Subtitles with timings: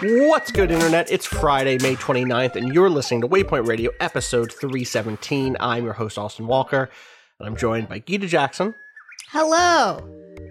[0.00, 1.10] What's good, Internet?
[1.10, 5.56] It's Friday, May 29th, and you're listening to Waypoint Radio, episode 317.
[5.58, 6.88] I'm your host, Austin Walker,
[7.40, 8.76] and I'm joined by Gita Jackson.
[9.30, 9.98] Hello.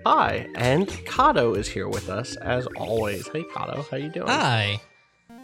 [0.05, 3.25] Hi, and Cado is here with us as always.
[3.29, 4.27] Hey, Cado, how you doing?
[4.27, 4.81] Hi.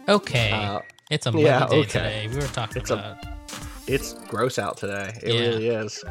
[0.06, 0.50] Okay.
[0.50, 1.82] Uh, it's a muggy yeah, okay.
[1.84, 2.28] today.
[2.28, 3.24] We were talking it's about.
[3.24, 3.36] A,
[3.86, 5.18] it's gross out today.
[5.22, 5.40] It yeah.
[5.40, 6.04] really is.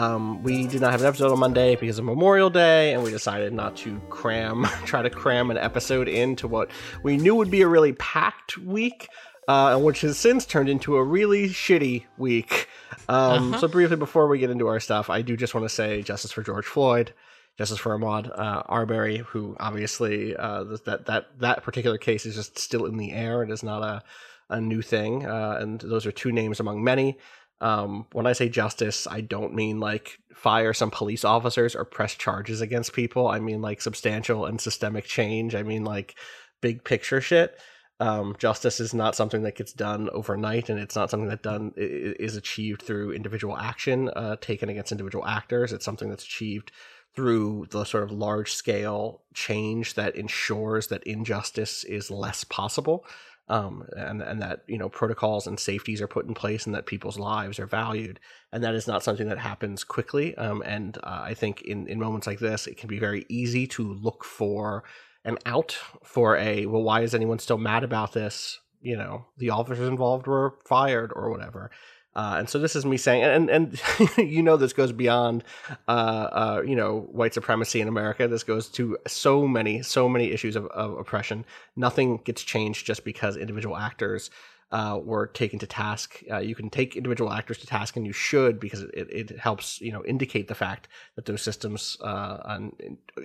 [0.00, 3.10] Um, we did not have an episode on Monday because of Memorial Day, and we
[3.10, 6.70] decided not to cram, try to cram an episode into what
[7.02, 9.08] we knew would be a really packed week,
[9.46, 12.66] uh, which has since turned into a really shitty week.
[13.10, 13.60] Um, Uh-huh.
[13.60, 16.32] So, briefly before we get into our stuff, I do just want to say justice
[16.32, 17.12] for George Floyd.
[17.58, 22.58] Justice for Ahmaud uh, Arbery, who obviously uh, that that that particular case is just
[22.58, 23.42] still in the air.
[23.42, 24.02] It is not a
[24.50, 27.18] a new thing, uh, and those are two names among many.
[27.60, 32.14] Um, when I say justice, I don't mean like fire some police officers or press
[32.14, 33.28] charges against people.
[33.28, 35.54] I mean like substantial and systemic change.
[35.54, 36.14] I mean like
[36.60, 37.58] big picture shit.
[38.00, 41.74] Um, justice is not something that gets done overnight, and it's not something that done
[41.76, 45.70] is achieved through individual action uh, taken against individual actors.
[45.70, 46.72] It's something that's achieved
[47.14, 53.04] through the sort of large scale change that ensures that injustice is less possible
[53.50, 56.86] um, and and that you know protocols and safeties are put in place and that
[56.86, 58.20] people's lives are valued.
[58.52, 61.98] And that is not something that happens quickly um, and uh, I think in in
[61.98, 64.84] moments like this it can be very easy to look for
[65.24, 68.60] an out for a well why is anyone still mad about this?
[68.80, 71.70] You know the officers involved were fired or whatever
[72.16, 73.80] uh, and so this is me saying, and and
[74.18, 75.44] you know this goes beyond,
[75.86, 78.26] uh, uh, you know, white supremacy in America.
[78.26, 81.44] This goes to so many, so many issues of, of oppression.
[81.76, 84.30] Nothing gets changed just because individual actors
[84.72, 86.22] uh, were taken to task.
[86.30, 89.80] Uh, you can take individual actors to task, and you should because it, it helps,
[89.80, 92.58] you know, indicate the fact that those systems, uh,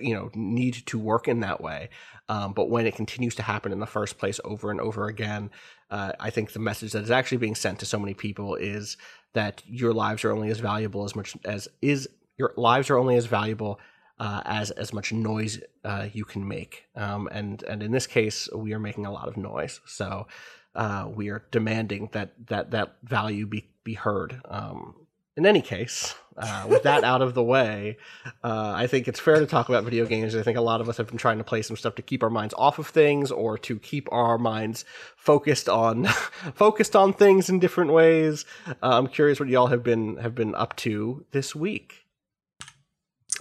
[0.00, 1.88] you know, need to work in that way.
[2.28, 5.50] Um, but when it continues to happen in the first place over and over again,
[5.90, 8.96] uh, I think the message that is actually being sent to so many people is
[9.34, 13.16] that your lives are only as valuable as much as is your lives are only
[13.16, 13.78] as valuable
[14.18, 16.86] uh, as as much noise uh, you can make.
[16.96, 20.26] Um, and and in this case, we are making a lot of noise, so
[20.76, 24.40] uh, we are demanding that that that value be be heard.
[24.44, 24.94] Um,
[25.36, 27.98] in any case, uh, with that out of the way,
[28.42, 30.34] uh, I think it's fair to talk about video games.
[30.34, 32.22] I think a lot of us have been trying to play some stuff to keep
[32.22, 34.84] our minds off of things, or to keep our minds
[35.16, 36.04] focused on
[36.54, 38.44] focused on things in different ways.
[38.66, 42.06] Uh, I'm curious what y'all have been have been up to this week.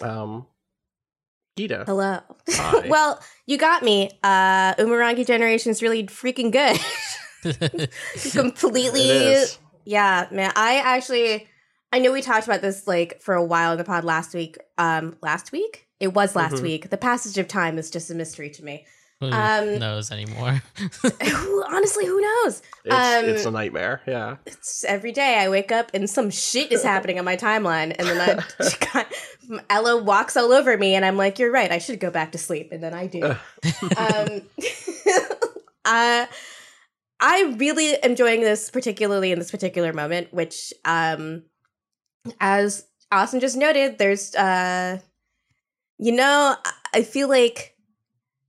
[0.01, 0.47] Um,
[1.57, 2.19] Gita, Hello.
[2.49, 2.87] Hi.
[2.89, 4.09] well, you got me.
[4.23, 6.79] Uh Umurangi generation is really freaking good.
[8.31, 9.43] Completely
[9.85, 10.51] Yeah, man.
[10.55, 11.47] I actually
[11.93, 14.57] I know we talked about this like for a while in the pod last week.
[14.77, 15.87] Um last week?
[15.99, 16.61] It was last Mhm.
[16.61, 16.89] week.
[16.89, 18.85] The passage of time is just a mystery to me.
[19.21, 20.61] Who Um, knows anymore?
[21.01, 22.61] Who honestly, who knows?
[22.83, 24.01] It's, um, it's a nightmare.
[24.05, 24.35] Yeah.
[24.45, 28.07] it's every day I wake up and some shit is happening on my timeline, and
[28.09, 28.43] then I
[28.93, 29.07] got,
[29.69, 31.71] Ella walks all over me, and I'm like, "You're right.
[31.71, 33.23] I should go back to sleep," and then I do.
[33.95, 34.41] um,
[35.85, 36.25] uh,
[37.19, 41.43] I really enjoying this, particularly in this particular moment, which, um,
[42.39, 44.99] as Austin just noted, there's, uh,
[45.97, 46.55] you know,
[46.93, 47.75] I- feel like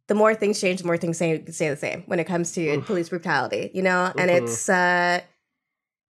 [0.09, 2.77] the more things change, the more things stay, stay the same when it comes to
[2.79, 2.87] Oof.
[2.87, 4.35] police brutality, you know, and Mhm.
[4.37, 5.21] it's uh,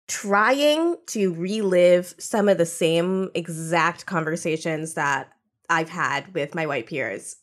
[0.09, 5.33] trying to relive some of the same exact conversations that
[5.71, 7.37] I've had with my white peers,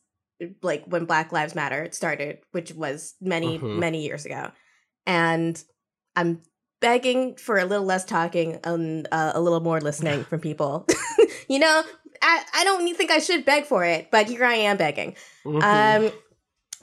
[0.62, 3.78] like when Black Lives Matter started, which was many, Mhm.
[3.78, 4.52] many years ago.
[5.06, 5.62] And
[6.16, 6.42] I'm
[6.80, 10.88] begging for a little less talking and uh, a little more listening from people.
[11.48, 11.84] you know,
[12.22, 15.16] I, I don't think I should beg for it, but here I am begging.
[15.46, 15.64] Mhm.
[15.64, 16.12] Um,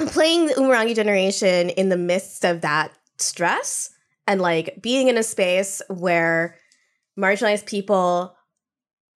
[0.08, 3.90] playing the Umurangi generation in the midst of that stress
[4.26, 6.56] and like being in a space where
[7.18, 8.36] marginalized people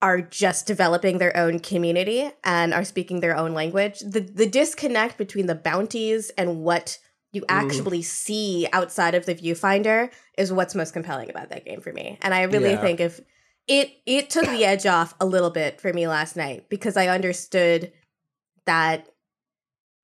[0.01, 4.01] are just developing their own community and are speaking their own language.
[4.01, 6.99] The the disconnect between the bounties and what
[7.33, 11.93] you actually see outside of the viewfinder is what's most compelling about that game for
[11.93, 12.19] me.
[12.23, 12.81] And I really Yeah.
[12.81, 13.21] think if
[13.69, 17.09] it it took the edge off a little bit for me last night because I
[17.09, 17.93] understood
[18.67, 19.09] that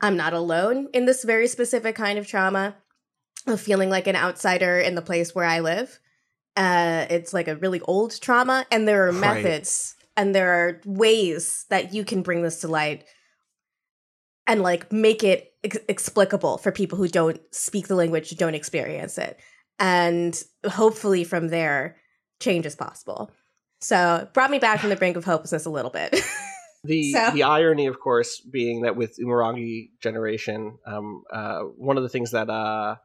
[0.01, 2.77] I'm not alone in this very specific kind of trauma
[3.47, 5.99] of feeling like an outsider in the place where I live.
[6.57, 9.43] Uh, it's like a really old trauma, and there are Right.
[9.43, 13.05] methods and there are ways that you can bring this to light
[14.49, 19.19] and like make it ex- explicable for people who don't speak the language, don't experience
[19.19, 19.39] it,
[19.79, 21.97] and hopefully from there,
[22.41, 23.31] change is possible.
[23.81, 26.21] So, brought me back from the brink of hopelessness a little bit.
[26.85, 32.05] The So- the irony, of course, being that with Umurangi generation, um, uh, one of
[32.05, 32.97] the things that uh,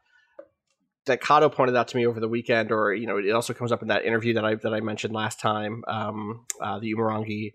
[1.07, 3.71] that Cado pointed out to me over the weekend, or you know, it also comes
[3.71, 5.83] up in that interview that I that I mentioned last time.
[5.87, 7.53] Um, uh, the Umurangi,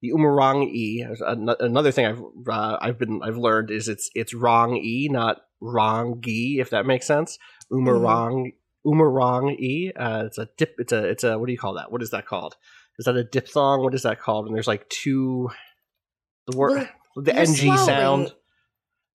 [0.00, 0.66] the Umurangi.
[0.72, 1.06] e.
[1.60, 6.20] Another thing I've uh, I've been I've learned is it's it's wrong e, not wrong
[6.20, 7.38] gi, if that makes sense.
[7.72, 8.52] Umarang
[8.86, 9.92] Umarangi.
[9.96, 10.74] Uh, it's a dip.
[10.78, 11.90] It's a it's a what do you call that?
[11.92, 12.56] What is that called?
[12.98, 13.82] Is that a diphthong?
[13.82, 14.46] What is that called?
[14.46, 15.50] And there's like two
[16.46, 17.78] the word Well, the ng slowing.
[17.78, 18.34] sound.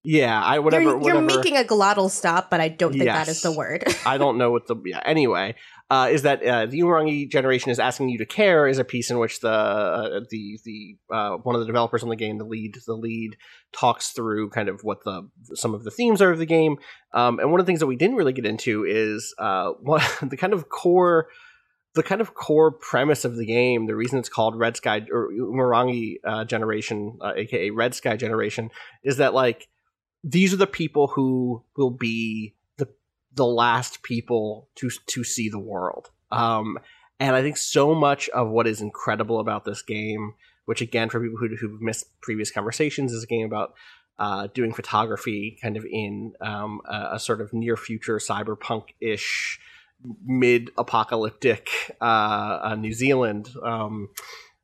[0.05, 3.41] Yeah, I whatever you're, you're making a glottal stop, but I don't think that is
[3.41, 3.85] the word.
[4.05, 4.99] I don't know what the yeah.
[5.05, 5.55] Anyway,
[5.93, 9.11] uh, is that uh, the Umurangi generation is asking you to care is a piece
[9.11, 12.43] in which the uh, the the uh, one of the developers on the game, the
[12.45, 13.37] lead the lead
[13.73, 16.77] talks through kind of what the some of the themes are of the game.
[17.13, 20.01] Um, and one of the things that we didn't really get into is uh, what
[20.23, 21.27] the kind of core
[21.93, 25.29] the kind of core premise of the game, the reason it's called Red Sky or
[25.31, 28.71] Umurangi uh, generation, uh, aka Red Sky generation,
[29.03, 29.67] is that like
[30.23, 32.55] these are the people who will be
[33.35, 36.09] the last people to to see the world.
[36.31, 36.79] Um,
[37.19, 40.33] and I think so much of what is incredible about this game,
[40.65, 43.73] which again for people who who've missed previous conversations, is a game about
[44.19, 49.59] uh, doing photography, kind of in um, a, a sort of near future cyberpunk ish
[50.25, 51.69] mid apocalyptic
[52.01, 53.49] uh, uh, New Zealand.
[53.63, 54.09] Um,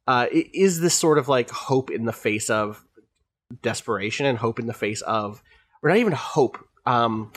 [0.08, 2.84] uh, is this sort of like hope in the face of
[3.62, 5.44] desperation and hope in the face of,
[5.84, 7.32] or not even hope, um,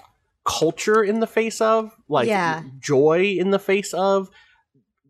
[0.44, 2.62] culture in the face of, like Yeah.
[2.80, 4.28] joy in the face of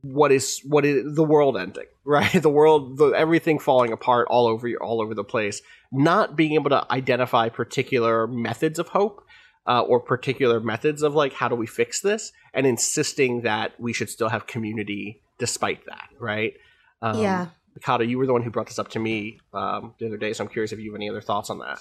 [0.03, 2.33] what is what is the world ending, right?
[2.43, 5.63] The world, the, everything falling apart all over you, all over the place.
[5.93, 9.25] Not being able to identify particular methods of hope,
[9.67, 13.93] uh, or particular methods of like how do we fix this, and insisting that we
[13.93, 16.55] should still have community despite that, right?
[17.01, 17.47] Um, yeah.
[17.75, 20.33] Mikado, you were the one who brought this up to me um, the other day,
[20.33, 21.81] so I'm curious if you have any other thoughts on that.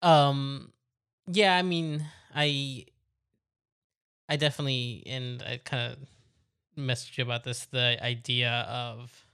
[0.00, 0.72] Um,
[1.26, 2.04] yeah, I mean,
[2.34, 2.86] I,
[4.28, 5.98] I definitely, and I kind of
[6.78, 7.66] messaged you about this.
[7.66, 9.26] The idea of,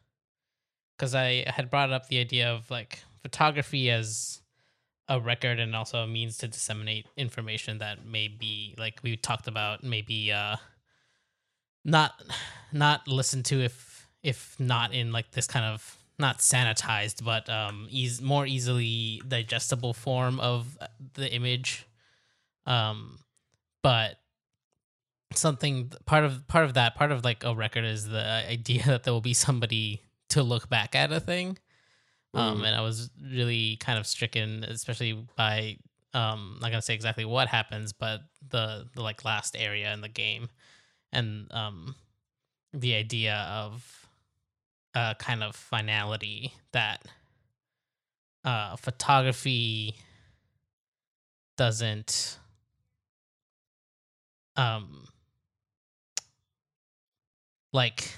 [0.96, 4.40] because I had brought up the idea of like photography as
[5.08, 9.48] a record and also a means to disseminate information that may be like we talked
[9.48, 10.56] about, maybe uh,
[11.84, 12.12] not
[12.72, 17.86] not listened to if if not in like this kind of not sanitized but um
[17.90, 20.78] eas- more easily digestible form of
[21.14, 21.86] the image
[22.66, 23.18] um
[23.82, 24.16] but
[25.34, 29.02] something part of part of that part of like a record is the idea that
[29.04, 31.58] there will be somebody to look back at a thing
[32.34, 32.66] um Mm.
[32.66, 35.76] and i was really kind of stricken especially by
[36.14, 40.08] um not gonna say exactly what happens but the the like last area in the
[40.08, 40.48] game
[41.12, 41.94] and um
[42.72, 44.08] the idea of
[44.94, 47.04] a kind of finality that
[48.44, 49.94] uh photography
[51.56, 52.38] doesn't
[54.56, 55.06] um
[57.72, 58.10] like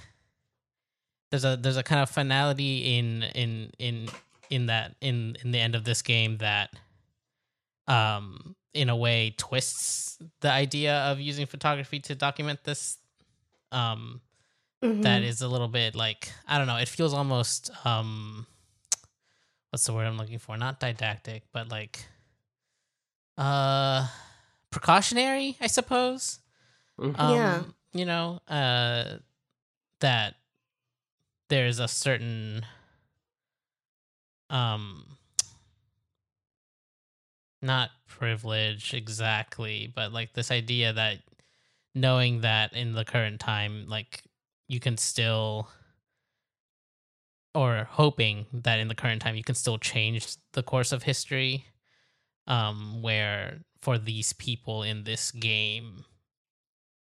[1.30, 4.08] there's a there's a kind of finality in in in
[4.50, 6.70] in that in in the end of this game that
[7.88, 12.98] um in a way twists the idea of using photography to document this
[13.72, 14.20] um
[14.84, 15.02] Mhm.
[15.02, 16.76] that is a little bit like I don't know.
[16.76, 18.46] It feels almost um,
[19.70, 20.56] what's the word I'm looking for?
[20.58, 22.04] Not didactic, but like
[23.38, 24.06] uh,
[24.76, 26.40] precautionary, I suppose.
[27.00, 27.18] Mhm.
[27.18, 27.64] Um, Yeah.
[27.92, 29.18] You know, uh,
[30.00, 30.34] that
[31.48, 32.66] there's a certain
[34.50, 35.16] um,
[37.62, 41.22] not privilege exactly, but like this idea that
[41.94, 44.22] knowing that in the current time, like
[44.68, 45.68] you can still
[47.54, 51.64] or hoping that in the current time you can still change the course of history
[52.46, 56.04] um where for these people in this game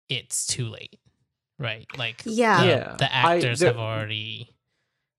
[0.09, 0.99] it's too late
[1.59, 2.61] right like Yeah.
[2.61, 2.97] the, Yeah.
[2.99, 4.51] the actors there- have already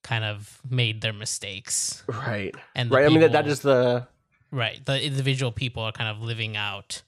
[0.04, 3.60] kind of made their mistakes right and the right i mean that, that people- is
[3.62, 4.08] the
[4.52, 7.02] right the individual people are kind of living out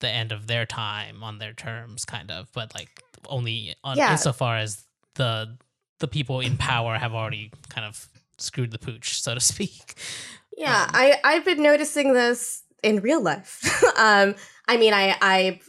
[0.00, 4.12] the end of their time on their terms kind of but like only on Yeah.
[4.12, 5.56] insofar as the
[5.98, 9.94] the people in power have already kind of screwed the pooch so to speak
[10.56, 13.82] Yeah, um, I I've been noticing this in real life.
[13.98, 14.34] um,
[14.68, 15.60] I mean, I I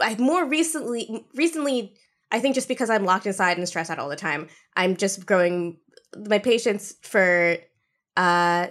[0.00, 1.94] I more recently recently
[2.30, 5.26] I think just because I'm locked inside and stressed out all the time, I'm just
[5.26, 5.78] growing
[6.16, 7.56] my patience for
[8.16, 8.68] uh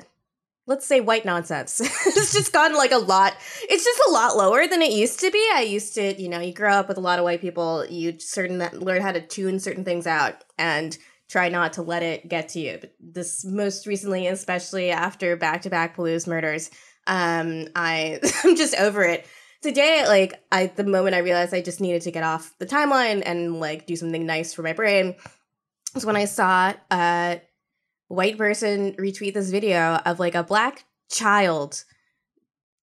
[0.68, 1.80] let's say white nonsense.
[2.06, 5.32] it's just gotten like a lot it's just a lot lower than it used to
[5.32, 5.50] be.
[5.54, 8.20] I used to, you know, you grow up with a lot of white people, you
[8.20, 10.98] certain learn how to tune certain things out and
[11.30, 12.78] try not to let it get to you.
[12.80, 16.70] But this most recently, especially after back to back police murders,
[17.08, 19.26] um, I I'm just over it.
[19.62, 23.22] Today, like I the moment I realized I just needed to get off the timeline
[23.26, 25.16] and like do something nice for my brain
[25.94, 27.42] was when I saw a
[28.08, 31.84] white person retweet this video of like a black child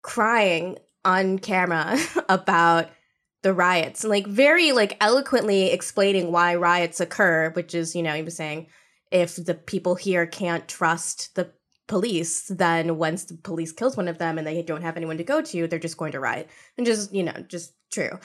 [0.01, 1.97] crying on camera
[2.29, 2.89] about
[3.43, 8.13] the riots and like very like eloquently explaining why riots occur which is you know
[8.13, 8.67] he was saying
[9.11, 11.49] if the people here can't trust the
[11.87, 15.23] police then once the police kills one of them and they don't have anyone to
[15.23, 16.49] go to they're just going to riot.
[16.77, 18.19] And just you know just true.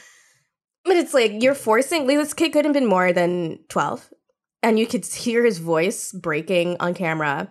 [0.85, 4.13] But it's like you're forcing this kid couldn't have been more than 12
[4.63, 7.49] and you could hear his voice breaking on camera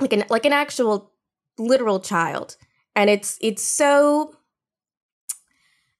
[0.00, 1.12] like an like an actual
[1.58, 2.56] literal child.
[2.96, 4.34] And it's it's so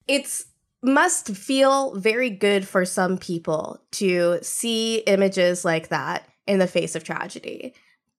[0.06, 0.46] it's
[0.82, 6.94] must feel very good for some people to see images like that in the face
[6.94, 7.74] of tragedy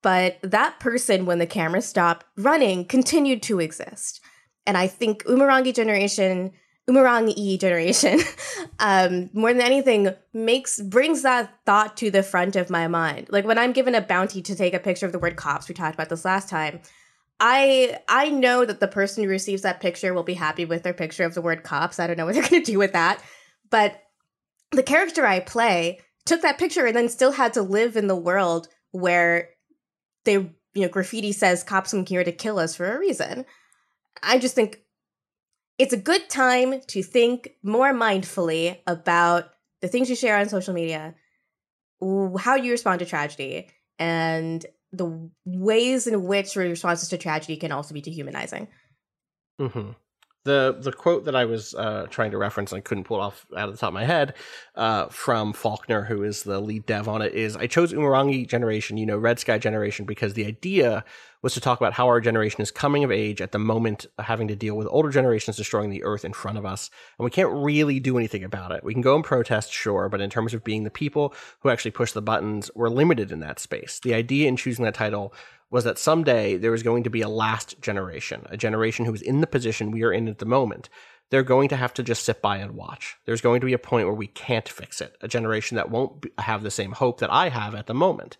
[0.05, 4.21] but that person when the camera stopped running continued to exist
[4.67, 6.51] and i think umarangi generation
[6.87, 8.19] umarangi generation
[8.79, 13.45] um, more than anything makes brings that thought to the front of my mind like
[13.45, 15.95] when i'm given a bounty to take a picture of the word cops we talked
[15.95, 16.79] about this last time
[17.37, 20.93] I I know that the person who receives that picture will be happy with their
[20.93, 21.99] picture of the word cops.
[21.99, 23.21] I don't know what they're going to do with that.
[23.69, 24.01] But
[24.71, 28.15] the character I play took that picture and then still had to live in the
[28.15, 29.49] world where
[30.25, 33.45] they you know graffiti says cops come here to kill us for a reason.
[34.21, 34.81] I just think
[35.77, 39.49] it's a good time to think more mindfully about
[39.81, 41.15] the things you share on social media,
[42.01, 47.93] how you respond to tragedy, and the ways in which responses to tragedy can also
[47.93, 48.67] be dehumanizing.
[49.59, 49.91] hmm
[50.45, 53.47] The the quote that I was uh, trying to reference, and I couldn't pull off
[53.57, 54.35] out of the top of my head,
[54.75, 58.97] uh, from Faulkner, who is the lead dev on it, is I chose Umurangi Generation,
[58.97, 61.03] you know, Red Sky Generation, because the idea
[61.41, 64.47] was to talk about how our generation is coming of age at the moment, having
[64.47, 67.51] to deal with older generations destroying the earth in front of us, and we can't
[67.51, 68.83] really do anything about it.
[68.83, 71.91] We can go and protest, sure, but in terms of being the people who actually
[71.91, 73.99] push the buttons, we're limited in that space.
[73.99, 75.33] The idea in choosing that title
[75.71, 79.21] was that someday there was going to be a last generation, a generation who is
[79.21, 80.89] in the position we are in at the moment.
[81.31, 83.15] They're going to have to just sit by and watch.
[83.25, 86.25] There's going to be a point where we can't fix it, a generation that won't
[86.37, 88.37] have the same hope that I have at the moment.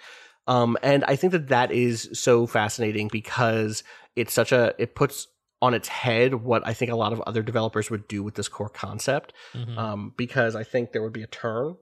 [0.48, 3.84] Um, and I think that that is so fascinating because
[4.16, 5.28] it's such a, it puts
[5.62, 8.48] on its head what I think a lot of other developers would do with this
[8.48, 9.34] core concept.
[9.56, 9.78] Mhm.
[9.78, 11.78] Um, because I think there would be a turn.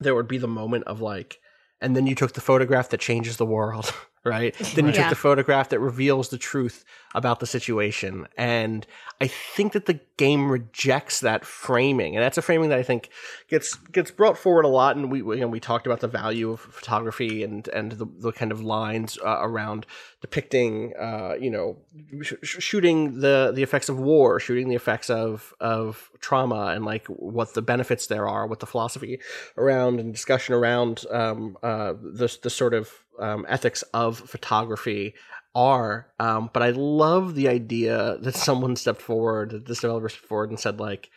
[0.00, 1.38] There would be the moment of like,
[1.80, 4.54] and then you took the photograph that changes the world, right?
[4.74, 5.02] Then you Yeah.
[5.02, 8.26] took the photograph that reveals the truth about the situation.
[8.36, 8.86] And
[9.20, 12.16] I think that the game rejects that framing.
[12.16, 13.10] And that's a framing that I think
[13.48, 14.96] gets gets brought forward a lot.
[14.96, 18.06] And we, we, you know, we talked about the value of photography and, and the,
[18.18, 19.86] the kind of lines uh, around
[20.20, 21.76] depicting, uh, you know,
[22.22, 27.06] sh- shooting the, the effects of war, shooting the effects of, of trauma and like
[27.06, 29.20] what the benefits there are, what the philosophy
[29.56, 35.14] around and discussion around um, uh, the, the sort of um, ethics of photography
[35.54, 36.08] are.
[36.18, 40.50] Um, but I love the idea that someone stepped forward, that this developer stepped forward
[40.50, 41.10] and said, like,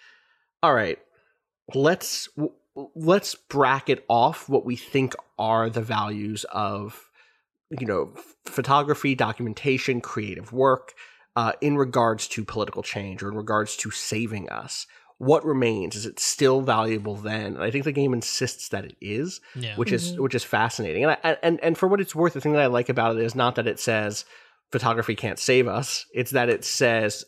[0.63, 0.99] all right,
[1.73, 2.29] let's
[2.95, 7.09] let's bracket off what we think are the values of
[7.69, 8.13] you know
[8.45, 10.93] photography, documentation, creative work
[11.35, 14.87] uh, in regards to political change or in regards to saving us.
[15.19, 15.95] What remains?
[15.95, 17.55] Is it still valuable then?
[17.55, 21.03] And I think the game insists that it is yeah which is which is fascinating.
[21.03, 23.23] And I, and and for what it's worth, the thing that I like about it
[23.23, 24.25] is not that it says
[24.71, 26.05] photography can't save us.
[26.13, 27.25] It's that it says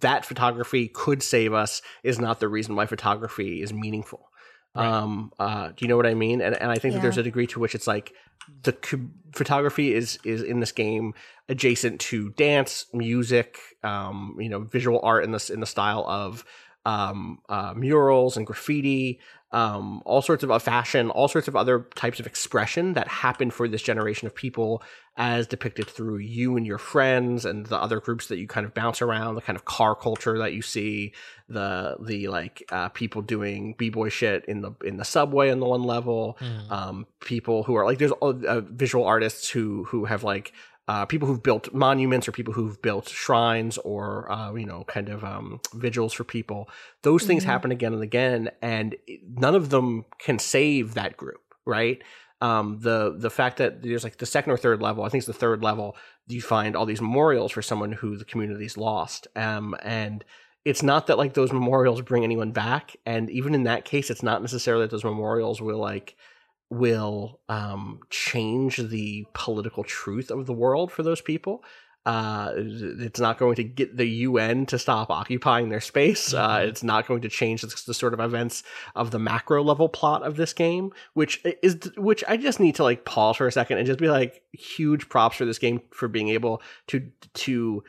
[0.00, 4.28] that photography could save us is not the reason why photography is meaningful.
[4.74, 4.86] Right.
[4.86, 6.40] Um, uh, do you know what I mean?
[6.40, 8.12] And and I think that there's a degree to which it's like
[8.62, 11.14] the co- photography is is in this game
[11.48, 16.44] adjacent to dance, music, um, you know, visual art in this in the style of
[16.86, 19.20] um, uh, murals and graffiti,
[19.52, 23.50] um, all sorts of uh, fashion, all sorts of other types of expression that happen
[23.50, 24.82] for this generation of people
[25.16, 28.72] as depicted through you and your friends and the other groups that you kind of
[28.72, 31.12] bounce around, the kind of car culture that you see,
[31.48, 35.66] the the like uh, people doing b-boy shit in the in the subway on the
[35.66, 36.70] one level, Mhm.
[36.70, 40.52] um, people who are like there's uh, visual artists who who have like
[40.90, 44.02] uh, people who've built monuments or people who've built shrines or
[44.36, 46.60] uh, you know kind of um, vigils for people
[47.08, 47.52] those things Mhm.
[47.52, 48.40] happen again and again
[48.74, 48.88] and
[49.44, 51.42] none of them can save that group
[51.76, 51.98] right
[52.48, 55.26] um, the the fact that there's like the second or third level i think it's
[55.34, 55.88] the third level
[56.36, 60.24] you find all these memorials for someone who the community's lost um, and
[60.70, 64.22] it's not that like those memorials bring anyone back and even in that case it's
[64.30, 66.16] not necessarily that those memorials will like
[66.70, 71.64] will um, change the political truth of the world for those people.
[72.06, 76.32] Uh, it's not going to get the UN to stop occupying their space.
[76.32, 76.68] Uh, Mhm.
[76.68, 78.62] it's not going to change the, the sort of events
[78.96, 82.84] of the macro level plot of this game, which is which I just need to
[82.84, 86.08] like pause for a second and just be like, huge props for this game for
[86.08, 87.84] being able to to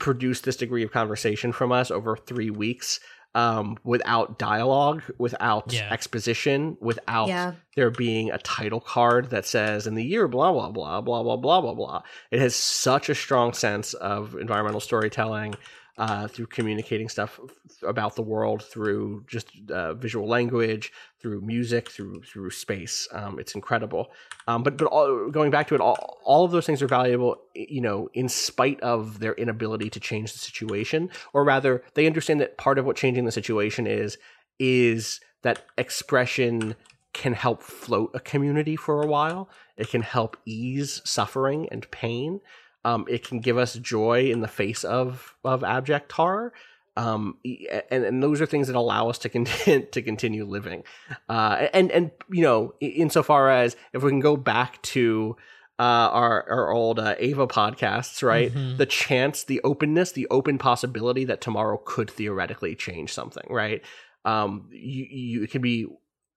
[0.00, 2.98] produce this degree of conversation from us over three weeks
[3.34, 5.88] um, without dialogue, without Yeah.
[5.92, 7.52] exposition, without Yeah.
[7.76, 11.36] there being a title card that says in the year blah blah blah blah blah
[11.36, 12.02] blah blah blah.
[12.30, 15.54] It has such a strong sense of environmental storytelling
[15.96, 17.38] uh, through communicating stuff
[17.82, 23.06] about the world through just uh, visual language, through music, through through space.
[23.12, 24.10] Um, it's incredible.
[24.48, 27.36] Um, but but all, going back to it, all, all of those things are valuable.
[27.54, 32.40] You know, in spite of their inability to change the situation, or rather, they understand
[32.40, 34.18] that part of what changing the situation is
[34.58, 36.74] is that expression
[37.12, 39.48] can help float a community for a while.
[39.76, 42.40] It can help ease suffering and pain.
[42.84, 46.52] Um, it can give us joy in the face of of abject horror.
[46.96, 47.38] Um,
[47.90, 50.84] and, and those are things that allow us to continue to continue living.
[51.28, 55.36] Uh, and and you know, insofar as if we can go back to
[55.78, 58.54] uh, our our old uh, Ava podcasts, right?
[58.54, 58.76] Mhm.
[58.76, 63.82] The chance, the openness, the open possibility that tomorrow could theoretically change something, right?
[64.24, 65.86] Um, you, you it can be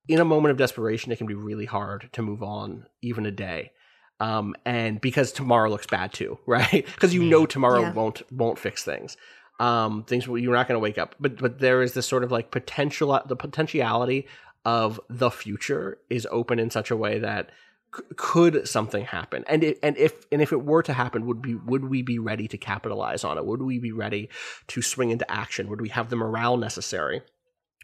[0.08, 1.12] in a moment of desperation.
[1.12, 3.72] It can be really hard to move on, even a day.
[4.20, 6.86] Um, and because tomorrow looks bad too, right?
[6.86, 7.94] Because you know tomorrow Yeah.
[7.94, 9.18] won't won't fix things.
[9.60, 12.32] Um, things you're not going to wake up, but but there is this sort of
[12.32, 14.28] like potential, the potentiality
[14.66, 17.50] of the future is open in such a way that
[17.96, 21.42] c- could something happen and it, and if and if it were to happen would
[21.42, 24.28] be would we be ready to capitalize on it would we be ready
[24.68, 27.22] to swing into action would we have the morale necessary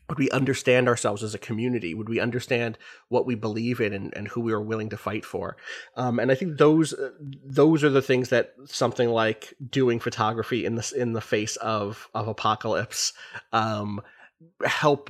[0.10, 1.94] would we understand ourselves as a community?
[1.94, 2.78] Would we understand
[3.10, 5.56] what we believe in and, and who we are willing to fight for?
[5.96, 7.12] Um, and i think those uh,
[7.46, 12.10] those are the things that something like doing photography in the in the face of
[12.14, 13.14] of apocalypse
[13.52, 14.02] um,
[14.66, 15.10] help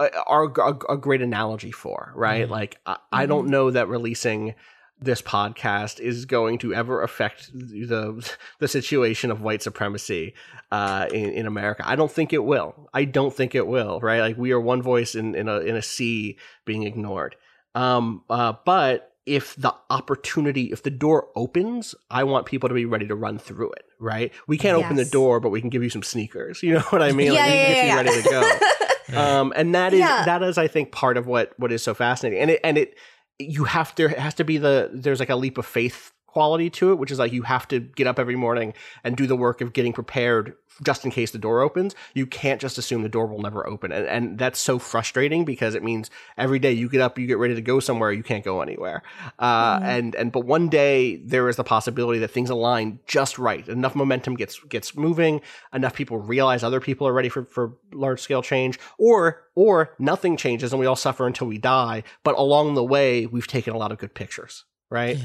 [0.00, 2.46] uh, are a, great analogy for right?
[2.46, 2.50] Mhm.
[2.50, 4.54] like I, I don't know that releasing
[5.00, 10.34] this podcast is going to ever affect the the situation of white supremacy
[10.72, 11.82] uh, in in America.
[11.86, 12.88] I don't think it will.
[12.92, 14.00] I don't think it will.
[14.00, 14.20] Right?
[14.20, 17.36] Like we are one voice in in a in a sea being ignored.
[17.74, 22.86] Um, uh, but if the opportunity, if the door opens, I want people to be
[22.86, 23.84] ready to run through it.
[24.00, 24.32] Right?
[24.46, 26.62] We can't open the door, but we can give you some sneakers.
[26.62, 27.32] You know what I mean?
[27.32, 28.58] yeah, like, we can yeah, get yeah, you ready to go
[29.20, 30.24] um, and that is Yeah.
[30.24, 32.94] that is I think part of what what is so fascinating, and it and it
[33.38, 36.92] you have there has to be the there's like a leap of faith quality to
[36.92, 39.60] it, which is like you have to get up every morning and do the work
[39.60, 41.94] of getting prepared just in case the door opens.
[42.14, 45.74] You can't just assume the door will never open, and and that's so frustrating because
[45.74, 48.44] it means every day you get up, you get ready to go somewhere, you can't
[48.44, 49.02] go anywhere,
[49.38, 53.66] uh, and and but one day there is the possibility that things align just right,
[53.68, 55.40] enough momentum gets gets moving,
[55.72, 60.36] enough people realize other people are ready for for large scale change, or or nothing
[60.36, 63.78] changes and we all suffer until we die, but along the way we've taken a
[63.78, 65.18] lot of good pictures, right?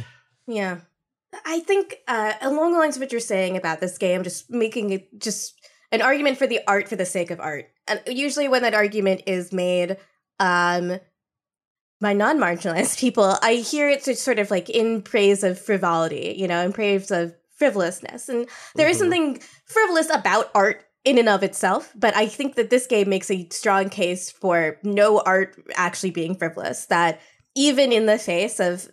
[0.47, 0.79] Yeah.
[1.45, 4.91] I think uh, along the lines of what you're saying about this game, just making
[4.91, 5.53] it just
[5.91, 7.65] an argument for the art for the sake of art.
[7.87, 9.97] And usually when that argument is made
[10.39, 10.99] um,
[12.01, 16.63] by non-marginalized people, I hear it sort of like in praise of frivolity, you know,
[16.65, 18.29] in praise of frivolousness.
[18.29, 18.99] And there is Mhm.
[18.99, 23.29] something frivolous about art in and of itself, but I think that this game makes
[23.29, 27.19] a strong case for no art actually being frivolous, that
[27.55, 28.89] even in the face of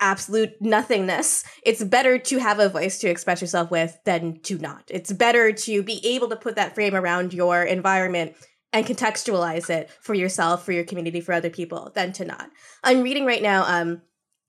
[0.00, 4.84] absolute nothingness, it's better to have a voice to express yourself with than to not.
[4.88, 8.34] It's better to be able to put that frame around your environment
[8.72, 12.50] and contextualize it for yourself, for your community, for other people than to not.
[12.82, 14.02] I'm reading right now um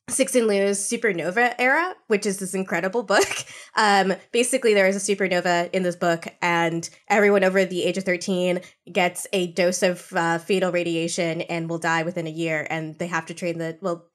[0.10, 3.28] Cixin Liu's Supernova era, which is this incredible book.
[3.78, 8.06] Um, basically, there is a supernova in this book, and everyone over the age of
[8.06, 12.66] 13 gets a dose of uh, fatal radiation and will die within a year.
[12.70, 14.06] And they have to train the, well,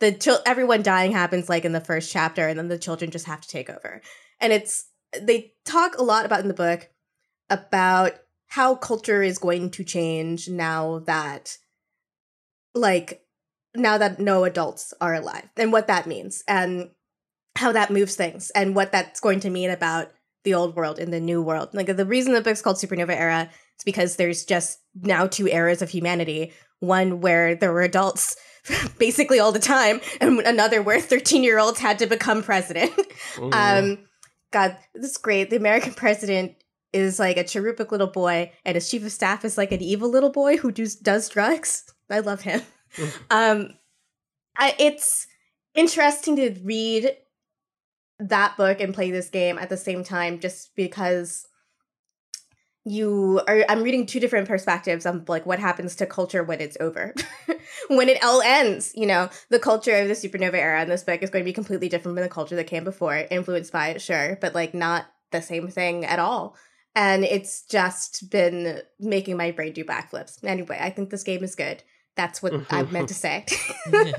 [0.00, 3.26] the chil- everyone dying happens like in the first chapter, and then the children just
[3.26, 4.02] have to take over.
[4.40, 4.86] And it's,
[5.20, 6.88] they talk a lot about in the book
[7.48, 8.12] about
[8.48, 11.58] how culture is going to change now that,
[12.74, 13.22] like,
[13.74, 16.90] now that no adults are alive and what that means and
[17.56, 20.10] how that moves things and what that's going to mean about
[20.44, 21.68] the old world and the new world.
[21.72, 25.82] Like the reason the book's called Supernova Era is because there's just now two eras
[25.82, 26.52] of humanity.
[26.80, 28.36] One where there were adults
[28.98, 32.92] basically all the time, and another where 13 year olds had to become president.
[33.36, 33.54] Mhm.
[33.54, 33.98] Um,
[34.52, 35.50] God, this is great.
[35.50, 36.56] The American president
[36.92, 40.10] is like a cherubic little boy, and his chief of staff is like an evil
[40.10, 41.84] little boy who does does drugs.
[42.10, 42.62] I love him.
[43.30, 43.74] um,
[44.56, 45.26] I, it's
[45.74, 47.16] interesting to read
[48.18, 51.46] that book and play this game at the same time, just because
[52.84, 53.64] you are.
[53.68, 57.14] I'm reading two different perspectives on like what happens to culture when it's over,
[57.88, 58.92] when it all ends.
[58.94, 61.52] You know, the culture of the supernova era in this book is going to be
[61.52, 65.06] completely different from the culture that came before, influenced by it, sure, but like not
[65.30, 66.56] the same thing at all.
[66.94, 70.42] And it's just been making my brain do backflips.
[70.42, 71.82] Anyway, I think this game is good.
[72.16, 73.46] That's what I meant to say.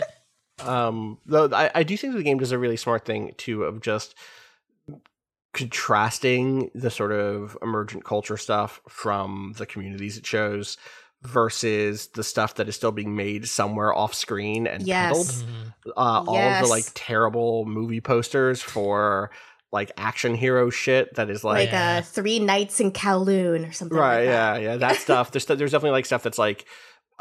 [0.65, 3.81] Um, though I, I do think the game does a really smart thing too of
[3.81, 4.15] just
[5.53, 10.77] contrasting the sort of emergent culture stuff from the communities it shows
[11.23, 15.11] versus the stuff that is still being made somewhere off screen and Yes.
[15.11, 15.27] peddled.
[15.27, 15.89] Mhm.
[15.97, 19.29] Uh, all of the like terrible movie posters for
[19.71, 23.97] like action hero shit that is like like uh, Three Nights in Kowloon or something.
[23.97, 24.61] right like yeah that.
[24.61, 26.65] yeah that stuff there's there's definitely like stuff that's like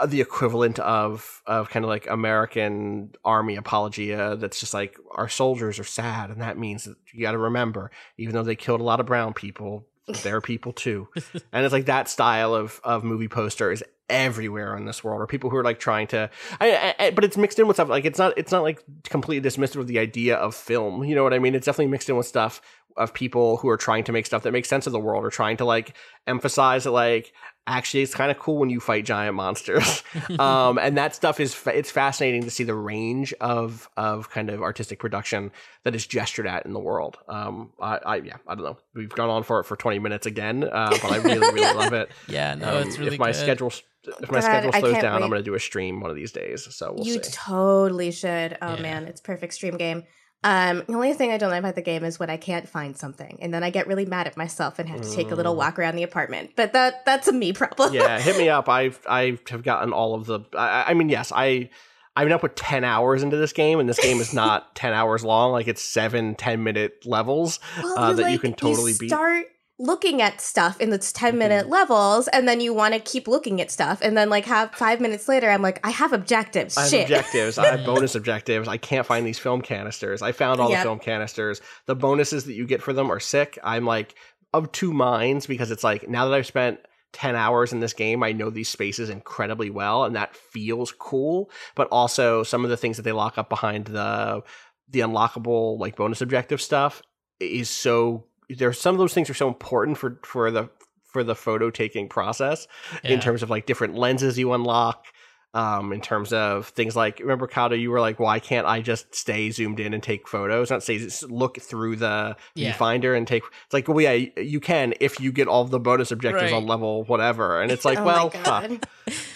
[0.00, 5.28] Uh, the equivalent of of kind of like american army apologia that's just like our
[5.28, 8.80] soldiers are sad and that means that you got to remember even though they killed
[8.80, 9.86] a lot of brown people
[10.24, 11.06] they're people too.
[11.52, 15.26] And it's like that style of of movie poster is everywhere in this world or
[15.28, 16.28] people who are like trying to
[16.60, 18.82] I, I, I- but it's mixed in with stuff like it's not it's not like
[19.04, 21.54] completely dismissive of the idea of film you know what i mean?
[21.54, 22.60] It's definitely mixed in with stuff
[22.96, 25.30] of people who are trying to make stuff that makes sense of the world or
[25.30, 25.94] trying to like
[26.26, 27.32] emphasize that like
[27.70, 30.02] actually it's kind of cool when you fight giant monsters
[30.38, 34.50] um and that stuff is fa- it's fascinating to see the range of of kind
[34.50, 35.50] of artistic production
[35.84, 39.08] that is gestured at in the world um i, I yeah i don't know we've
[39.08, 42.10] gone on for it for 20 minutes again uh but i really really love it
[42.28, 43.36] Yeah, no, um, it's really if my good.
[43.36, 43.72] schedule
[44.04, 45.22] if my God, schedule slows down wait.
[45.24, 48.10] i'm going to do a stream one of these days so we'll you see totally
[48.10, 48.56] should.
[48.62, 48.82] Oh Yeah.
[48.82, 50.04] man, it's perfect stream game.
[50.42, 52.96] Um, the only thing I don't like about the game is when I can't find
[52.96, 55.54] something, and then I get really mad at myself and have to take a little
[55.54, 55.58] Mm.
[55.58, 56.52] walk around the apartment.
[56.56, 57.92] But that that's a me problem.
[57.92, 61.30] yeah hit me up i've i have gotten all of the i, I mean yes
[61.34, 61.68] i
[62.16, 65.24] i've now put 10 hours into this game and this game is not 10 hours
[65.24, 69.08] long like it's seven 10 minute levels Well, uh, you, that you can totally beat.
[69.10, 69.46] start
[69.80, 71.72] looking at stuff in its 10 minute Mm-hmm.
[71.72, 75.00] levels and then you want to keep looking at stuff and then like have five
[75.00, 77.56] minutes later i'm like i have objectives I have shit objectives.
[77.56, 78.68] I have bonus objectives.
[78.68, 80.20] I can't find these film canisters.
[80.20, 80.78] I found all Yep.
[80.80, 81.60] the film canisters.
[81.86, 83.58] The bonuses that you get for them are sick.
[83.64, 84.14] I'm like
[84.52, 86.80] of two minds because it's like now that I've spent
[87.12, 91.50] 10 hours in this game, I know these spaces incredibly well and that feels cool.
[91.74, 94.42] But also some of the things that they lock up behind the
[94.90, 97.00] the unlockable like bonus objective stuff
[97.40, 100.68] is so there's some of those things are so important for for the
[101.04, 102.68] for the photo taking process
[103.02, 105.06] in terms of like different lenses you unlock
[105.52, 109.12] um in terms of things like remember Cado you were like why can't I just
[109.14, 112.72] stay zoomed in and take photos not say just look through the Yeah.
[112.72, 116.12] viewfinder and take it's like well yeah you can if you get all the bonus
[116.12, 116.56] objectives Right.
[116.56, 118.86] on level whatever and it's like Oh well God.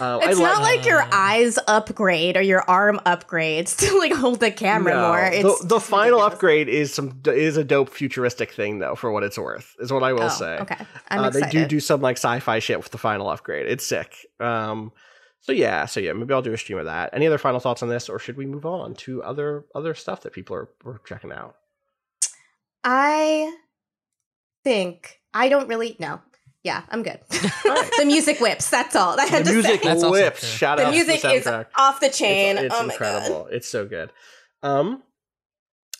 [0.00, 4.38] Uh, it's like- not like your eyes upgrade or your arm upgrades to like hold
[4.38, 5.08] the camera No.
[5.08, 5.18] more.
[5.20, 6.32] It's the, the final ridiculous.
[6.34, 10.04] upgrade is some is a dope futuristic thing though for what it's worth is what
[10.04, 10.58] I will Oh, say.
[10.60, 10.76] Okay,
[11.08, 13.66] I'm uh, they do do some like sci-fi shit with the final upgrade.
[13.66, 14.14] It's sick.
[14.38, 14.92] Um,
[15.44, 17.10] so yeah, so yeah, maybe I'll do a stream of that.
[17.12, 20.22] Any other final thoughts on this, or should we move on to other other stuff
[20.22, 21.56] that people are, are checking out?
[22.82, 23.54] I
[24.64, 26.20] think I don't really know.
[26.62, 27.20] Yeah, I'm good.
[27.66, 27.90] Alright.
[27.98, 28.70] the music whips.
[28.70, 29.20] That's all.
[29.20, 30.08] I had The to music say.
[30.10, 30.40] Whips.
[30.40, 30.48] true.
[30.48, 32.56] Shout The out music the is off the chain.
[32.56, 33.44] It's, it's oh my incredible.
[33.44, 33.52] god.
[33.52, 34.10] It's so good.
[34.62, 35.02] Um,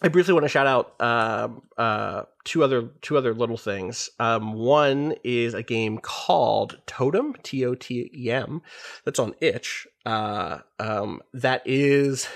[0.05, 4.11] I briefly want to shout out um, uh, two other two other little things.
[4.21, 8.61] Um, one is a game called Totem T O T E M
[9.07, 9.87] that's on Itch.
[10.05, 12.29] Uh, um, that is,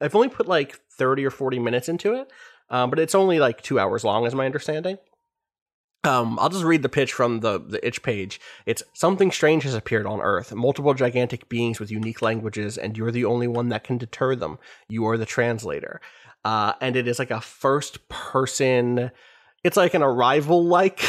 [0.00, 2.28] I've only put like thirty or forty minutes into it,
[2.70, 4.98] um, but it's only like two hours long, is my understanding.
[6.02, 8.40] Um, I'll just read the pitch from the, the itch page.
[8.64, 10.52] It's something strange has appeared on Earth.
[10.54, 14.58] Multiple gigantic beings with unique languages, and you're the only one that can deter them.
[14.88, 16.00] You are the translator.
[16.46, 19.10] Uh, and it is like a first person.
[19.64, 21.02] It's like an arrival like.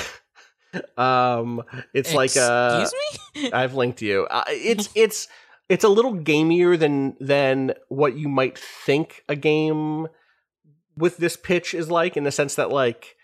[0.97, 1.61] um,
[1.93, 2.81] it's like a.
[2.81, 3.51] Excuse me.
[3.53, 4.25] I've linked you.
[4.31, 5.27] Uh, it's it's
[5.69, 10.07] it's a little gamier than than what you might think a game
[10.95, 13.15] with this pitch is like in the sense that like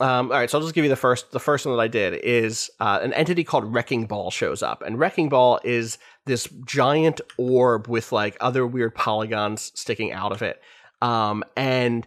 [0.00, 1.32] um, all right, so I'll just give you the first.
[1.32, 4.82] The first one that I did is uh, an entity called Wrecking Ball shows up,
[4.82, 10.42] and Wrecking Ball is this giant orb with like other weird polygons sticking out of
[10.42, 10.60] it,
[11.02, 12.06] um, and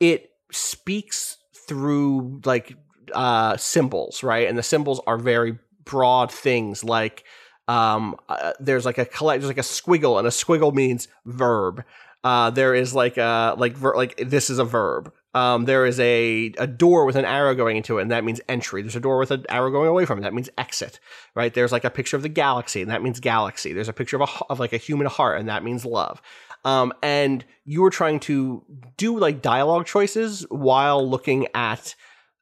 [0.00, 2.76] it speaks through like
[3.14, 4.48] uh, symbols, right?
[4.48, 7.24] And the symbols are very broad things, like
[7.68, 11.84] um, uh, there's like a collect, there's like a squiggle, and a squiggle means verb.
[12.24, 15.12] Uh, there is like a like ver- like this is a verb.
[15.34, 18.40] Um, there is a a door with an arrow going into it, and that means
[18.48, 18.82] entry.
[18.82, 21.00] There's a door with an arrow going away from it, that means exit.
[21.34, 21.52] Right?
[21.52, 23.72] There's like a picture of the galaxy, and that means galaxy.
[23.72, 26.20] There's a picture of a of like a human heart, and that means love.
[26.64, 28.62] Um, and you were trying to
[28.96, 31.94] do like dialogue choices while looking at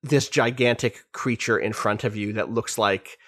[0.03, 3.19] this gigantic creature in front of you that looks like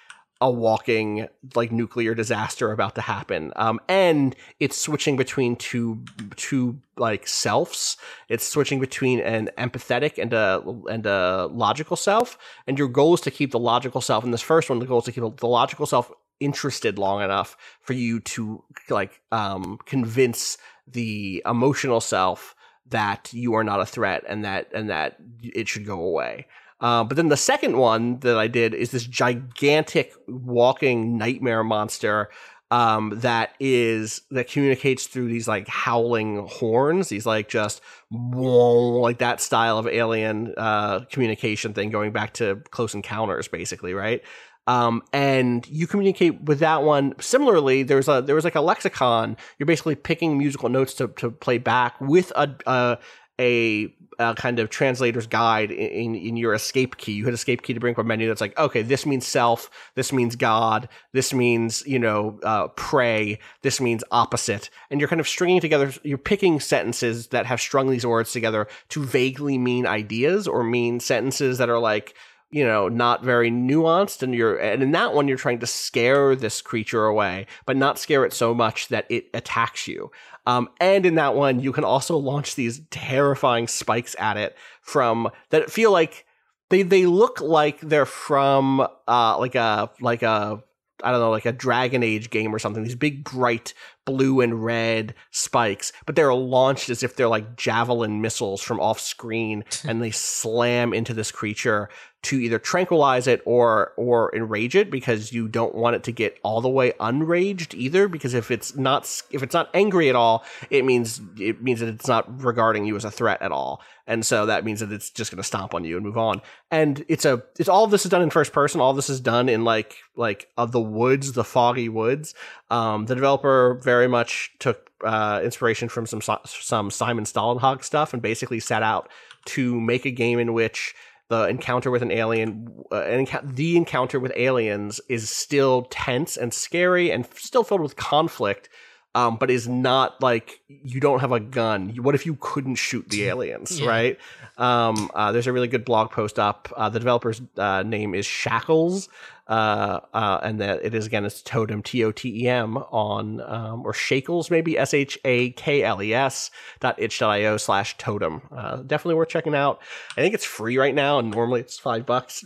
[0.42, 3.52] a walking like nuclear disaster about to happen.
[3.54, 7.96] Um and it's switching between two two like selves
[8.28, 12.36] it's switching between an empathetic and a and a logical self.
[12.66, 14.98] And your goal is to keep the logical self in this first one the goal
[14.98, 20.58] is to keep the logical self interested long enough for you to like um convince
[20.88, 22.56] the emotional self
[22.90, 26.46] that you are not a threat and that and that it should go away
[26.82, 32.28] uh, but then the second one that I did is this gigantic walking nightmare monster
[32.72, 37.10] um, that is that communicates through these like howling horns.
[37.10, 42.94] These like just like that style of alien uh, communication thing, going back to Close
[42.94, 44.22] Encounters, basically, right?
[44.66, 47.82] Um, and you communicate with that one similarly.
[47.82, 49.36] There's a there was like a lexicon.
[49.58, 52.56] You're basically picking musical notes to to play back with a.
[52.66, 52.98] a
[53.40, 57.12] a, a kind of translator's guide in, in your escape key.
[57.12, 59.70] You hit escape key to bring up a menu that's like, okay, this means self,
[59.94, 64.70] this means God, this means, you know, uh, pray, this means opposite.
[64.90, 68.68] And you're kind of stringing together, you're picking sentences that have strung these words together
[68.90, 72.14] to vaguely mean ideas or mean sentences that are like,
[72.52, 74.22] you know, not very nuanced.
[74.22, 77.98] And you're, and in that one, you're trying to scare this creature away, but not
[77.98, 80.10] scare it so much that it attacks you.
[80.46, 85.30] Um, and in that one, you can also launch these terrifying spikes at it from
[85.50, 86.26] that feel like
[86.68, 90.62] they they look like they're from uh like a like a
[91.02, 92.82] I don't know like a Dragon Age game or something.
[92.82, 98.20] These big bright blue and red spikes, but they're launched as if they're like javelin
[98.20, 101.88] missiles from off screen, and they slam into this creature
[102.22, 106.38] to either tranquilize it or or enrage it because you don't want it to get
[106.44, 110.44] all the way unraged either because if it's not if it's not angry at all
[110.70, 113.82] it means it means that it's not regarding you as a threat at all.
[114.06, 116.42] And so that means that it's just going to stomp on you and move on.
[116.70, 118.80] And it's a it's all of this is done in first person.
[118.80, 122.34] All this is done in like like of the woods the foggy woods
[122.72, 128.20] um the developer very much took uh inspiration from some some Simon Stålenhag stuff and
[128.20, 129.08] basically set out
[129.44, 130.94] to make a game in which
[131.32, 136.36] the encounter with an alien, uh, an enc- the encounter with aliens is still tense
[136.36, 138.68] and scary and still filled with conflict,
[139.14, 141.90] um, but is not like you don't have a gun.
[141.96, 143.88] What if you couldn't shoot the aliens, Yeah.
[143.88, 144.18] right?
[144.58, 146.72] Um, uh, there's a really good blog post up.
[146.76, 149.08] Uh, the developer's uh, name is Shackles,
[149.48, 153.40] uh, uh, and that it is again it's Totem T O T E M on
[153.42, 158.42] um, or Shakles maybe S H A K L E S dot itch.io slash totem.
[158.54, 159.80] Uh, definitely worth checking out.
[160.16, 162.44] I think it's free right now, and normally it's five bucks.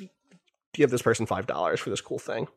[0.74, 2.48] Give this person five dollars for this cool thing.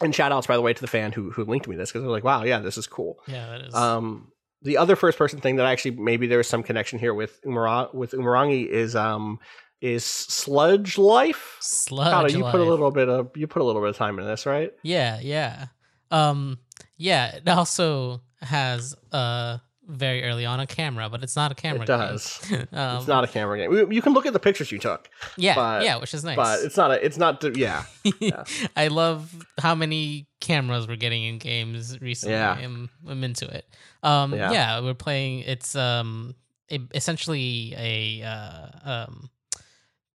[0.00, 2.02] And shout outs by the way to the fan who who linked me this because
[2.02, 3.18] they're like, wow, yeah, this is cool.
[3.26, 3.74] Yeah, that is.
[3.74, 4.32] Um,
[4.62, 8.12] the other first person thing that actually maybe there's some connection here with Umara- with
[8.12, 9.38] Umarangi is um
[9.80, 11.56] is Sludge Life.
[11.60, 12.34] Sludge.
[12.34, 14.46] You put a little bit of you put a little bit of time into this,
[14.46, 14.72] right?
[14.82, 15.66] Yeah, yeah.
[16.10, 16.58] Um
[16.96, 19.58] yeah, it also has uh
[19.90, 22.40] very early on a camera, but it's not a camera It does.
[22.72, 23.92] um, it's not a camera game.
[23.92, 26.36] You- can look at the pictures you took, yeah, but- yeah, which is nice.
[26.36, 27.04] but it's not a.
[27.04, 27.56] It's not.
[27.56, 27.84] Yeah,
[28.18, 28.44] yeah.
[28.76, 32.34] I love how many cameras we're getting in games recently.
[32.36, 32.52] Yeah.
[32.52, 33.66] I'm, I'm into it.
[34.02, 34.50] Um, Yeah.
[34.52, 34.80] yeah.
[34.80, 35.40] we're playing.
[35.40, 36.34] It's um,
[36.68, 39.30] it, essentially a uh, um,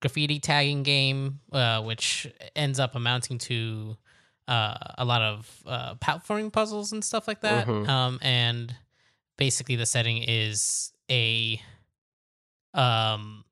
[0.01, 3.97] graffiti tagging game, uh, which ends up amounting to
[4.47, 7.67] uh, a lot of uh, platforming puzzles and stuff like that.
[7.67, 7.87] Mhm.
[7.87, 8.75] Um, and
[9.37, 11.61] basically, the setting is a
[12.73, 13.45] um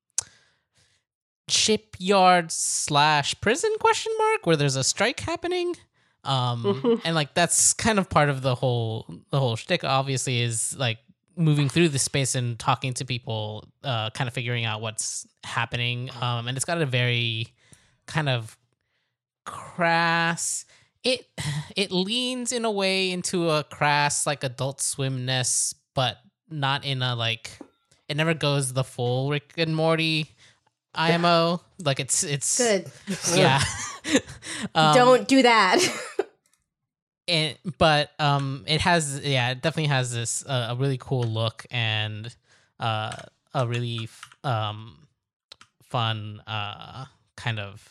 [1.48, 5.76] shipyard slash prison question mark where there's a strike happening.
[6.24, 9.84] Um, and like that's kind of part of the whole the whole shtick.
[9.84, 11.00] Obviously, is like
[11.36, 16.10] moving through the space and talking to people, uh, kind of figuring out what's happening.
[16.22, 17.48] Um, and it's got a very
[18.06, 18.58] kind of
[19.46, 20.66] crass.
[21.04, 21.28] It
[21.76, 26.18] it leans in a way into a crass like Adult Swimness, but
[26.50, 27.60] not in a like.
[28.10, 30.36] It never goes the full Rick and Morty
[30.94, 31.62] IMO.
[31.84, 32.92] Like it's it's Good.
[33.36, 33.62] Yeah.
[34.76, 35.80] um, Don't do that.
[37.28, 41.66] it, but um it has yeah it definitely has this uh, a really cool look
[41.72, 42.36] and
[42.80, 43.16] uh
[43.54, 45.08] a really f- um
[45.84, 47.06] fun uh
[47.38, 47.88] kind of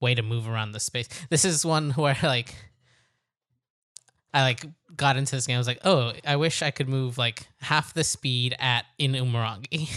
[0.00, 1.08] way to move around the space.
[1.30, 2.54] This is one where like
[4.34, 5.56] i like got into this game.
[5.56, 9.12] I was like oh i wish i could move like half the speed at in
[9.12, 9.88] umurangi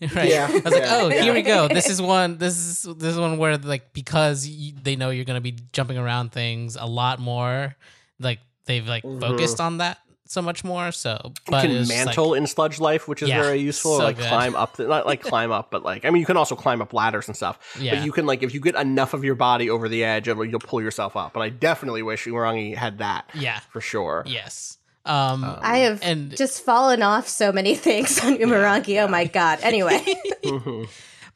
[0.14, 0.28] right?
[0.28, 1.22] Yeah, i was like oh yeah.
[1.22, 1.68] here we go.
[1.72, 5.24] This is one this is this is one where like because you, they know you're
[5.24, 7.76] gonna be jumping around things a lot more
[8.18, 9.20] like they've like mm-hmm.
[9.20, 9.98] focused on that
[10.30, 13.22] so much more so You can it was just, mantle like, in sludge life, which
[13.22, 13.96] is Yeah, very useful.
[13.98, 14.28] so like good.
[14.28, 16.80] climb up, the, not like climb up, but like I mean, you can also climb
[16.82, 17.58] up ladders and stuff.
[17.80, 17.94] Yeah.
[17.96, 20.44] But you can like if you get enough of your body over the edge, it'll,
[20.44, 21.34] you'll pull yourself up.
[21.34, 24.22] And I definitely wish Umurangi had that yeah for sure.
[24.26, 29.02] yes um I have and just fallen off so many things on Umurangi.
[29.02, 29.58] Oh my god.
[29.62, 30.04] Anyway.
[30.44, 30.88] Mhm.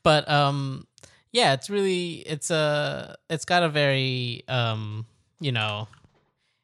[0.03, 0.87] but um
[1.33, 5.07] yeah it's really it's a it's got a very um
[5.41, 5.89] you know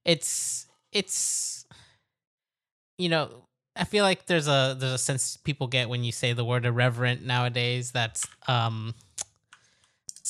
[0.05, 1.58] it's it's
[2.99, 3.31] you know
[3.77, 6.67] i feel like there's a there's a sense people get when you say the word
[6.67, 8.95] irreverent nowadays that's um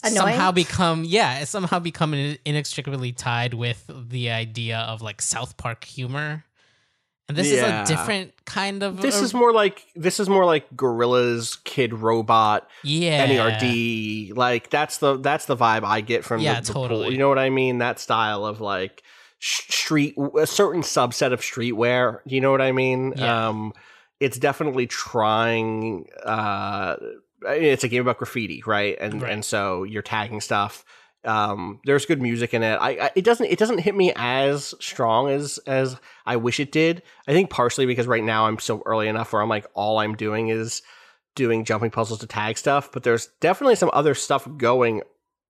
[0.05, 0.17] Annoying?
[0.17, 5.57] somehow become yeah it's somehow become in- inextricably tied with the idea of like south
[5.57, 6.45] park humor
[7.29, 7.83] and this Yeah.
[7.83, 11.63] is a different kind of This a- is more like this is more like Gorillaz,
[11.65, 14.35] Kid Robot, yeah NERD.
[14.37, 16.83] Like that's the that's the vibe I get from Yeah, the, the pool.
[16.89, 17.11] totally.
[17.13, 17.79] You know what I mean?
[17.79, 19.09] That style of like sh-
[19.41, 22.21] street, a certain subset of streetwear.
[22.27, 23.15] You know what I mean?
[23.17, 23.49] Yeah.
[23.49, 23.73] Um,
[24.21, 26.07] it's definitely trying.
[26.25, 26.97] Uh,
[27.47, 28.97] I mean, it's a game about graffiti, right?
[29.01, 29.33] And Right.
[29.33, 30.85] and so you're tagging stuff.
[31.25, 32.77] Um, there's good music in it.
[32.77, 35.97] I, I it doesn't it doesn't hit me as strong as as
[36.27, 37.03] I wish it did.
[37.27, 40.15] I think partially because right now I'm so early enough where I'm like all I'm
[40.17, 40.83] doing is
[41.35, 45.03] doing jumping puzzles to tag stuff, but there's definitely some other stuff going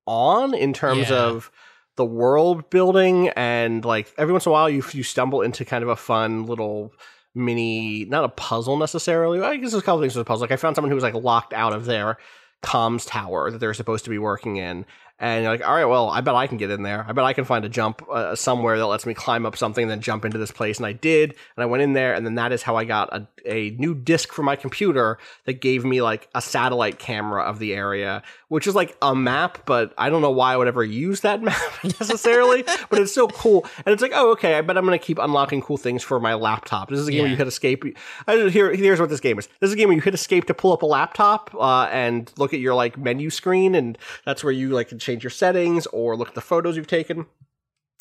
[0.06, 1.16] on in terms Yeah.
[1.22, 1.50] of
[1.98, 5.82] the world building and like every once in a while you you stumble into kind
[5.82, 6.94] of a fun little
[7.34, 9.40] mini not a puzzle necessarily.
[9.40, 10.42] I guess there's a couple things with a puzzle.
[10.42, 12.16] Like I found someone who was like locked out of their
[12.62, 14.86] comms tower that they're supposed to be working in.
[15.20, 17.04] And you're like, all right, well, I bet I can get in there.
[17.08, 19.82] I bet I can find a jump uh, somewhere that lets me climb up something
[19.82, 20.76] and then jump into this place.
[20.76, 21.30] And I did.
[21.56, 22.14] And I went in there.
[22.14, 25.54] And then that is how I got a, a new disc for my computer that
[25.54, 29.92] gave me like a satellite camera of the area, which is like a map, but
[29.98, 32.62] I don't know why I would ever use that map necessarily.
[32.88, 33.66] but it's so cool.
[33.84, 36.20] And it's like, oh, okay, I bet I'm going to keep unlocking cool things for
[36.20, 36.90] my laptop.
[36.90, 37.84] This is a game where you hit escape.
[38.28, 39.48] I, here, here's what this game is.
[39.58, 42.32] This is a game where you hit escape to pull up a laptop uh, and
[42.36, 45.86] look at your like menu screen, and that's where you like can change your settings
[45.86, 47.24] or look at the photos you've taken.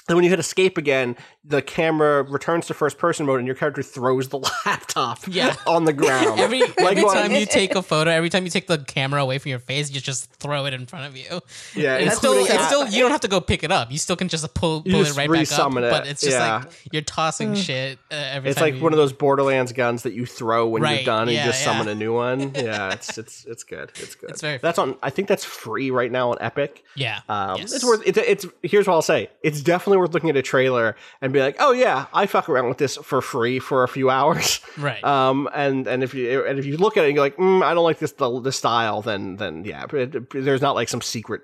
[0.09, 3.55] And when you hit escape again, the camera returns to first person mode, and your
[3.55, 5.55] character throws the laptop Yeah.
[5.65, 6.39] on the ground.
[6.39, 9.21] Every Like every going- time you take a photo, every time you take the camera
[9.21, 11.41] away from your face, you just throw it in front of you.
[11.75, 13.91] Yeah, it's it's still it's still you don't have to go pick it up.
[13.91, 15.71] You still can just pull pull just it right back up.
[15.73, 16.57] it, But it's just yeah.
[16.59, 18.65] like you're tossing shit uh, every It's time.
[18.69, 21.31] like you- one of those Borderlands guns that you throw when Right, you're done, and
[21.31, 21.71] yeah, you just yeah.
[21.73, 22.53] summon a new one.
[22.67, 23.91] Yeah, it's it's it's good.
[23.95, 24.29] It's good.
[24.31, 24.95] It's very That's on.
[25.03, 26.83] I think that's free right now on Epic.
[26.95, 27.19] Yeah.
[27.29, 27.73] Um, yes.
[27.73, 28.01] It's worth.
[28.05, 29.29] It's, it's here's what I'll say.
[29.43, 32.67] It's definitely worth looking at a trailer and be like, oh yeah, I fuck around
[32.69, 34.61] with this for free for a few hours.
[34.77, 35.03] right.
[35.03, 37.63] Um, and and if you and if you look at it and you're like, mm,
[37.63, 40.89] I don't like this the, the style, then then yeah, but it- there's not like
[40.89, 41.41] some secret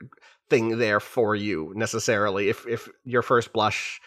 [0.49, 2.49] thing there for you necessarily.
[2.49, 4.01] If if your first blush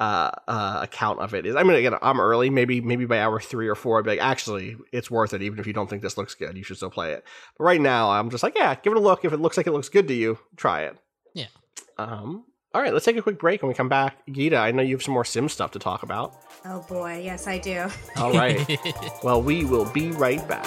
[0.00, 2.50] uh, uh, account of it is, I mean, again, I'm early.
[2.50, 5.42] Maybe maybe by hour three or four, I'd be like, actually, it's worth it.
[5.42, 7.24] Even if you don't think this looks good, you should still play it.
[7.56, 9.24] But right now, I'm just like, yeah, give it a look.
[9.24, 10.96] If it looks like it looks good to you, try it.
[11.34, 11.46] Yeah.
[11.98, 12.44] Um.
[12.74, 13.60] All right, let's take a quick break.
[13.60, 16.02] When we come back, Gita, I know you have some more Sim stuff to talk
[16.02, 16.34] about.
[16.64, 17.86] Oh boy, yes I do.
[18.16, 18.78] All right.
[19.22, 20.66] well, we will be right back.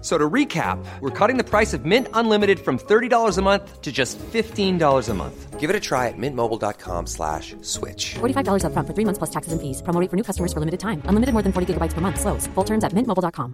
[0.00, 3.82] F- So to recap, we're cutting the price of Mint Unlimited from $30 a month
[3.82, 5.60] to just $15 a month.
[5.60, 8.14] Give it a try at mintmobile.com slash switch.
[8.20, 9.82] $45 upfront for three months plus taxes and fees.
[9.82, 11.02] Promo rate for new customers for limited time.
[11.04, 12.18] Unlimited more than 40 gigabytes per month.
[12.18, 12.46] Slows.
[12.54, 13.52] Full terms at mintmobile.com.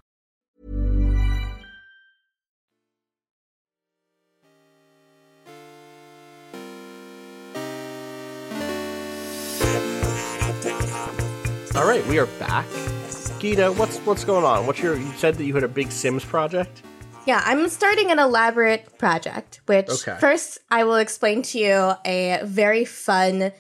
[11.74, 12.64] All right, we are back.
[13.46, 14.66] Gita, what's what's going on?
[14.66, 14.96] What's your?
[14.96, 16.82] You said that you had a big Sims project.
[17.26, 20.16] Yeah, I'm starting an elaborate project, which Okay.
[20.18, 23.52] first I will explain to you a very fun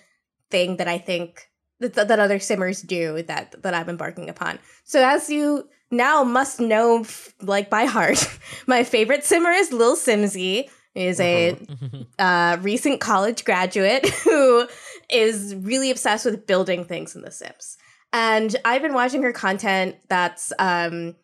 [0.50, 4.58] thing that I think that, that other simmers do that that I'm embarking upon.
[4.82, 7.06] So as you now must know,
[7.40, 8.28] like by heart,
[8.66, 10.68] my favorite simmer is Lilsimsie.
[10.96, 11.56] Is a
[12.18, 14.66] uh, recent college graduate who
[15.08, 17.75] is really obsessed with building things in The Sims.
[18.12, 21.16] And I've been watching her content that's um,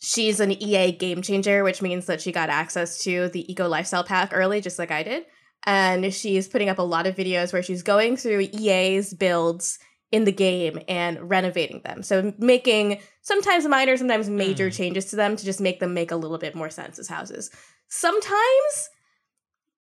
[0.00, 4.04] she's an EA game changer, which means that she got access to the Eco Lifestyle
[4.04, 5.24] Pack early, just like I did.
[5.64, 9.78] And she's putting up a lot of videos where she's going through EA's builds
[10.12, 12.02] in the game and renovating them.
[12.02, 16.16] So making sometimes minor, sometimes major changes to them to just make them make a
[16.16, 17.50] little bit more sense as houses.
[17.88, 18.90] Sometimes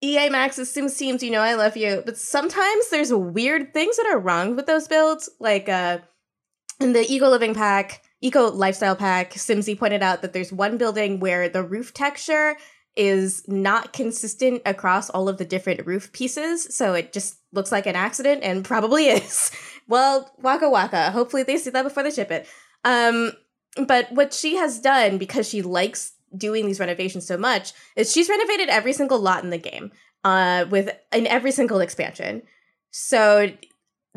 [0.01, 4.07] EA Maxis Sims teams, you know I love you, but sometimes there's weird things that
[4.07, 5.29] are wrong with those builds.
[5.39, 5.99] Like uh
[6.79, 11.19] in the Eco Living Pack, Eco Lifestyle Pack, Simsie pointed out that there's one building
[11.19, 12.55] where the roof texture
[12.95, 17.85] is not consistent across all of the different roof pieces, so it just looks like
[17.85, 19.51] an accident and probably is.
[19.87, 21.11] well, waka waka.
[21.11, 22.47] Hopefully they see that before they ship it.
[22.83, 23.33] Um,
[23.85, 28.29] but what she has done because she likes doing these renovations so much is she's
[28.29, 29.91] renovated every single lot in the game
[30.23, 32.41] uh with in every single expansion
[32.91, 33.49] so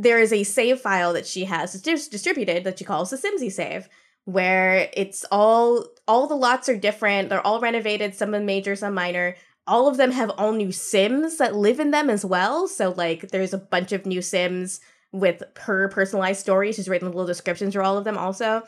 [0.00, 3.52] there is a save file that she has dis- distributed that she calls the simsie
[3.52, 3.88] save
[4.24, 8.94] where it's all all the lots are different they're all renovated some are major some
[8.94, 9.36] minor
[9.66, 13.28] all of them have all new sims that live in them as well so like
[13.30, 14.80] there's a bunch of new sims
[15.12, 18.62] with her personalized stories she's written little descriptions for all of them also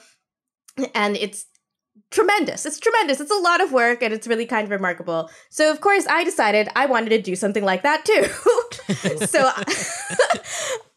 [0.95, 1.47] and it's
[2.11, 2.66] tremendous.
[2.66, 3.20] It's tremendous.
[3.20, 5.30] It's a lot of work and it's really kind of remarkable.
[5.51, 8.24] So, of course, I decided I wanted to do something like that too.
[9.26, 9.51] so,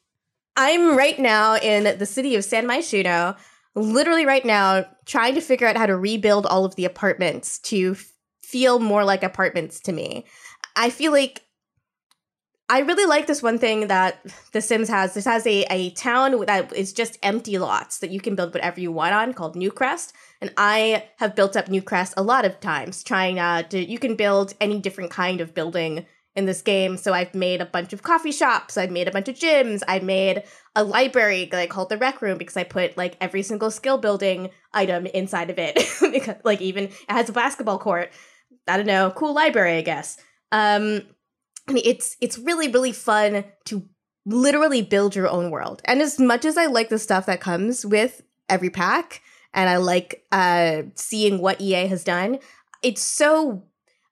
[0.57, 3.37] I'm right now in the city of San Myshuno,
[3.75, 7.91] literally right now, trying to figure out how to rebuild all of the apartments to
[7.91, 10.25] f- feel more like apartments to me.
[10.75, 11.41] I feel like
[12.67, 15.13] I really like this one thing that The Sims has.
[15.13, 18.79] This has a, a town that is just empty lots that you can build whatever
[18.79, 20.13] you want on called Newcrest.
[20.41, 24.15] And I have built up Newcrest a lot of times, trying uh, to, you can
[24.15, 26.97] build any different kind of building in this game.
[26.97, 29.99] So I've made a bunch of coffee shops, I've made a bunch of gyms, I
[29.99, 30.43] made
[30.75, 33.97] a library that I called the rec room because I put like every single skill
[33.97, 35.75] building item inside of it.
[36.11, 38.11] because like even it has a basketball court.
[38.67, 40.17] I don't know, cool library, I guess.
[40.51, 41.01] Um,
[41.67, 43.87] I mean, it's it's really really fun to
[44.25, 45.81] literally build your own world.
[45.85, 49.21] And as much as I like the stuff that comes with every pack,
[49.53, 52.39] and I like uh, seeing what EA has done,
[52.83, 53.63] it's so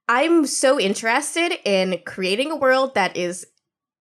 [0.07, 3.45] I'm so interested in creating a world that is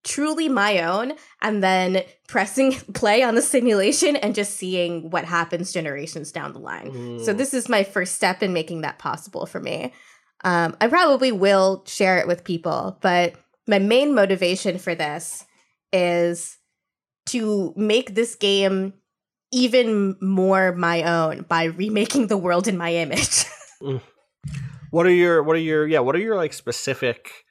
[0.05, 5.73] truly my own, and then pressing play on the simulation and just seeing what happens
[5.73, 7.21] generations down the line.
[7.25, 9.93] So this is my first step in making that possible for me.
[10.45, 13.35] Um, I probably will share it with people, but
[13.69, 15.45] my main motivation for this
[15.93, 16.59] is
[17.27, 18.95] to make this game
[19.53, 23.45] even more my own by remaking the world in my image.
[24.93, 27.47] What are your what are your yeah what are your like specific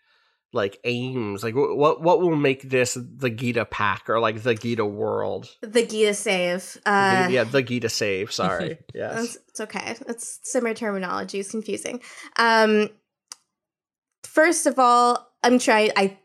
[0.54, 4.86] like aims like what what will make this the Gita pack or like the Gita
[4.86, 5.50] world?
[5.62, 6.78] the Gita save.
[6.86, 8.32] Uh, yeah, the Gita save.
[8.32, 8.78] Sorry.
[8.94, 9.24] Yes.
[9.24, 9.96] It's, it's okay.
[10.08, 12.00] It's similar terminology it's confusing.
[12.38, 12.90] Um,
[14.24, 15.90] first of all, I'm trying.
[15.98, 16.20] I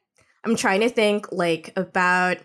[0.45, 2.37] I'm trying to think like about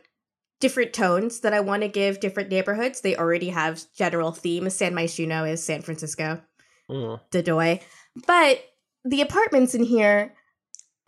[0.62, 3.02] different tones that I want to give different neighborhoods.
[3.02, 4.76] They already have general themes.
[4.76, 6.40] San Myshuno is San Francisco,
[6.90, 7.20] Mm.
[7.32, 7.82] Dodoy,
[8.28, 8.64] but
[9.04, 10.36] the apartments in here.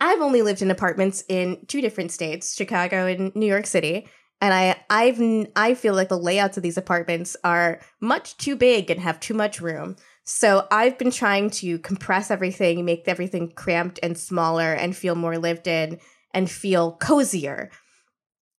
[0.00, 4.08] I've only lived in apartments in two different states, Chicago and New York City,
[4.40, 5.20] and I I've
[5.56, 9.34] I feel like the layouts of these apartments are much too big and have too
[9.34, 9.96] much room.
[10.24, 15.38] So I've been trying to compress everything, make everything cramped and smaller and feel more
[15.38, 16.00] lived in
[16.32, 17.70] and feel cozier.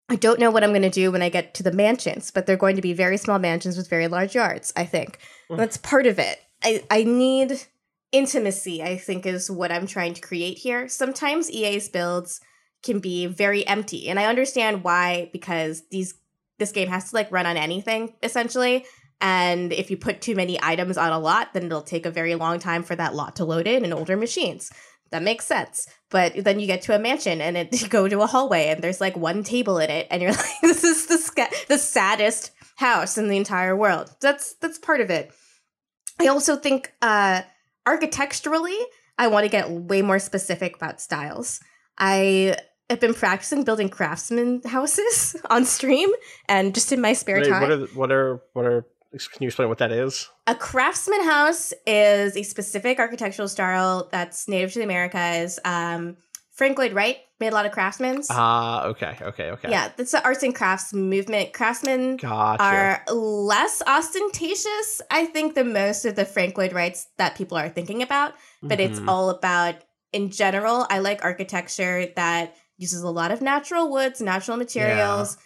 [0.08, 2.46] I don't know what I'm going to do when I get to the mansions, but
[2.46, 5.18] they're going to be very small mansions with very large yards, I think.
[5.50, 5.58] Mm.
[5.58, 6.40] That's part of it.
[6.64, 7.60] I, I need
[8.12, 10.88] intimacy, I think, is what I'm trying to create here.
[10.88, 12.40] Sometimes EA's builds
[12.84, 16.16] can be very empty, and I understand why, because these
[16.58, 18.86] this game has to like run on anything, essentially.
[19.22, 22.36] And if you put too many items on a lot, then it'll take a very
[22.36, 24.72] long time for that lot to load in in older machines.
[25.12, 25.88] That makes sense.
[26.10, 28.84] But then you get to a mansion and it you go to a hallway and
[28.84, 32.52] there's like one table in it and you're like this is the sca- the saddest
[32.76, 34.14] house in the entire world.
[34.22, 35.32] That's that's part of it.
[36.20, 37.42] I also think uh
[37.86, 38.78] architecturally
[39.18, 41.60] I want to get way more specific about styles.
[41.98, 42.58] I
[42.90, 46.10] have been practicing building craftsman houses on stream
[46.48, 47.62] and just in my spare Wait, time.
[47.62, 48.86] what are what are what are?
[49.12, 50.30] Can you explain what that is?
[50.46, 55.58] A craftsman house is a specific architectural style that's native to the Americas.
[55.64, 56.18] Um,
[56.56, 58.28] Frank Lloyd Wright made a lot of craftsmans.
[58.30, 59.70] Ah, okay, okay, okay.
[59.70, 61.52] Yeah, that's the arts and crafts movement.
[61.52, 62.64] Craftsmen Gotcha.
[62.64, 67.68] are less ostentatious, I think, than most of the Frank Lloyd Wrights that people are
[67.70, 68.34] thinking about.
[68.64, 69.10] But it's Mhm.
[69.10, 69.76] all about,
[70.14, 75.40] in general, I like architecture that uses a lot of natural woods, natural materials, Some,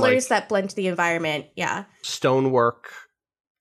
[0.00, 1.46] colors like- that blend to the environment.
[1.56, 1.84] Yeah.
[2.02, 2.90] stonework.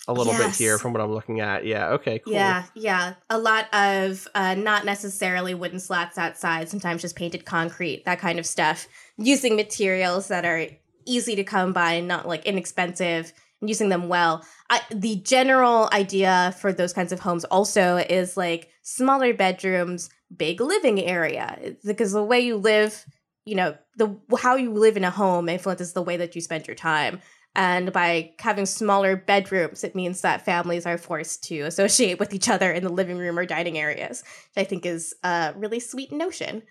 [0.07, 1.65] A little bit here from what I'm looking at.
[1.65, 1.91] Yeah.
[1.91, 2.19] Okay.
[2.19, 2.33] Cool.
[2.33, 3.13] Yeah, yeah.
[3.29, 8.37] A lot of uh, not necessarily wooden slats outside, sometimes just painted concrete, that kind
[8.37, 8.87] of stuff.
[9.17, 10.67] Using materials that are
[11.05, 13.31] easy to come by and not like inexpensive
[13.61, 14.45] and using them well.
[14.69, 20.59] I, the general idea for those kinds of homes also is like smaller bedrooms, big
[20.59, 21.57] living area.
[21.61, 23.05] It's because the way you live,
[23.45, 26.67] you know, the how you live in a home influences the way that you spend
[26.67, 27.21] your time.
[27.55, 32.49] And by having smaller bedrooms, it means that families are forced to associate with each
[32.49, 34.23] other in the living room or dining areas,
[34.55, 36.63] which I think is a really sweet notion.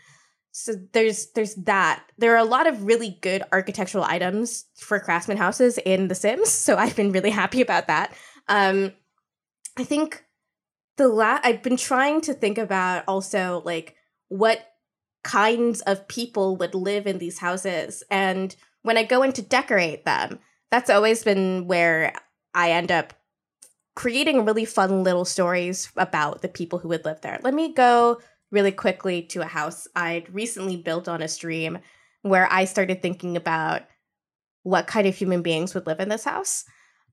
[0.51, 2.05] So there's there's that.
[2.19, 6.51] There are a lot of really good architectural items for craftsman houses in The Sims,
[6.51, 8.15] so I've been really happy about that.
[8.49, 8.93] Um,
[9.79, 10.25] I think
[10.99, 13.97] the la- I've been trying to think about also like
[14.29, 14.59] what
[15.25, 20.05] kinds of people would live in these houses, and when I go in to decorate
[20.05, 20.41] them,
[20.73, 22.15] that's always been where
[22.55, 23.13] I end up
[23.95, 27.39] creating really fun little stories about the people who would live there.
[27.43, 28.21] Let me go
[28.51, 31.79] really quickly to a house I'd recently built on a stream
[32.23, 33.83] where I started thinking about
[34.63, 36.65] what kind of human beings would live in this house.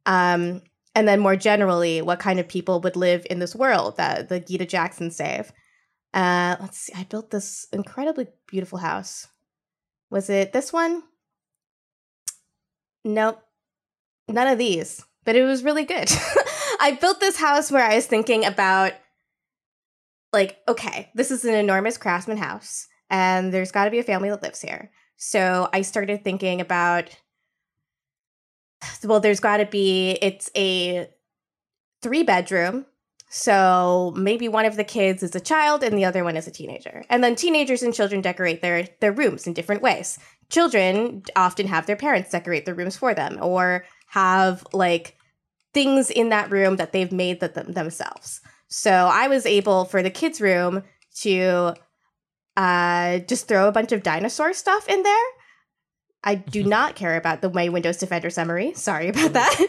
[0.05, 0.62] Um,
[0.95, 4.39] and then more generally, what kind of people would live in this world that the
[4.39, 5.51] Gita Jackson save.
[6.14, 9.28] Uh, let's see, I built this incredibly beautiful house.
[10.10, 11.03] Was it this one?
[13.03, 13.43] Nope.
[14.30, 16.10] None of these, but it was really good.
[16.80, 18.94] I built this house where I was thinking about
[20.32, 24.30] like, okay, this is an enormous craftsman house, and there's got to be a family
[24.30, 24.92] that lives here.
[25.18, 27.10] So I started thinking about,
[29.04, 31.10] well, there's got to be, it's a
[32.02, 32.86] three bedroom.
[33.32, 36.52] So maybe one of the kids is a child and the other one is a
[36.52, 37.04] teenager.
[37.10, 40.18] And then teenagers and children decorate their, their rooms in different ways.
[40.50, 45.16] Children often have their parents decorate their rooms for them or have like
[45.74, 48.41] things in that room that they've made that them, themselves.
[48.68, 50.84] So I was able for the kids' room
[51.22, 51.74] to
[52.55, 55.26] uh, just throw a bunch of dinosaur stuff in there.
[56.24, 58.74] I do not care about the my Windows Defender summary.
[58.74, 59.60] Sorry about that.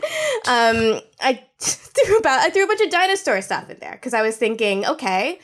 [0.46, 4.22] um, I threw about I threw a bunch of dinosaur stuff in there because I
[4.22, 5.38] was thinking, okay,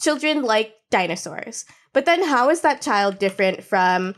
[0.00, 4.14] children like dinosaurs, but then how is that child different from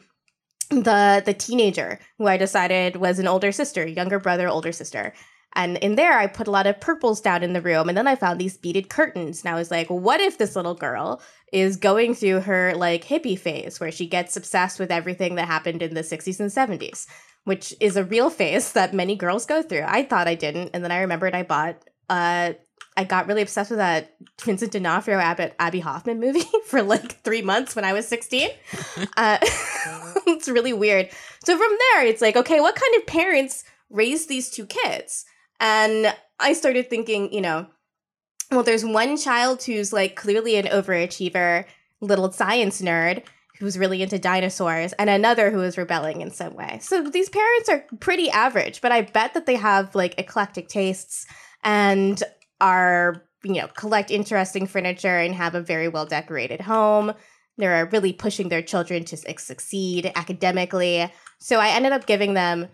[0.81, 5.13] the the teenager who I decided was an older sister, younger brother, older sister?
[5.55, 8.09] And in there, I put a lot of purples down in the room, and then
[8.09, 9.43] I found these beaded curtains.
[9.43, 11.21] And I was like, what if this little girl
[11.53, 15.83] is going through her like hippie phase where she gets obsessed with everything that happened
[15.83, 17.07] in the 60s and 70s,
[17.45, 19.85] which is a real phase that many girls go through.
[19.87, 22.55] I thought I didn't, and then I remembered I bought uh
[22.97, 27.43] I got really obsessed with that Vincent D'Onofrio Abbott Abbie Hoffman movie for like three
[27.43, 28.51] months when I was 16.
[29.17, 29.39] uh,
[30.27, 31.09] it's really weird.
[31.45, 35.25] So from there, it's like, okay, what kind of parents raise these two kids?
[35.61, 37.67] And I started thinking, you know,
[38.51, 41.65] well, there's one child who's like clearly an overachiever,
[42.01, 43.23] little science nerd
[43.59, 46.81] who's really into dinosaurs, and another who is rebelling in some way.
[46.83, 51.29] So these parents are pretty average, but I bet that they have like eclectic tastes
[51.63, 52.21] and
[52.63, 57.13] are, you know, collect interesting furniture and have a very well decorated home.
[57.59, 61.13] They're really pushing their children to succeed academically.
[61.39, 62.69] So I ended up giving them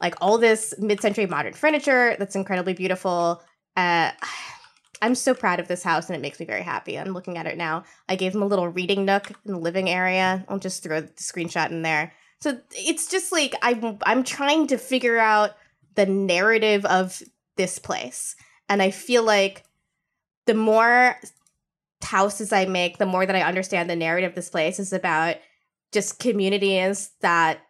[0.00, 3.42] like all this mid-century modern furniture that's incredibly beautiful.
[3.76, 4.12] Uh,
[5.02, 6.96] I'm so proud of this house and it makes me very happy.
[6.96, 7.82] I'm looking at it now.
[8.08, 10.44] I gave them a little reading nook in the living area.
[10.48, 12.12] I'll just throw the screenshot in there.
[12.40, 15.56] So it's just like I'm I'm trying to figure out
[15.96, 17.20] the narrative of
[17.56, 18.36] this place.
[18.68, 19.64] And I feel like
[20.46, 21.16] the more
[22.02, 25.36] houses I make, the more that I understand the narrative of this place is about
[25.92, 27.60] just communities that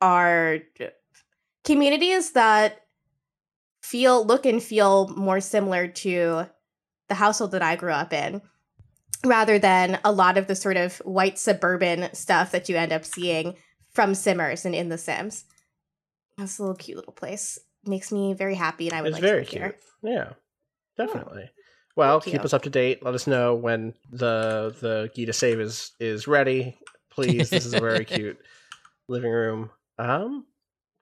[0.00, 0.58] are
[1.64, 2.82] communities that
[3.82, 6.46] feel look and feel more similar to
[7.08, 8.42] the household that I grew up in
[9.24, 13.04] rather than a lot of the sort of white suburban stuff that you end up
[13.04, 13.54] seeing
[13.90, 15.44] from Simmers and in The Sims.
[16.36, 17.58] That's a little cute little place.
[17.86, 19.62] Makes me very happy, and I would It's like very to cute.
[19.62, 20.32] live Yeah,
[20.96, 21.50] definitely.
[21.94, 23.02] Well, keep us up to date.
[23.02, 26.76] Let us know when the the Gita save is is ready.
[27.10, 28.38] Please, this is a very cute
[29.08, 29.70] living room.
[29.98, 30.44] Um,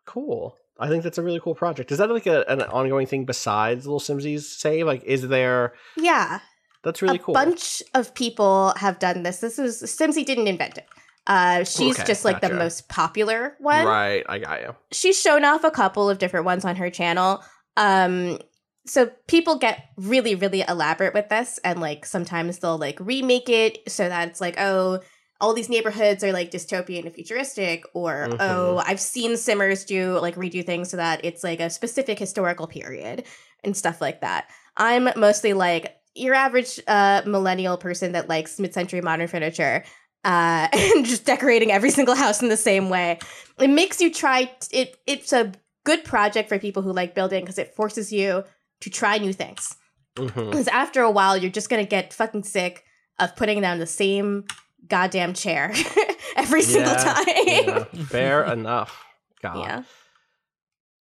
[0.06, 0.56] cool.
[0.78, 1.92] I think that's a really cool project.
[1.92, 4.86] Is that like a, an ongoing thing besides Little Simsie's save?
[4.86, 5.74] Like, is there?
[5.96, 6.40] Yeah,
[6.82, 7.36] That's really a cool.
[7.36, 9.38] A bunch of people have done this.
[9.38, 10.86] This is Simsie didn't invent it.
[11.26, 13.86] Uh, she's Okay, just like the most popular one.
[13.86, 14.74] Right, I got you.
[14.92, 17.42] she's shown off a couple of different ones on her channel.
[17.76, 18.38] Um
[18.86, 23.78] so people get really really elaborate with this and like sometimes they'll like remake it
[23.88, 25.00] so that it's like oh
[25.40, 28.36] all these neighborhoods are like dystopian and futuristic or Mhm.
[28.40, 32.66] oh I've seen simmers do like redo things so that it's like a specific historical
[32.66, 33.24] period
[33.64, 34.48] and stuff like that.
[34.76, 39.82] I'm mostly like your average uh millennial person that likes mid-century modern furniture
[40.24, 43.18] uh, and just decorating every single house in the same way.
[43.58, 44.44] It makes you try.
[44.60, 45.52] T- it it's a
[45.84, 48.44] good project for people who like building because it forces you
[48.80, 49.76] to try new things.
[50.14, 52.84] Because after a while, you're just gonna get fucking sick
[53.18, 54.44] of putting down the same
[54.88, 55.72] goddamn chair
[56.36, 57.24] every single Yeah, time.
[57.36, 59.04] yeah, fair enough.
[59.42, 59.58] God.
[59.58, 59.82] Yeah.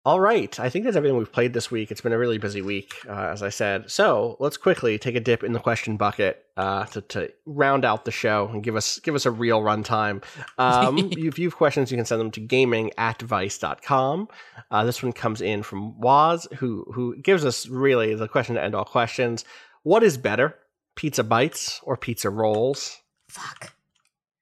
[0.03, 0.59] All right.
[0.59, 1.91] I think that's everything we've played this week.
[1.91, 3.91] It's been a really busy week, uh, as I said.
[3.91, 8.07] So let's quickly take a dip in the question bucket uh, to, to round out
[8.07, 10.25] the show and give us give us a real runtime.
[10.57, 14.29] Um, if you have questions, you can send them to gaming at vice.com.
[14.71, 18.63] Uh, this one comes in from Waz, who, who gives us really the question to
[18.63, 19.45] end all questions.
[19.83, 20.57] What is better,
[20.97, 22.99] pizza bites or pizza rolls?
[23.29, 23.75] Fuck.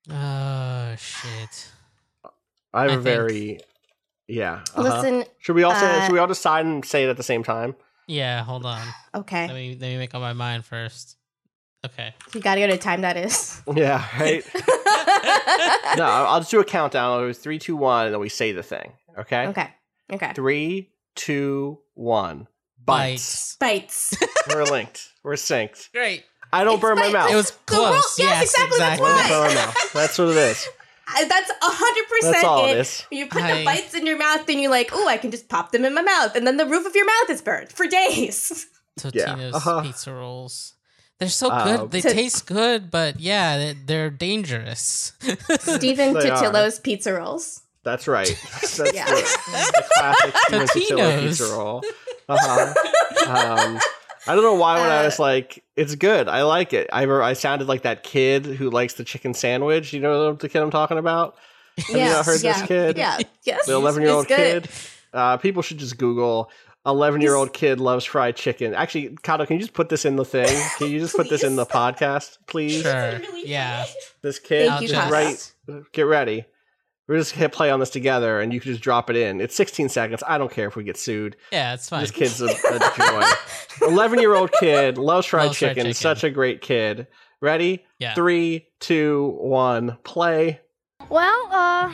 [0.09, 1.69] Oh shit.
[2.73, 3.59] I have I a think- very.
[4.29, 4.61] Yeah.
[4.75, 4.81] uh-huh.
[4.83, 5.23] Listen.
[5.39, 7.43] Should we all say, uh, should we all decide and say it at the same
[7.43, 7.75] time?
[8.07, 8.81] Yeah, hold on.
[9.13, 9.47] Let Okay.
[9.47, 11.17] me let me make up my mind first.
[11.85, 12.13] Okay.
[12.33, 13.61] You gotta go to time that is.
[13.75, 14.43] Yeah, right.
[15.97, 17.23] no, I'll I'll just do a countdown.
[17.23, 18.93] It was three, two, one, and then we say the thing.
[19.17, 19.47] Okay.
[19.47, 19.69] okay.
[20.11, 20.31] Okay.
[20.33, 22.47] Three, two, one.
[22.83, 23.55] Bites.
[23.59, 24.15] Bites.
[24.49, 25.09] We're linked.
[25.23, 25.91] We're synced.
[25.91, 26.23] Great.
[26.51, 27.31] I don't It's burn my mouth.
[27.31, 28.17] It was close.
[28.17, 29.05] yes, yes, exactly, that's exactly.
[29.05, 29.93] I don't burn my mouth.
[29.93, 30.67] That's what it is.
[31.27, 32.79] That's a hundred percent it it.
[32.81, 33.03] is.
[33.11, 35.49] You put I- the bites in your mouth, and you're like, "Oh, I can just
[35.49, 37.87] pop them in my mouth," and then the roof of your mouth is burned for
[37.87, 38.67] days.
[38.99, 39.81] Totino's uh-huh.
[39.81, 40.73] pizza rolls.
[41.19, 41.91] They're so Uh, good.
[41.91, 45.13] They So- taste good, but yeah, they- they're dangerous.
[45.59, 46.37] Stephen They are.
[46.43, 47.61] Totilo's pizza rolls.
[47.83, 48.27] That's right.
[48.53, 49.05] That's Yeah.
[49.05, 51.39] the, the classic Totino's.
[51.39, 51.83] pizza roll.
[52.27, 52.73] Uh-huh.
[53.27, 53.79] Um,
[54.29, 56.27] I don't know why when I Uh, was like, it's good.
[56.29, 56.87] I like it.
[56.93, 59.91] I, I sounded like that kid who likes the chicken sandwich.
[59.91, 61.35] You know the kid I'm talking about?
[61.77, 62.97] Have you not heard this kid?
[62.97, 63.65] Yeah, yes.
[63.65, 64.69] the 11 year old kid.
[65.13, 66.51] Uh, people should just Google
[66.85, 68.73] 11 year old kid loves fried chicken.
[68.75, 70.47] Actually, Cado, can you just put this in the thing?
[70.77, 72.83] Can you just put this in the podcast, please?
[72.83, 73.19] sure.
[73.35, 73.85] Yeah.
[74.21, 75.11] This kid, Thank you, just Cado.
[75.11, 75.83] right.
[75.91, 76.45] Get ready.
[77.09, 79.41] We're just gonna play on this together, and you can just drop it in.
[79.41, 80.21] It's 16 seconds.
[80.27, 81.37] I don't care if we get sued.
[81.51, 82.01] Yeah, it's fine.
[82.01, 82.79] This kid's a, a
[83.81, 83.87] joy.
[83.87, 85.83] 11 year old kid loves fried Loves fried chicken.
[85.85, 85.93] chicken.
[85.95, 87.07] Such a great kid.
[87.41, 87.83] Ready?
[87.97, 88.13] Yeah.
[88.13, 90.61] Three, two, one, play.
[91.09, 91.91] Well, uh,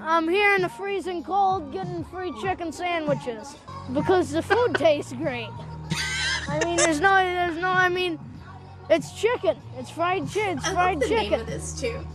[0.00, 3.56] I'm here in the freezing cold getting free chicken sandwiches
[3.94, 5.48] because the food tastes great.
[6.48, 8.18] I mean, there's no, there's no, I mean,
[8.90, 9.56] it's chicken.
[9.78, 10.58] It's fried chicken.
[10.58, 11.40] It's I fried love the name chicken.
[11.40, 12.06] of this too.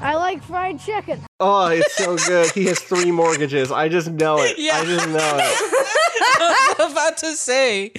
[0.00, 1.20] I like fried chicken.
[1.40, 2.50] Oh, it's so good.
[2.52, 3.70] He has three mortgages.
[3.72, 4.58] I just know it.
[4.58, 4.76] Yeah.
[4.78, 5.20] I just know it.
[6.16, 7.92] I was about to say,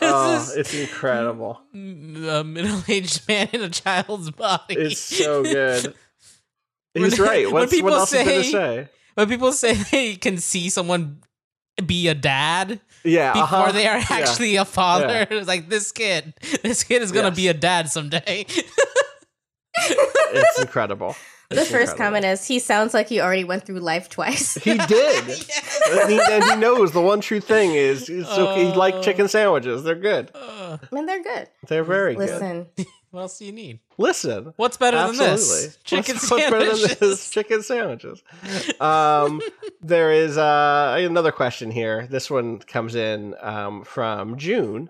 [0.00, 1.60] Oh, this it's incredible.
[1.74, 4.74] a middle-aged man in a child's body?
[4.74, 5.94] It's so good.
[6.94, 7.46] When- He's right.
[7.46, 8.88] when What's, people what else is to say- say?
[9.14, 11.18] when people say they can see someone
[11.84, 13.32] be a dad Yeah.
[13.32, 13.72] before uh-huh.
[13.72, 14.06] they are Yeah.
[14.10, 15.26] actually a father, Yeah.
[15.38, 17.36] it's like this kid, this kid is gonna Yes.
[17.36, 18.46] be a dad someday.
[20.34, 21.16] It's incredible.
[21.50, 21.98] The first incredible.
[21.98, 24.54] comment is he sounds like he already went through life twice.
[24.54, 25.24] He did.
[25.90, 29.28] and, he, and he knows the one true thing is, is so he like chicken
[29.28, 29.82] sandwiches.
[29.84, 30.30] They're good.
[30.34, 31.48] Uh, and they're good.
[31.68, 32.30] They're very good.
[32.30, 32.66] Listen,
[33.10, 33.78] what else do you need?
[33.98, 34.54] Listen.
[34.56, 35.26] What's better Absolutely.
[35.26, 35.78] than this?
[35.84, 36.98] Chicken what's, what's better than sandwiches.
[36.98, 37.30] this?
[37.30, 38.22] Chicken sandwiches.
[38.80, 39.40] Um,
[39.82, 42.06] there is uh, another question here.
[42.08, 44.88] This one comes in um, from June,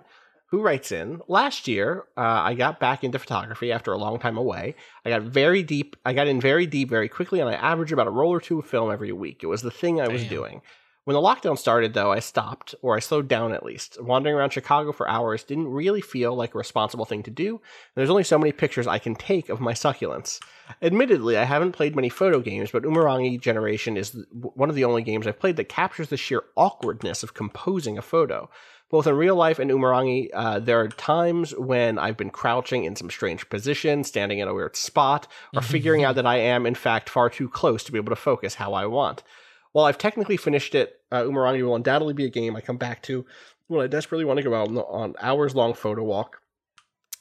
[0.55, 4.37] who writes in Last year, uh, I got back into photography after a long time
[4.37, 4.77] away.
[5.05, 5.97] I got very deep.
[6.05, 8.61] I got in very deep very quickly, and I averaged about a roll or two
[8.61, 9.43] of film every week.
[9.43, 10.63] It was the thing I was doing.
[11.05, 14.03] When the lockdown started, though, I stopped, or I slowed down at least.
[14.03, 17.57] Wandering around Chicago for hours didn't really feel like a responsible thing to do.
[17.57, 17.61] and
[17.95, 20.41] There's only so many pictures I can take of my succulents.
[20.81, 25.03] Admittedly, I haven't played many photo games, but Umurangi Generation is one of the only
[25.03, 28.49] games I've played that captures the sheer awkwardness of composing a photo.
[28.95, 32.95] Both in real life and Umurangi, uh, there are times when I've been crouching in
[32.95, 36.77] some strange position, standing in a weird spot, or figuring out that I am, in
[36.77, 39.25] fact, far too close to be able to focus how I want.
[39.73, 43.03] While I've technically finished it, uh, Umurangi will undoubtedly be a game I come back
[43.03, 43.27] to
[43.67, 46.41] when I desperately want to go out on, on hours long photo walk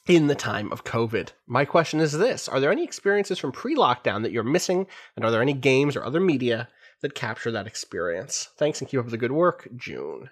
[0.06, 1.30] in the time of COVID.
[1.48, 4.86] My question is this Are there any experiences from pre lockdown that you're missing?
[5.16, 6.68] And are there any games or other media
[7.00, 8.50] that capture that experience?
[8.58, 10.30] Thanks and keep up the good work, June.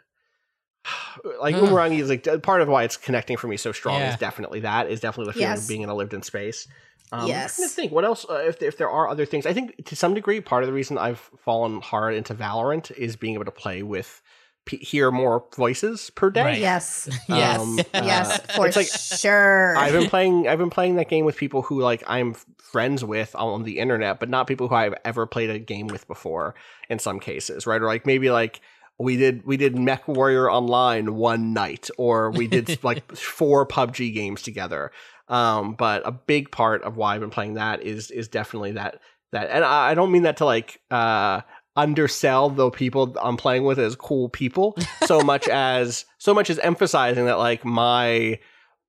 [1.40, 1.62] Like Ugh.
[1.68, 4.12] Umurangi is like part of why it's connecting for me so strong Yeah.
[4.12, 5.62] is definitely that is definitely the feeling Yes.
[5.62, 6.66] of being in a lived in space.
[7.12, 7.58] Um, Yes.
[7.58, 9.44] I'm trying to think what else uh, if if there are other things.
[9.46, 13.16] I think to some degree part of the reason I've fallen hard into Valorant is
[13.16, 14.22] being able to play with
[14.64, 16.42] p- hear more voices per day.
[16.42, 16.58] Right.
[16.58, 17.08] Yes.
[17.28, 17.60] Yes.
[17.60, 18.86] Um, yes, uh, for it's like-
[19.20, 19.76] sure.
[19.76, 20.48] I've been playing.
[20.48, 24.18] I've been playing that game with people who like I'm friends with on the internet,
[24.18, 26.54] but not people who I've ever played a game with before.
[26.88, 27.80] In some cases, right?
[27.80, 28.60] Or like maybe like
[28.98, 34.42] we did we did MechWarrior Online one night, or we did like four PUBG games
[34.42, 34.92] together.
[35.28, 39.00] Um, but a big part of why I've been playing that is is definitely that
[39.32, 41.42] that, and I, I don't mean that to like uh
[41.74, 44.76] undersell the people I'm playing with as cool people
[45.06, 48.38] so much as so much as emphasizing that like my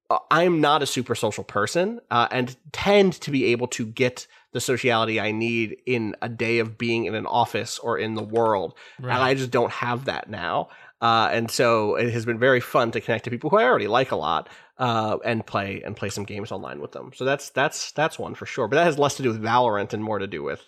[0.09, 4.27] uh, I'm not a super social person uh, and tend to be able to get
[4.53, 8.23] the sociality I need in a day of being in an office or in the
[8.23, 8.75] world.
[8.99, 10.69] And I just don't have that now.
[11.01, 13.87] Uh, and so it has been very fun to connect to people who I already
[13.87, 14.47] like a lot
[14.77, 17.11] uh, and play and play some games online with them.
[17.13, 18.69] So that's that's that's one for sure.
[18.69, 20.61] But that has less to do with Valorant and more to do with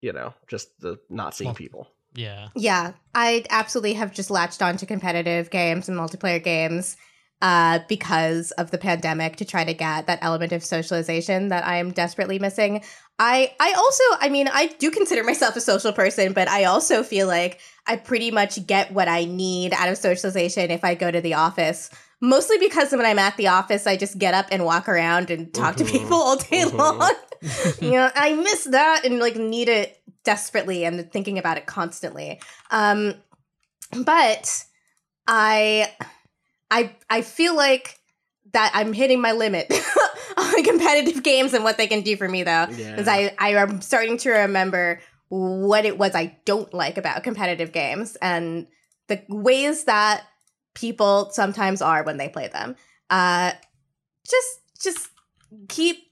[0.00, 1.88] you know just the not seeing Well, people.
[2.14, 2.48] Yeah.
[2.54, 6.96] Yeah, I absolutely have just latched on to competitive games and multiplayer games
[7.40, 11.76] uh, because of the pandemic to try to get that element of socialization that I
[11.76, 12.82] am desperately missing.
[13.18, 17.02] I I also, I mean, I do consider myself a social person, but I also
[17.02, 21.10] feel like I pretty much get what I need out of socialization if I go
[21.10, 21.90] to the office.
[22.20, 25.54] Mostly because when I'm at the office, I just get up and walk around and
[25.54, 26.76] talk to people all day Mhm.
[26.76, 27.14] long.
[27.80, 32.40] you know, I miss that and like need it desperately and thinking about it constantly.
[32.72, 33.14] Um,
[34.04, 34.64] but
[35.28, 35.88] I,
[36.70, 37.98] I, I feel like
[38.52, 39.72] that I'm hitting my limit
[40.36, 43.80] on competitive games and what they can do for me though, because I, I am
[43.80, 48.66] starting to remember what it was I don't like about competitive games and
[49.08, 50.24] the ways that
[50.74, 52.76] people sometimes are when they play them.
[53.10, 53.52] Uh,
[54.26, 55.08] just, just
[55.68, 56.08] keep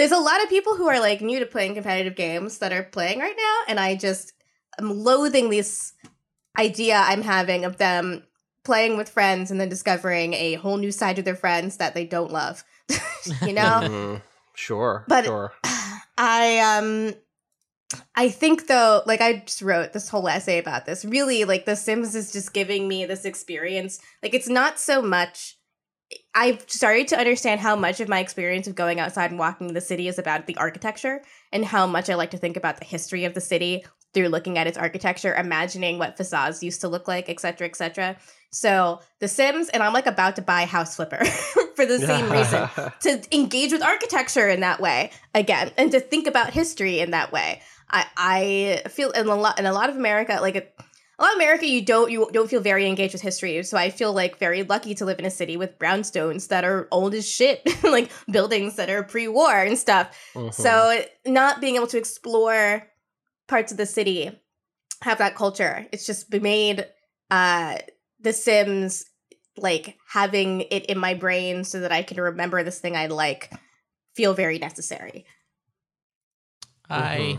[0.00, 2.84] there's a lot of people who are like new to playing competitive games that are
[2.84, 4.32] playing right now and i just
[4.78, 5.92] am loathing this
[6.58, 8.22] idea i'm having of them
[8.64, 12.04] playing with friends and then discovering a whole new side to their friends that they
[12.04, 12.62] don't love
[13.42, 14.22] you know Mhm.
[14.54, 15.52] Sure, But- sure.
[16.18, 17.14] I um
[18.14, 21.04] I think though, like I just wrote this whole essay about this.
[21.04, 23.98] Really, like The Sims is just giving me this experience.
[24.22, 25.56] Like it's not so much
[26.34, 29.80] I've started to understand how much of my experience of going outside and walking the
[29.80, 33.24] city is about the architecture and how much I like to think about the history
[33.24, 37.28] of the city through looking at its architecture, imagining what facades used to look like,
[37.28, 38.16] etc., etc.
[38.50, 41.24] So The Sims, and I'm like about to buy House Flipper
[41.76, 42.68] for the same reason.
[43.00, 47.32] To engage with architecture in that way again and to think about history in that
[47.32, 47.62] way.
[47.90, 50.62] I i feel in a lot in a lot of america like a,
[51.18, 53.62] a lot of america you don't you don't feel very engaged with history.
[53.62, 56.86] So i feel like very lucky to live in a city with brownstones that are
[56.92, 60.08] old as shit like buildings that are pre-war and stuff.
[60.34, 60.52] Mhm.
[60.54, 62.86] so not being able to explore
[63.48, 64.30] parts of the city
[65.02, 66.86] have that culture it's just made
[67.30, 67.78] uh
[68.20, 69.04] the sims
[69.56, 73.52] like having it in my brain so that i can remember this thing i like
[74.14, 75.24] feel very necessary
[76.88, 77.38] I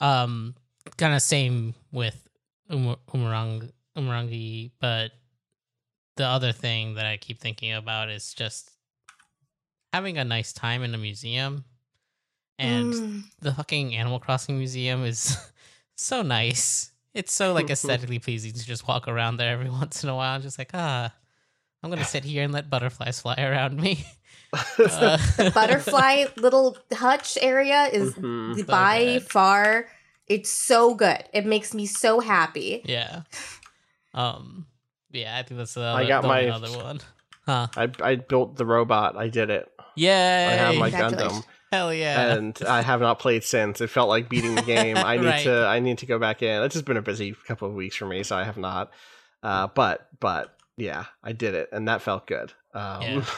[0.00, 0.54] um
[0.96, 2.28] kind of same with
[2.70, 5.10] um, Umarang Umurangi, but
[6.16, 8.70] the other thing that I keep thinking about is just
[9.92, 11.64] having a nice time in a museum.
[12.58, 13.22] And Mm.
[13.40, 15.36] the fucking Animal Crossing museum is
[15.96, 16.90] so nice.
[17.18, 20.40] It's so like aesthetically pleasing to just walk around there every once in a while,
[20.40, 21.12] just like ah,
[21.82, 24.04] I'm gonna sit here and let butterflies fly around me.
[24.78, 25.18] Uh,
[25.54, 28.66] butterfly little hutch area is Mhm.
[28.66, 29.30] By good.
[29.30, 29.88] far
[30.26, 33.22] it's so good it makes me so happy Yeah.
[34.14, 34.66] Um.
[35.10, 37.00] Yeah, I think that's the, I got the my- only other one.
[37.46, 37.66] Huh.
[37.76, 39.16] I I built the robot.
[39.16, 39.68] I did it.
[39.96, 40.48] Yeah.
[40.50, 41.40] I have my Congratulations.
[41.40, 41.44] Gundam.
[41.72, 42.34] Hell yeah.
[42.34, 43.80] and I have not played since.
[43.80, 44.96] It felt like beating the game.
[44.96, 45.44] I need Right.
[45.44, 45.66] to.
[45.66, 46.62] I need to go back in.
[46.62, 48.90] It's just been a busy couple of weeks for me, so I have not.
[49.42, 52.52] Uh, but but yeah, I did it, and that felt good.
[52.74, 53.24] Um, Yeah.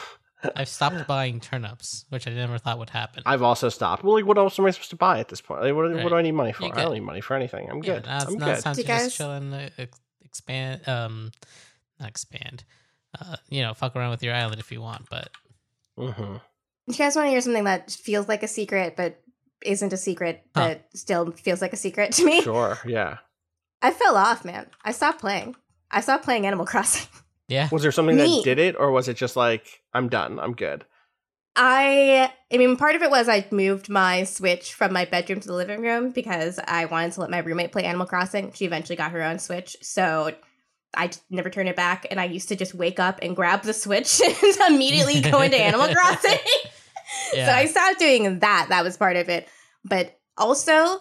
[0.55, 3.21] I've stopped buying turnips, which I never thought would happen.
[3.27, 4.03] I've also stopped.
[4.03, 5.61] Well, like, what else am I supposed to buy at this point?
[5.61, 6.63] Like, what, what do I need money for?
[6.65, 7.69] I don't need money for anything.
[7.69, 8.05] I'm Yeah, good.
[8.07, 8.53] now it's, I'm now good.
[8.55, 9.85] it's time Do you just guys- chill and uh,
[10.25, 10.87] expand.
[10.87, 11.31] Um,
[11.99, 12.63] not expand.
[13.19, 15.29] Uh, you know, fuck around with your island if you want, but
[15.95, 16.37] hmm
[16.99, 19.19] You guys want to hear something that feels like a secret, but
[19.63, 20.75] isn't a secret, Huh.
[20.75, 22.41] but still feels like a secret to me?
[22.41, 22.77] Sure.
[22.85, 23.17] Yeah.
[23.81, 24.67] I fell off, man.
[24.83, 25.55] I stopped playing.
[25.89, 27.07] I stopped playing Animal Crossing.
[27.47, 27.69] yeah.
[27.71, 28.37] Was there something Me.
[28.37, 30.39] that did it, or was it just like I'm done?
[30.39, 30.85] I'm good.
[31.55, 35.47] I I mean part of it was I moved my Switch from my bedroom to
[35.47, 38.53] the living room because I wanted to let my roommate play Animal Crossing.
[38.53, 39.75] She eventually got her own Switch.
[39.81, 40.31] So
[40.95, 43.73] I never turned it back and I used to just wake up and grab the
[43.73, 46.39] Switch and immediately go into Animal Crossing.
[47.33, 47.45] Yeah.
[47.47, 48.67] So I stopped doing that.
[48.69, 49.47] That was part of it.
[49.83, 50.99] But also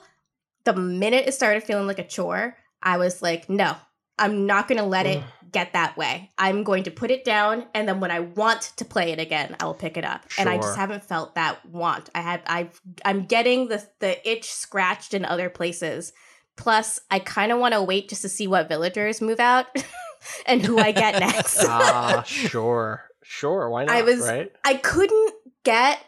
[0.64, 3.74] the minute it started feeling like a chore, I was like, no,
[4.18, 6.30] I'm not going to let it get that way.
[6.38, 9.56] I'm going to put it down and then when I want to play it again,
[9.58, 10.22] I will pick it up.
[10.38, 12.08] And I just haven't felt that want.
[12.14, 12.68] I have I
[13.04, 16.12] I'm getting the the itch scratched in other places.
[16.56, 19.66] Plus, I kind of want to wait just to see what villagers move out
[20.46, 21.56] and who I get next.
[21.66, 23.70] Ah, sure, sure.
[23.70, 23.96] Why not?
[23.96, 24.52] I was- right.
[24.62, 25.29] I couldn't
[25.64, 26.04] get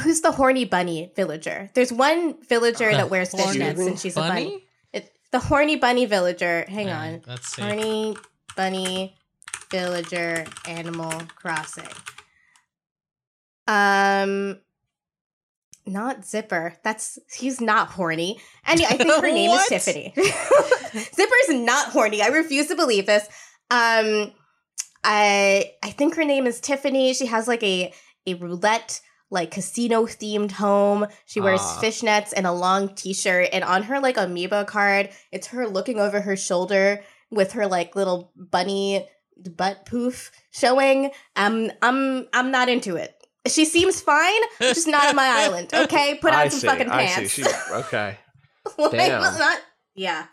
[0.00, 1.70] who's the horny bunny villager.
[1.74, 4.44] There's one villager Uh, that wears fishnets and she's a bunny.
[4.44, 4.64] bunny?
[4.92, 6.64] It, the horny bunny villager.
[6.68, 7.22] Hang on.
[7.26, 7.62] Let's see.
[7.62, 8.16] Horny
[8.56, 9.16] bunny
[9.70, 11.88] villager Animal Crossing.
[13.66, 14.58] Um
[15.86, 16.74] not Zipper.
[16.82, 18.40] That's he's not horny.
[18.66, 19.66] And I think her name is?
[19.66, 20.12] Tiffany.
[20.16, 22.22] Zipper's not horny.
[22.22, 23.24] I refuse to believe this.
[23.70, 24.32] Um
[25.02, 27.12] I I think her name is Tiffany.
[27.14, 27.92] She has like a
[28.26, 29.00] a roulette
[29.30, 31.06] like casino themed home.
[31.26, 31.80] She wears Ah.
[31.82, 36.20] fishnets and a long t-shirt and on her like amiibo card, it's her looking over
[36.20, 39.08] her shoulder with her like little bunny
[39.56, 41.10] butt poof showing.
[41.36, 43.12] Um I'm I'm not into it.
[43.46, 45.70] She seems fine, just not on my island.
[45.74, 47.32] Okay, put on I some see, fucking I pants.
[47.32, 47.42] see.
[47.42, 48.18] She, okay.
[48.78, 49.20] Like, Damn.
[49.20, 49.60] not-
[49.94, 50.26] yeah.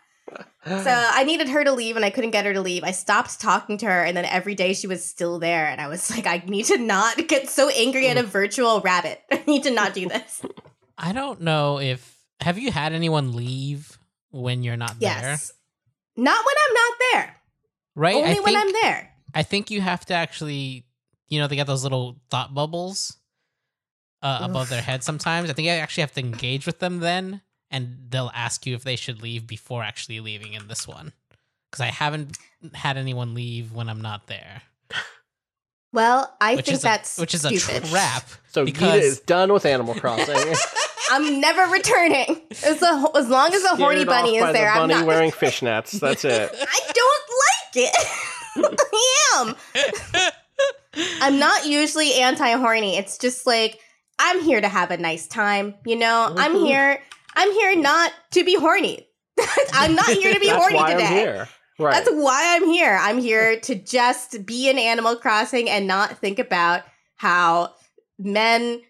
[0.64, 2.84] So I needed her to leave and I couldn't get her to leave.
[2.84, 5.88] I stopped talking to her and then every day she was still there and I
[5.88, 9.20] was like, I need to not get so angry at a virtual rabbit.
[9.32, 10.42] I need to not do this.
[10.96, 13.98] I don't know if have you had anyone leave
[14.30, 15.38] when you're not there?
[16.16, 17.36] Not when I'm not there.
[17.94, 18.16] Right?
[18.16, 19.10] Only I when I'm there.
[19.34, 20.86] I think you have to actually,
[21.28, 23.16] you know, they got those little thought bubbles
[24.22, 25.50] uh, above their head sometimes.
[25.50, 27.40] I think I actually have to engage with them then,
[27.72, 31.12] and they'll ask you if they should leave before actually leaving in this one.
[31.70, 32.36] Because I haven't
[32.74, 34.62] had anyone leave when I'm not there.
[35.94, 37.84] Well, I which think is that's a, which is stupid.
[37.84, 38.24] a trap.
[38.50, 40.36] So because Gita is done with Animal Crossing.
[41.10, 42.40] I'm never returning.
[42.64, 44.88] As, a, as long as a horny Scared off bunny by is there, the I'm
[44.88, 45.06] bunny not.
[45.06, 45.98] wearing fishnets.
[46.00, 46.50] That's it.
[46.54, 47.24] I don't
[47.74, 47.94] like it.
[48.56, 49.54] I
[50.94, 51.04] am.
[51.20, 52.96] I'm not usually anti horny.
[52.96, 53.78] It's just like
[54.18, 55.74] I'm here to have a nice time.
[55.84, 56.66] You know, I'm Mhm.
[56.66, 57.02] here.
[57.34, 59.06] I'm here not to be horny.
[59.72, 61.04] I'm not here to be That's horny why today.
[61.06, 61.48] I'm here.
[61.78, 61.92] Right.
[61.92, 62.98] That's why I'm here.
[63.00, 66.82] I'm here to just be in Animal Crossing and not think about
[67.16, 67.74] how
[68.18, 68.82] men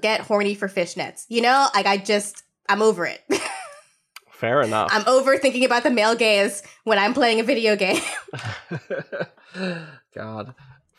[0.00, 1.24] get horny for fishnets.
[1.28, 3.22] You know, like I just I'm over it.
[4.30, 4.90] Fair enough.
[4.92, 8.00] I'm over thinking about the male gaze when I'm playing a video game.
[10.14, 10.54] God.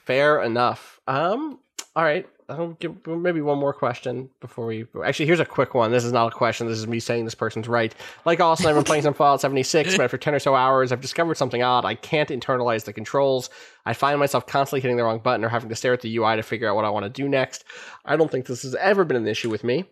[0.05, 0.99] Fair enough.
[1.07, 1.59] Um.
[1.95, 2.27] All right.
[2.49, 4.85] I'll give maybe one more question before we.
[5.05, 5.91] Actually, here's a quick one.
[5.91, 6.67] This is not a question.
[6.67, 7.93] This is me saying this person's right.
[8.25, 11.01] Like Austin, I've been playing some Fallout 76, but after 10 or so hours, I've
[11.01, 11.85] discovered something odd.
[11.85, 13.49] I can't internalize the controls.
[13.85, 16.35] I find myself constantly hitting the wrong button or having to stare at the UI
[16.35, 17.63] to figure out what I want to do next.
[18.03, 19.85] I don't think this has ever been an issue with me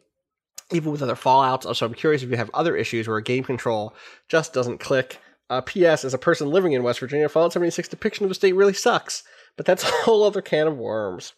[0.71, 1.73] even with other Fallouts.
[1.75, 3.93] So I'm curious if you have other issues where game control
[4.27, 5.19] just doesn't click.
[5.49, 6.03] Uh, P.S.
[6.03, 9.23] As a person living in West Virginia, Fallout 76 depiction of the state really sucks,
[9.55, 11.33] but that's a whole other can of worms.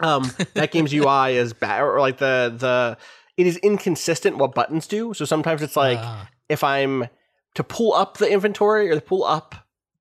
[0.00, 2.96] Um, that game's UI is bad, or like the the
[3.36, 5.14] it is inconsistent what buttons do.
[5.14, 6.28] So sometimes it's like Ah.
[6.48, 7.06] if I'm
[7.54, 9.54] to pull up the inventory or to pull up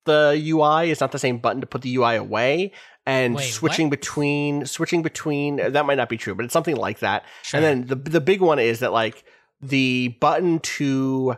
[0.05, 2.71] the UI it's not the same button to put the UI away.
[3.05, 3.99] And Wait, switching what?
[3.99, 7.23] between switching between that might not be true, but it's something like that.
[7.43, 7.57] Sure.
[7.59, 9.23] And then the the big one is that like
[9.61, 11.37] the button to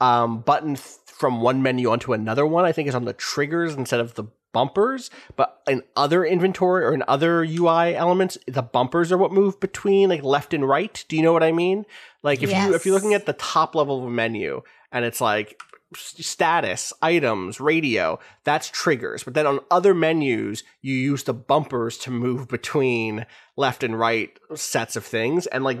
[0.00, 3.74] um button th- from one menu onto another one, I think is on the triggers
[3.74, 5.10] instead of the bumpers.
[5.36, 10.08] But in other inventory or in other UI elements, the bumpers are what move between
[10.08, 11.04] like left and right.
[11.08, 11.84] Do you know what I mean?
[12.22, 15.20] Like if you if you're looking at the top level of a menu and it's
[15.20, 15.60] like
[15.94, 19.24] status, items, radio, that's triggers.
[19.24, 23.26] But then on other menus, you use the bumpers to move between
[23.56, 25.46] left and right sets of things.
[25.46, 25.78] And like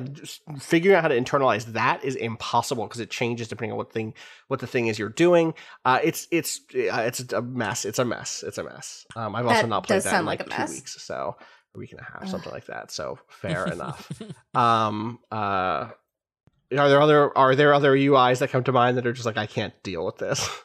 [0.58, 4.14] figuring out how to internalize that is impossible because it changes depending on what thing
[4.48, 5.54] what the thing is you're doing.
[5.84, 7.84] Uh, it's it's it's a mess.
[7.84, 8.42] It's a mess.
[8.46, 9.06] It's a mess.
[9.14, 11.36] Um, I've also That not played that in like, like a two weeks, so
[11.74, 12.90] a week and a half, something like that.
[12.90, 14.10] So fair enough.
[14.54, 15.90] Um, uh,
[16.76, 19.36] are there other are there other UIs that come to mind that are just like
[19.38, 20.48] I can't deal with this?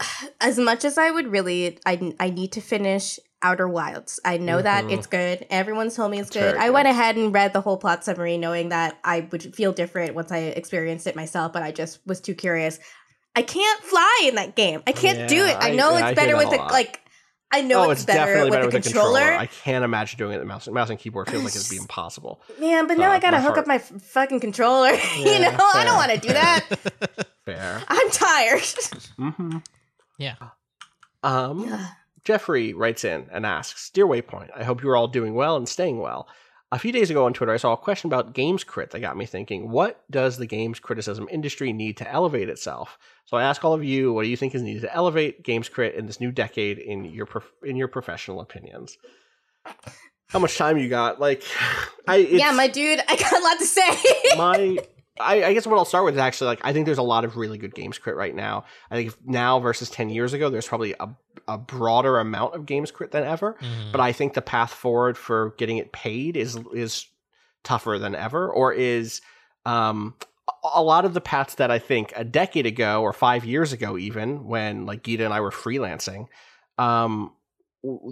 [0.40, 4.20] as much as I would really, I I need to finish Outer Wilds.
[4.24, 4.92] I know that Mhm.
[4.92, 5.46] it's good.
[5.50, 6.56] Everyone's told me it's It's good.
[6.56, 6.74] I good.
[6.74, 10.30] went ahead and read the whole plot summary, knowing that I would feel different once
[10.32, 11.52] I experienced it myself.
[11.52, 12.78] But I just was too curious.
[13.36, 14.82] I can't fly in that game.
[14.86, 15.56] I can't do it.
[15.56, 17.00] I I- know I it's hear better with a like.
[17.52, 19.20] I know oh, it's, it's, better, definitely with, better the with controller.
[19.20, 21.28] I can't imagine doing it with mouse mouse and keyboard.
[21.28, 22.40] Feels like it'd be impossible.
[22.60, 24.90] Man, but So, now I gotta hook heart- up my f- fucking controller.
[25.16, 27.26] you Yeah, know, I don't want to do that.
[27.44, 27.82] Fair.
[27.88, 28.62] I'm tired.
[29.18, 29.56] hmm
[30.18, 30.36] Yeah.
[31.22, 31.78] Um,
[32.24, 35.68] Jeffrey writes in and asks, "Dear Waypoint, I hope you are all doing well and
[35.68, 36.28] staying well.
[36.72, 39.16] A few days ago on Twitter, I saw a question about games crit that got
[39.16, 39.70] me thinking.
[39.70, 42.96] What does the games criticism industry need to elevate itself?
[43.24, 45.68] So I ask all of you, what do you think is needed to elevate games
[45.68, 48.98] crit in this new decade in your prof- in your professional opinions?
[50.28, 51.18] How much time you got?
[51.18, 51.42] Like,
[52.06, 54.36] I yeah, my dude, I got a lot to say.
[54.36, 54.78] my
[55.20, 57.24] I, I guess what I'll start with is actually like I think there's a lot
[57.24, 58.64] of really good games crit right now.
[58.90, 61.08] I think now versus ten years ago, there's probably a,
[61.48, 63.56] a broader amount of games crit than ever.
[63.60, 63.92] Mhm.
[63.92, 67.06] But I think the path forward for getting it paid is is
[67.62, 69.20] tougher than ever, or is
[69.66, 70.14] um
[70.48, 73.72] a- a lot of the paths that I think a decade ago or five years
[73.72, 76.26] ago, even when like Gita and I were freelancing,
[76.78, 77.32] um,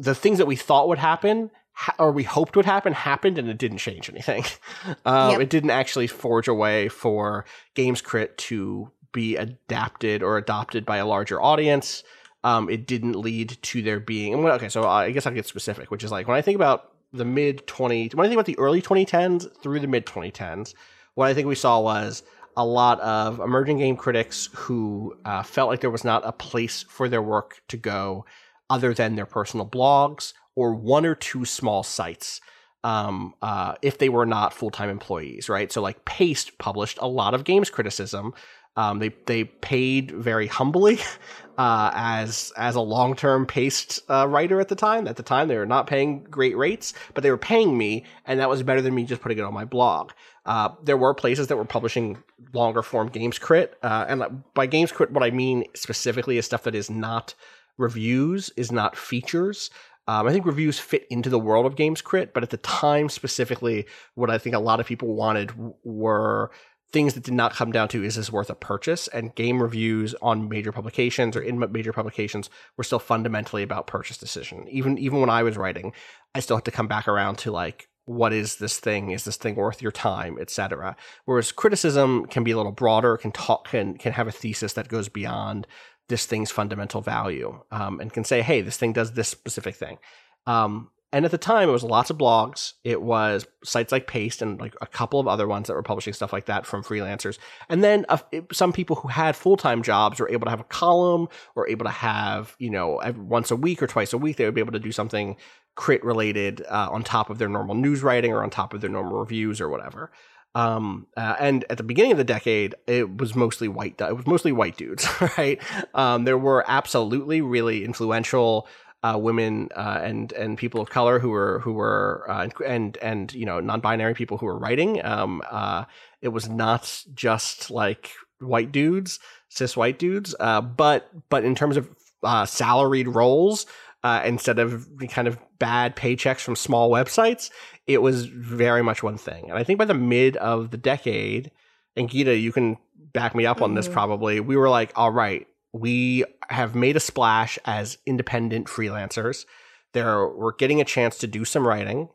[0.00, 3.49] the things that we thought would happen ha- or we hoped would happen happened and
[3.49, 4.45] it didn't change anything.
[5.07, 5.41] um, Yep.
[5.43, 10.97] It didn't actually forge a way for Games Crit to be adapted or adopted by
[10.97, 12.03] a larger audience.
[12.45, 14.43] Um, it didn't lead to there being.
[14.43, 16.93] when- Okay, so I guess I'll get specific, which is like when I think about
[17.12, 20.74] the mid 20, when I think about the early 2010s through the mid 2010s,
[21.14, 22.22] what I think we saw was
[22.57, 26.85] a lot of emerging game critics who uh, felt like there was not a place
[26.89, 28.24] for their work to go
[28.68, 32.40] other than their personal blogs or one or two small sites
[32.82, 35.70] um, uh, if they were not full time employees, right?
[35.70, 38.34] So, like Paste published a lot of games criticism.
[38.76, 40.98] Um, they they paid very humbly
[41.59, 45.06] uh, as as a long term Paste uh, writer at the time.
[45.06, 48.40] At the time, they were not paying great rates, but they were paying me, and
[48.40, 50.11] that was better than me just putting it on my blog.
[50.44, 52.18] Uh, there were places that were publishing
[52.52, 56.64] longer form games crit, uh, and by games crit, what I mean specifically is stuff
[56.64, 57.34] that is not
[57.78, 59.70] reviews, is not features.
[60.09, 63.11] Um, I think reviews fit into the world of games crit, but at the time
[63.11, 65.52] specifically, what I think a lot of people wanted
[65.84, 66.50] were
[66.90, 69.09] things that did not come down to is this worth a purchase?
[69.09, 72.48] And game reviews on major publications or in major publications
[72.78, 74.66] were still fundamentally about purchase decision.
[74.68, 75.92] Even even when i was writing
[76.34, 79.11] i still had to come back around to like what is this thing?
[79.11, 80.38] Is this thing worth your time?
[80.40, 80.96] Etc
[81.26, 84.88] whereas criticism can be a little broader can talk can can have a thesis that
[84.88, 85.66] goes beyond
[86.09, 89.98] this thing's fundamental value um, and can say hey this thing does this specific thing
[90.46, 92.74] um, and at the time, it was lots of blogs.
[92.84, 96.12] It was sites like Paste and like a couple of other ones that were publishing
[96.12, 97.38] stuff like that from freelancers.
[97.70, 100.61] And then uh, it- some people who had full time jobs were able to have
[100.61, 104.36] a column or able to have, you know, once a week or twice a week,
[104.36, 105.36] they would be able to do something
[105.76, 108.90] crit related uh, on top of their normal news writing or on top of their
[108.90, 110.11] normal reviews or whatever.
[110.55, 114.01] Um, uh, and at the beginning of the decade, it was mostly white.
[114.01, 115.07] It was mostly white dudes,
[115.38, 115.61] right?
[115.94, 118.66] Um, there were absolutely really influential
[119.03, 123.32] uh, women uh, and and people of color who were who were uh, and and
[123.32, 125.05] you know non-binary people who were writing.
[125.05, 125.84] Um, uh,
[126.20, 131.76] it was not just like white dudes, cis white dudes, uh, but but in terms
[131.76, 131.88] of
[132.22, 133.66] uh, salaried roles.
[134.09, 137.50] Uh, instead of kind of bad paychecks from small websites,
[137.86, 139.50] it was very much one thing.
[139.50, 141.50] And I think by the mid of the decade,
[141.94, 142.78] and Gita, you can
[143.12, 143.92] back me up on this Mhm.
[143.92, 149.44] probably, we were like, all right, we have made a splash as independent freelancers.
[149.92, 152.09] There, we're getting a chance to do some writing,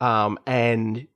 [0.00, 1.06] um, and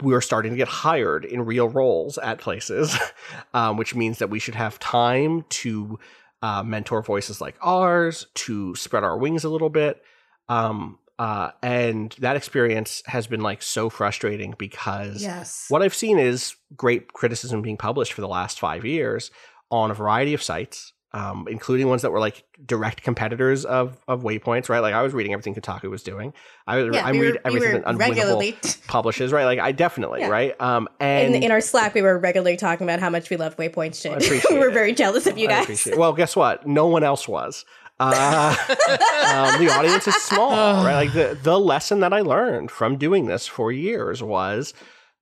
[0.00, 2.96] we're starting to get hired in real roles at places,
[3.54, 5.98] um, which means that we should have time to
[6.42, 10.02] uh, mentor voices like ours, to spread our wings a little bit.
[10.48, 15.66] Um, uh, and that experience has been like so frustrating because yes.
[15.68, 19.30] what I've seen is great criticism being published for the last five years
[19.70, 24.22] on a variety of sites um, including ones that were like direct competitors of of
[24.22, 24.80] Waypoints, right?
[24.80, 26.32] Like I was reading everything Kotaku was doing.
[26.66, 28.56] I was Yeah, I we read were- we everything were that Unwinnable regularly-
[28.86, 29.44] publishes, right?
[29.44, 30.28] Like I definitely, Yeah.
[30.28, 30.60] right?
[30.60, 33.56] Um, and in, in our Slack, we were regularly talking about how much we love
[33.56, 34.44] Waypoint shit.
[34.50, 34.74] We were it.
[34.74, 35.62] very jealous of you I guys.
[35.64, 35.98] appreciate it.
[35.98, 36.66] Well, guess what?
[36.66, 37.64] No one else was.
[38.00, 40.50] Uh, um, the audience is small,
[40.84, 40.94] right?
[41.06, 44.72] Like the the lesson that I learned from doing this for years was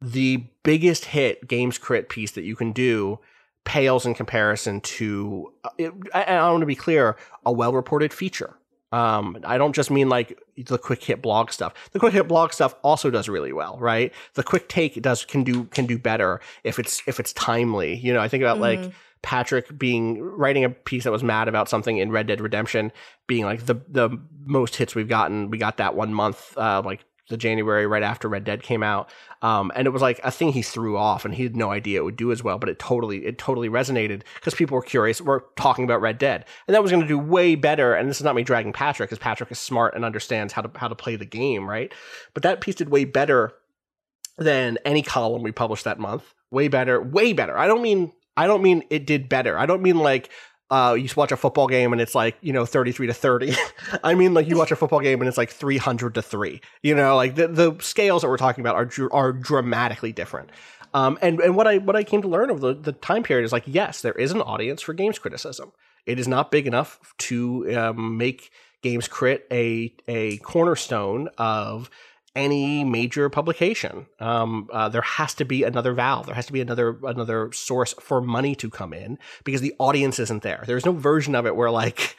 [0.00, 3.18] the biggest hit games crit piece that you can do
[3.64, 5.52] pales in comparison to.
[5.64, 8.56] uh, It, I, I want to be clear: a well reported feature.
[8.92, 11.74] Um, I don't just mean like the quick hit blog stuff.
[11.92, 14.12] The quick hit blog stuff also does really well, right?
[14.34, 17.94] The quick take does can do can do better if it's if it's timely.
[17.96, 18.92] You know, I think about like Mhm.
[19.22, 22.90] Patrick being writing a piece that was mad about something in Red Dead Redemption
[23.28, 24.10] being like the the
[24.44, 25.50] most hits we've gotten.
[25.50, 29.08] We got that one month, uh, like the January right after Red Dead came out,
[29.40, 32.00] um, and it was like a thing he threw off, and he had no idea
[32.00, 32.58] it would do as well.
[32.58, 35.20] But it totally it totally resonated because people were curious.
[35.20, 37.94] We're talking about Red Dead, and that was going to do way better.
[37.94, 40.78] And this is not me dragging Patrick, because Patrick is smart and understands how to
[40.78, 41.92] how to play the game, right?
[42.34, 43.52] But that piece did way better
[44.36, 46.34] than any column we published that month.
[46.50, 47.56] Way better, way better.
[47.56, 49.58] I don't mean I don't mean it did better.
[49.58, 50.30] I don't mean like
[50.70, 53.54] uh, you watch a football game and it's like you know thirty three to thirty.
[54.04, 56.60] I mean like you watch a football game and it's like three hundred to three.
[56.82, 60.50] You know, like the the scales that we're talking about are are dramatically different.
[60.94, 63.44] Um, and and what I what I came to learn over the, the time period
[63.44, 65.72] is like yes, there is an audience for games criticism.
[66.06, 68.50] It is not big enough to um, make
[68.82, 71.90] games crit a a cornerstone of
[72.36, 74.06] any major publication.
[74.18, 76.26] Um, uh, there has to be another valve.
[76.26, 80.18] There has to be another another source for money to come in because the audience
[80.18, 80.62] isn't there.
[80.66, 82.16] There's no version of it where like.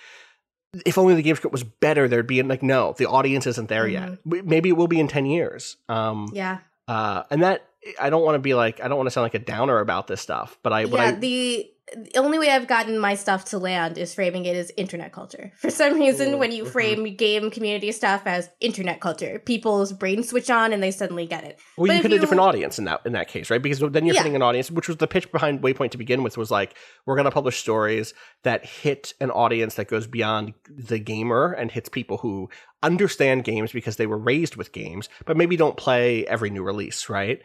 [0.85, 3.89] If only the games crit was better, there'd be like no, the audience isn't there
[3.89, 4.19] yet.
[4.23, 5.75] Maybe it will be in ten years.
[5.89, 6.59] Um, Yeah.
[6.87, 7.65] uh, and that
[7.99, 10.07] I don't want to be like I don't want to sound like a downer about
[10.07, 13.59] this stuff, but I, yeah, I the the only way I've gotten my stuff to
[13.59, 15.51] land is framing it as internet culture.
[15.57, 16.71] For some reason, oh, when you mm-hmm.
[16.71, 21.43] frame game community stuff as internet culture, people's brains switch on and they suddenly get
[21.43, 21.59] it.
[21.77, 23.61] Well, But you have a different audience in that in that case, right?
[23.61, 24.21] Because then you're Yeah.
[24.21, 26.75] hitting an audience, which was the pitch behind Waypoint to begin with, was like
[27.05, 28.13] we're going to publish stories
[28.43, 32.49] that hit an audience that goes beyond the gamer and hits people who
[32.83, 37.09] understand games because they were raised with games, but maybe don't play every new release,
[37.09, 37.41] right?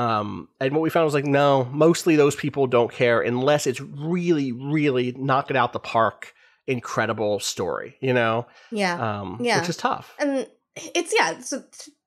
[0.00, 3.80] Um, and what we found was like, no, mostly those people don't care unless it's
[3.80, 6.32] really, really knock it out the park,
[6.66, 8.46] incredible story, you know?
[8.70, 8.94] Yeah.
[9.20, 9.60] Um, Yeah.
[9.60, 10.14] which is tough.
[10.18, 10.46] and
[10.94, 11.62] it's yeah so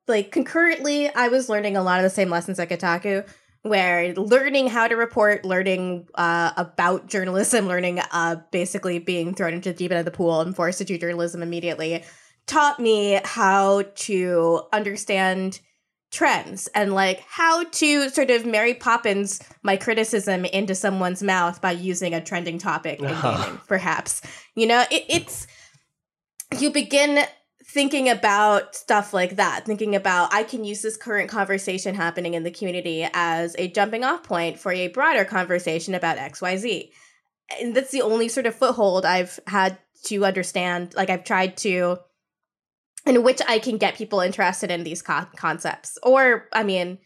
[0.08, 3.28] like concurrently i was learning a lot of the same lessons at kotaku
[3.62, 9.70] where learning how to report learning uh, about journalism learning uh, basically being thrown into
[9.72, 12.04] the deep end of the pool and forced to do journalism immediately
[12.48, 15.60] taught me how to understand
[16.14, 21.72] trends and like how to sort of mary poppins my criticism into someone's mouth by
[21.72, 23.44] using a trending topic in Uh-huh.
[23.44, 24.22] gaming perhaps
[24.56, 25.48] you know it, it's
[26.60, 27.26] you begin
[27.66, 32.44] thinking about stuff like that thinking about i can use this current conversation happening in
[32.44, 36.90] the community as a jumping off point for a broader conversation about xyz
[37.60, 41.98] and that's the only sort of foothold i've had to understand like i've tried to
[43.06, 45.98] in which i can get people interested in these co- concepts.
[46.04, 47.00] Or i mean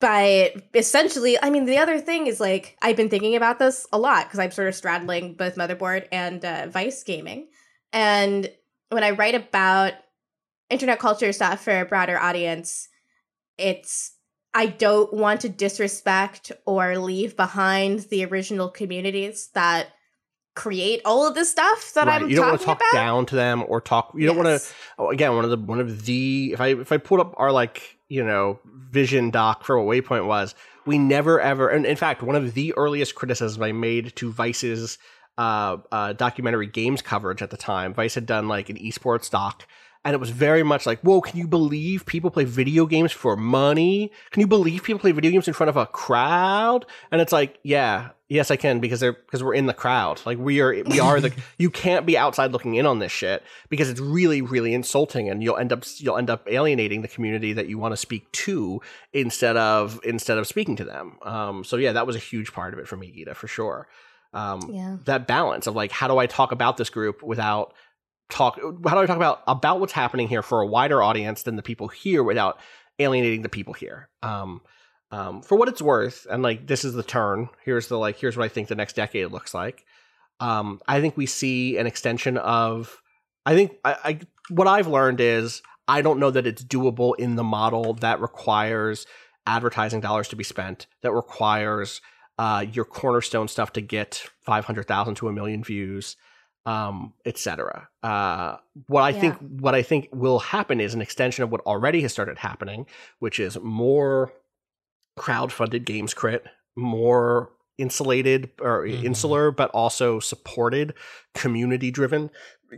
[0.00, 3.98] by essentially i mean the other thing is like i've been thinking about this a
[3.98, 7.48] lot because i'm sort of straddling both motherboard and uh, vice gaming.
[7.92, 8.50] And
[8.90, 9.92] when I write about
[10.68, 12.88] internet culture stuff for a broader audience,
[13.56, 14.12] it's
[14.52, 19.88] I don't want to disrespect or leave behind the original communities that
[20.54, 22.22] create all of this stuff that right.
[22.22, 22.92] I'm you don't want to talk about.
[22.92, 24.12] down to them or talk.
[24.16, 24.66] You don't want to.
[24.98, 27.52] Oh, again, one of the one of the if I if I pulled up our
[27.52, 30.54] like you know vision doc for what Waypoint was,
[30.86, 31.68] we never ever.
[31.68, 34.98] And in fact, one of the earliest criticisms I made to Vice's
[35.36, 39.66] uh, uh, documentary games coverage at the time, Vice had done like an esports doc.
[40.04, 43.36] And it was very much like, whoa, can you believe people play video games for
[43.36, 44.12] money?
[44.32, 46.84] Can you believe people play video games in front of a crowd?
[47.10, 50.20] And it's like, yeah, yes, I can because they're because we're in the crowd.
[50.26, 51.32] Like we are, we are the.
[51.58, 55.42] you can't be outside looking in on this shit because it's really, really insulting, and
[55.42, 58.82] you'll end up you'll end up alienating the community that you want to speak to
[59.14, 61.16] instead of instead of speaking to them.
[61.22, 63.88] Um, so yeah, that was a huge part of it for me, Gita, for sure.
[64.34, 64.96] Um, Yeah.
[65.04, 67.72] that balance of like, how do I talk about this group without
[68.30, 71.56] talk how do i talk about about what's happening here for a wider audience than
[71.56, 72.58] the people here without
[72.98, 74.08] alienating the people here?
[74.22, 74.62] Um
[75.10, 77.48] um for what it's worth and like this is the turn.
[77.64, 79.84] Here's the like here's what i think the next decade looks like.
[80.40, 83.00] Um i think we see an extension of
[83.46, 87.36] i think i, I what i've learned is i don't know that it's doable in
[87.36, 89.06] the model that requires
[89.46, 92.00] advertising dollars to be spent that requires
[92.38, 96.16] uh, your cornerstone stuff to get 500,000 to a million views,
[96.66, 97.88] um, etc.
[98.02, 102.00] Uh, what I think what I think will happen is an extension of what already
[102.02, 102.86] has started happening,
[103.18, 104.32] which is more
[105.16, 106.44] crowd-funded games crit,
[106.76, 109.04] more insulated or Mhm.
[109.04, 110.94] insular, but also supported
[111.34, 112.30] community-driven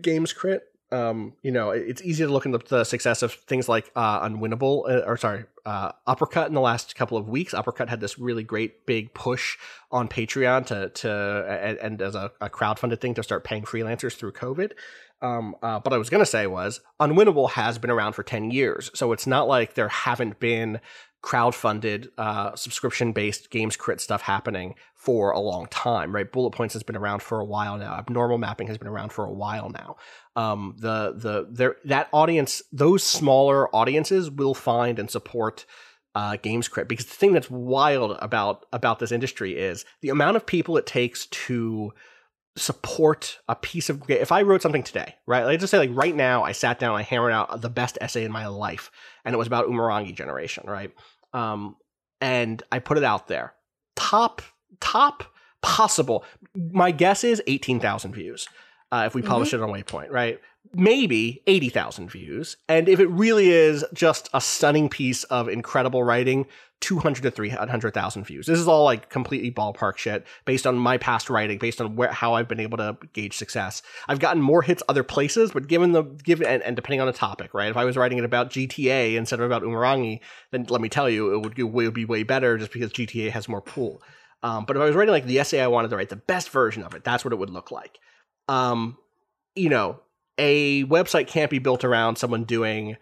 [0.03, 0.63] games crit.
[0.93, 4.89] Um, you know, it's easy to look into the success of things like uh, Unwinnable,
[4.89, 7.55] uh, or sorry, uh, Uppercut in the last couple of weeks.
[7.55, 9.57] Uppercut had this really great big push
[9.91, 14.15] on Patreon to to and, and as a, a crowdfunded thing to start paying freelancers
[14.15, 14.73] through COVID.
[15.23, 18.91] Um, uh, but I was gonna say was Unwinnable has been around for ten years,
[18.95, 20.81] so it's not like there haven't been
[21.23, 24.77] crowdfunded uh, subscription based games crit stuff happening
[25.07, 28.39] for a long time right bullet points has been around for a while now abnormal
[28.39, 29.95] mapping has been around for a while now
[30.35, 35.65] um, the the there that audience those smaller audiences will find and support
[36.17, 40.37] uh, games crit because the thing that's wild about about this industry is the amount
[40.37, 41.93] of people it takes to
[42.57, 45.45] support a piece of if I wrote something today, right?
[45.45, 48.25] Like just say like right now I sat down, I hammered out the best essay
[48.25, 48.91] in my life,
[49.25, 50.91] and it was about Umurangi generation, right?
[51.33, 51.77] Um,
[52.21, 53.53] and I put it out there.
[53.95, 54.43] Top
[54.81, 55.25] top
[55.63, 56.25] possible.
[56.55, 58.49] My guess is eighteen thousand views.
[58.93, 60.41] Uh, if we publish it on Waypoint, right?
[60.73, 62.57] Maybe 80,000 views.
[62.69, 66.47] And if it really is just a stunning piece of incredible writing,
[66.81, 68.47] 200 to 300,000 views.
[68.47, 72.13] This is all like completely ballpark shit based on my past writing, based on where
[72.13, 73.83] how I've been able to gauge success.
[74.09, 77.13] I've gotten more hits other places, but given the given and, and depending on the
[77.13, 77.71] topic, right?
[77.71, 80.21] If I was writing it about GTA instead of about Umurangi,
[80.51, 83.31] then let me tell you, it would, it would be way better just because GTA
[83.31, 84.03] has more pool.
[84.47, 86.51] Um, but if I was writing like the essay I wanted to write, the best
[86.51, 87.99] version of it, that's what it would look like.
[88.47, 88.97] Um,
[89.57, 89.99] you know,
[90.39, 92.97] a website can't be built around someone doing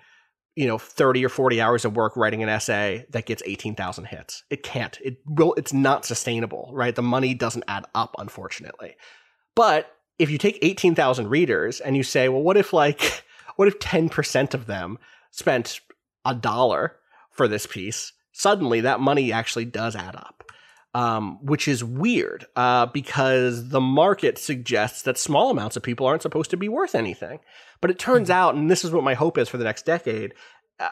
[0.56, 4.42] you know 30 or 40 hours of work writing an essay that gets 18,000 hits.
[4.48, 4.98] It can't.
[5.04, 6.94] It will it's not sustainable, right?
[6.94, 8.96] The money doesn't add up unfortunately.
[9.54, 13.22] But if you take 18,000 readers and you say, well what if like
[13.56, 14.98] what if 10% of them
[15.30, 15.80] spent
[16.24, 16.96] a dollar
[17.32, 18.14] for this piece?
[18.32, 20.43] Suddenly that money actually does add up.
[20.96, 26.22] Um, which is weird uh, because the market suggests that small amounts of people aren't
[26.22, 27.40] supposed to be worth anything.
[27.80, 30.34] But it turns out, and this is what my hope is for the next decade,
[30.78, 30.90] uh,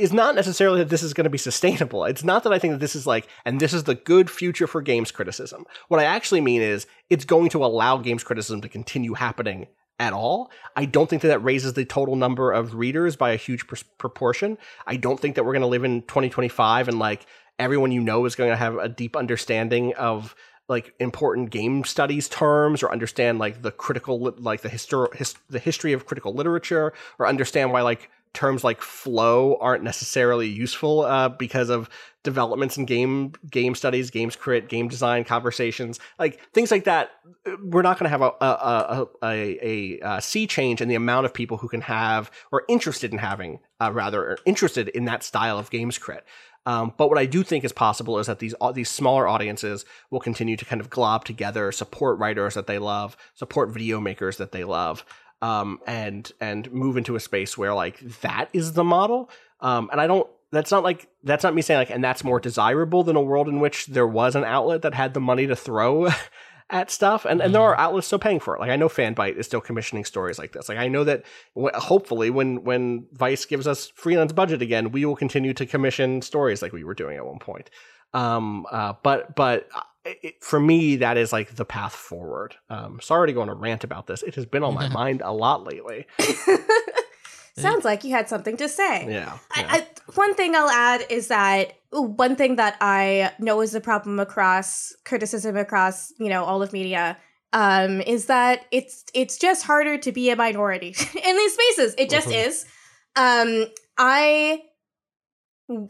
[0.00, 2.04] is not necessarily that this is going to be sustainable.
[2.04, 4.66] It's not that I think that this is like, and this is the good future
[4.66, 5.64] for games criticism.
[5.88, 9.66] What I actually mean is it's going to allow games criticism to continue happening
[9.98, 10.50] at all.
[10.74, 13.76] I don't think that that raises the total number of readers by a huge pr-
[13.98, 14.56] proportion.
[14.86, 17.26] I don't think that we're going to live in 2025 and like
[17.60, 20.34] everyone you know is going to have a deep understanding of
[20.68, 25.58] like important game studies terms or understand like the critical like the histor- his- the
[25.58, 31.28] history of critical literature or understand why like terms like flow aren't necessarily useful uh,
[31.28, 31.90] because of
[32.22, 37.10] developments in game game studies, games crit, game design conversations, like things like that.
[37.62, 41.26] We're not going to have a a, a, a, a, sea change in the amount
[41.26, 45.58] of people who can have or interested in having uh, rather interested in that style
[45.58, 46.24] of games crit.
[46.66, 50.20] Um, but what I do think is possible is that these these smaller audiences will
[50.20, 54.52] continue to kind of glob together, support writers that they love, support video makers that
[54.52, 55.04] they love,
[55.40, 59.30] um, and and move into a space where like that is the model.
[59.60, 60.28] Um, and I don't.
[60.52, 63.48] That's not like that's not me saying like, and that's more desirable than a world
[63.48, 66.08] in which there was an outlet that had the money to throw
[66.70, 68.60] at stuff, and and there are outlets still paying for it.
[68.60, 70.68] Like I know Fanbyte is still commissioning stories like this.
[70.68, 71.24] Like I know that
[71.54, 76.22] w- hopefully when when Vice gives us freelance budget again, we will continue to commission
[76.22, 77.70] stories like we were doing at one point.
[78.14, 82.56] Um, uh, but but uh, it, for me, that is like the path forward.
[82.68, 84.22] Um, sorry to go on a rant about this.
[84.22, 86.06] It has been on my mind a lot lately.
[87.56, 89.04] Sounds like you had something to say.
[89.10, 89.38] Yeah.
[89.56, 89.66] yeah.
[89.68, 94.18] I, one thing I'll add is that one thing that I know is a problem
[94.20, 97.16] across criticism across you know all of media
[97.52, 100.88] um, is that it's it's just harder to be a minority
[101.24, 101.94] in these spaces.
[101.98, 102.46] It just Mhm.
[102.46, 102.64] is.
[103.16, 103.66] Um,
[103.98, 104.62] I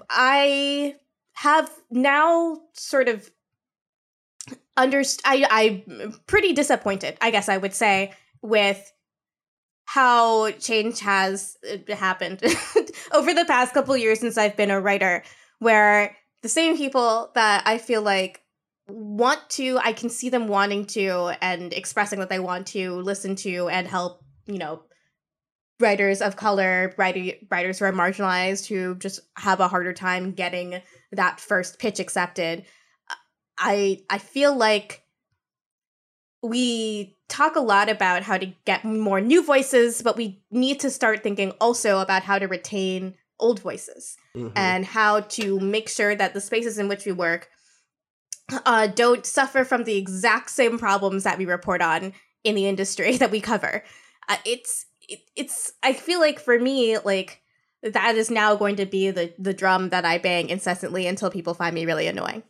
[0.09, 0.95] I
[1.35, 3.31] have now sort of
[4.77, 7.17] underst- I I'm pretty disappointed.
[7.21, 8.13] I guess I would say
[8.43, 8.93] with
[9.93, 12.41] how change has uh, happened
[13.13, 15.25] over the past couple years since I've been a writer,
[15.59, 18.41] where the same people that I feel like
[18.89, 23.35] want to, I can see them wanting to and expressing that they want to listen
[23.37, 24.85] to and help, you know,
[25.81, 30.81] writers of color, writer, writers who are marginalized, who just have a harder time getting
[31.11, 32.65] that first pitch accepted.
[33.59, 35.03] I I feel like
[36.43, 40.91] we talk a lot about how to get more new voices, but we need to
[40.91, 44.53] start thinking also about how to retain old voices Mhm.
[44.55, 47.49] and how to make sure that the spaces in which we work
[48.67, 52.13] uh, don't suffer from the exact same problems that we report on
[52.43, 53.85] in the industry that we cover.
[54.29, 57.41] Uh, it's it, it's I feel like for me like
[57.83, 61.55] that is now going to be the the drum that I bang incessantly until people
[61.55, 62.43] find me really annoying.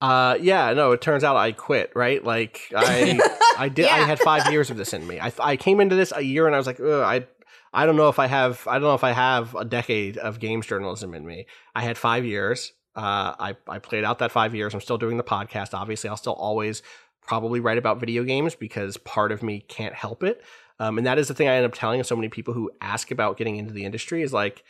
[0.00, 2.22] Uh, yeah, no, it turns out I quit, right?
[2.22, 3.18] Like I,
[3.56, 5.20] I did, I had five years of this in me.
[5.20, 7.26] I, I came into this a year and I was like, Ugh, I,
[7.72, 10.38] I don't know if I have, I don't know if I have a decade of
[10.38, 11.46] games journalism in me.
[11.74, 12.72] I had five years.
[12.96, 14.74] Uh, I, I played out that five years.
[14.74, 15.74] I'm still doing the podcast.
[15.74, 16.82] Obviously, I'll still always
[17.20, 20.42] probably write about video games because part of me can't help it.
[20.80, 23.10] Um, and that is the thing I end up telling so many people who ask
[23.10, 24.64] about getting into the industry is like,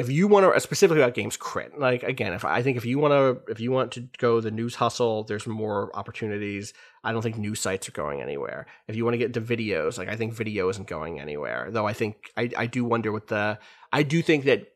[0.00, 1.78] if you want to specifically about games crit.
[1.78, 4.50] Like again if i think if you want to if you want to go the
[4.50, 6.72] news hustle there's more opportunities.
[7.04, 8.66] I don't think news sites are going anywhere.
[8.88, 11.68] If you want to get into videos like i think video isn't going anywhere.
[11.70, 13.58] Though i think i, I do wonder what the
[13.92, 14.72] i do think that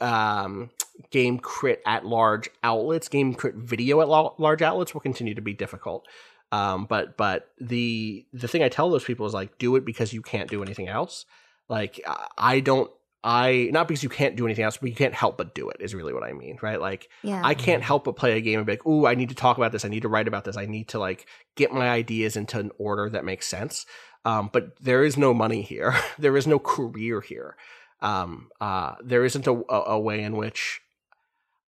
[0.00, 0.70] um
[1.10, 5.52] game crit at large outlets game crit video at large outlets will continue to be
[5.52, 6.06] difficult.
[6.52, 10.12] Um but but the the thing i tell those people is like do it because
[10.12, 11.26] you can't do anything else.
[11.68, 12.00] Like
[12.38, 12.90] i don't
[13.24, 15.78] I not because you can't do anything else, but you can't help but do it
[15.80, 16.80] is really what I mean, right?
[16.80, 17.42] Like Yeah.
[17.44, 19.56] I can't help but play a game and be like, "Ooh, I need to talk
[19.56, 19.84] about this.
[19.84, 20.56] I need to write about this.
[20.56, 21.26] I need to like
[21.56, 23.86] get my ideas into an order that makes sense."
[24.24, 25.94] Um, but there is no money here.
[26.18, 27.56] there is no career here.
[28.00, 30.80] Um, uh, there isn't a, a, a way in which,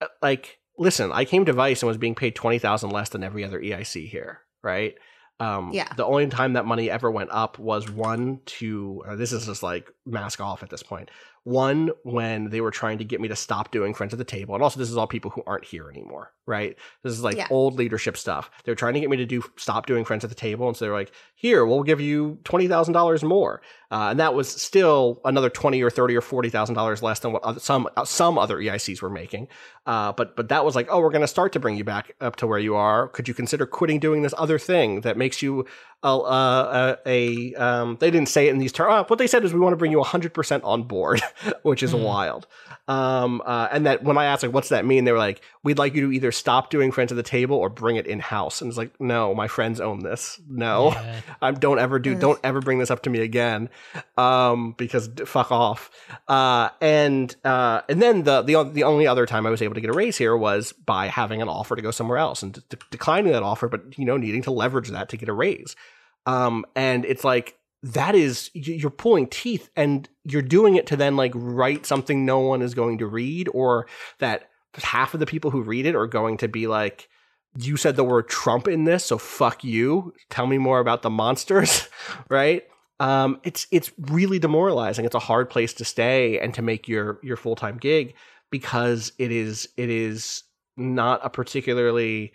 [0.01, 3.23] uh, like, listen, I came to Vice and was being paid twenty thousand less than
[3.23, 4.95] every other EIC here, right?
[5.39, 5.91] Um, Yeah.
[5.95, 9.63] The only time that money ever went up was one to uh, this is just
[9.63, 11.09] like mask off at this point.
[11.49, 14.53] One when they were trying to get me to stop doing friends at the table,
[14.53, 16.77] and also this is all people who aren't here anymore, right?
[17.03, 17.47] This is like Yeah.
[17.49, 18.51] old leadership stuff.
[18.63, 20.85] They're trying to get me to do stop doing friends at the table, and so
[20.85, 25.21] they're like, "Here, we'll give you twenty thousand dollars more," uh, and that was still
[25.25, 28.37] another twenty or thirty or forty thousand dollars less than what other, some uh, some
[28.37, 29.47] other EICs were making.
[29.87, 32.13] Uh, but but that was like, oh, we're going to start to bring you back
[32.21, 33.07] up to where you are.
[33.07, 35.65] Could you consider quitting doing this other thing that makes you
[36.03, 38.91] a a, a um, they didn't say it in these terms.
[38.91, 41.21] Uh, what they said is we want to bring you hundred percent on board,
[41.63, 42.47] which is wild.
[42.87, 45.03] Um, uh, and that when I asked like, what's that mean?
[45.05, 47.69] They were like, we'd like you to either stop doing friends at the table or
[47.69, 48.61] bring it in house.
[48.61, 50.41] And it's like, no, my friends own this.
[50.49, 51.21] No, Yeah.
[51.41, 52.15] I don't ever do.
[52.15, 53.69] Don't ever bring this up to me again,
[54.17, 55.91] um, because d- fuck off.
[56.27, 59.81] Uh, and uh, and then the the the only other time I was able to
[59.81, 62.77] get a raise here was by having an offer to go somewhere else and de-
[62.89, 65.75] declining that offer, but you know needing to leverage that to get a raise.
[66.25, 71.15] Um, and it's like that is you're pulling teeth and you're doing it to then
[71.15, 73.87] like write something no one is going to read or
[74.19, 77.09] that half of the people who read it are going to be like
[77.57, 80.13] you said the word Trump in this, so fuck you.
[80.29, 81.87] Tell me more about the monsters,
[82.29, 82.63] right?
[82.99, 85.05] Um, it's it's really demoralizing.
[85.05, 88.13] It's a hard place to stay and to make your your full time gig
[88.51, 90.43] because it is it is
[90.77, 92.33] not a particularly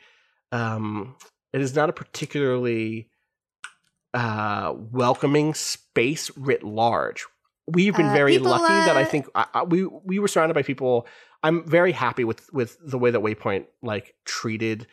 [0.53, 1.17] um,
[1.53, 3.09] it is not a particularly
[4.15, 7.27] uh, welcoming space writ large.
[7.67, 10.55] We've been Uh, very lucky that I uh, think I, I, we we were surrounded
[10.55, 11.07] by people.
[11.43, 14.87] I'm very happy with with the way that Waypoint like treated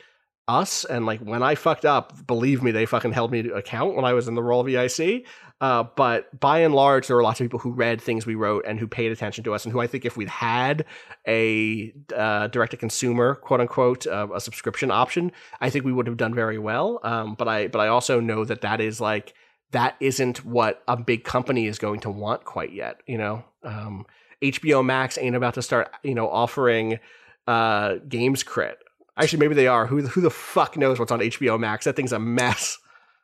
[0.48, 3.96] us and like when I fucked up, believe me, they fucking held me to account
[3.96, 5.26] when I was in the role of EIC.
[5.62, 8.66] Uh, but by and large, there were lots of people who read things we wrote
[8.66, 10.86] and who paid attention to us, and who I think if we'd had
[11.28, 15.32] a uh, direct to consumer, quote unquote, uh, a subscription option,
[15.62, 17.00] I think we would have done very well.
[17.04, 19.36] Um, but I but I also know that that is like
[19.70, 23.02] that isn't what a big company is going to want quite yet.
[23.06, 24.08] You know, um,
[24.42, 27.00] HBO Max ain't about to start you know offering
[27.46, 28.80] uh, games crit.
[29.18, 29.88] Actually, maybe they are.
[29.88, 31.86] Who who the fuck knows what's on HBO Max?
[31.86, 32.78] That thing's a mess.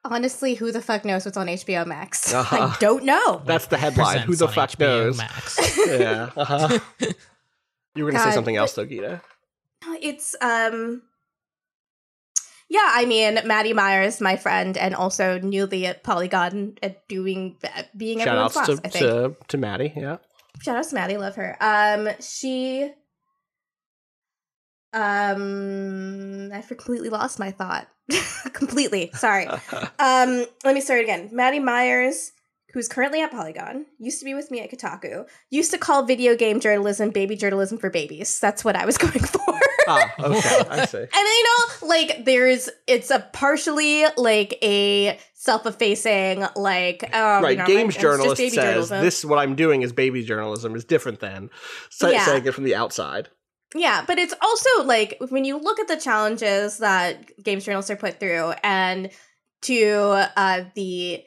[0.05, 2.33] Honestly, who the fuck knows what's on HBO Max?
[2.37, 2.71] Uh-huh.
[2.73, 3.41] I don't know.
[3.45, 4.19] That's the headline.
[4.19, 5.17] Who the on fuck HBO knows?
[5.17, 5.77] Max.
[5.87, 6.29] yeah.
[6.35, 6.79] Uh-huh.
[7.95, 9.21] you were gonna say something else though, Gita.
[10.01, 11.01] It's um
[12.69, 17.55] yeah, I mean, Maddie Myers, my friend, and also newly at Polygon at doing
[17.95, 18.79] being Shout everyone's outs boss.
[18.79, 19.05] to, I think.
[19.05, 19.93] to to Maddie.
[19.95, 20.17] Yeah.
[20.61, 21.55] Shout out to Maddie, love her.
[21.61, 22.91] Um, she,
[24.93, 27.87] um, I completely lost my thought.
[28.53, 29.47] completely, sorry.
[29.47, 31.29] Um, let me start again.
[31.33, 32.31] Maddie Myers,
[32.73, 35.27] who's currently at Polygon, used to be with me at Kotaku.
[35.49, 38.39] Used to call video game journalism baby journalism for babies.
[38.39, 39.41] That's what I was going for.
[39.89, 40.63] ah, okay.
[40.69, 40.97] I see.
[41.01, 47.57] And you know, like there's it's a partially like a self-effacing like um, right, you
[47.57, 49.01] know, games just journalist says journalism.
[49.01, 51.49] this what I'm doing is baby journalism is different than
[51.89, 52.25] sa- Yeah.
[52.25, 53.29] saying it from the outside.
[53.75, 57.97] Yeah, but it's also like when you look at the challenges that games journalists are
[57.97, 59.09] put through and
[59.63, 61.21] to uh the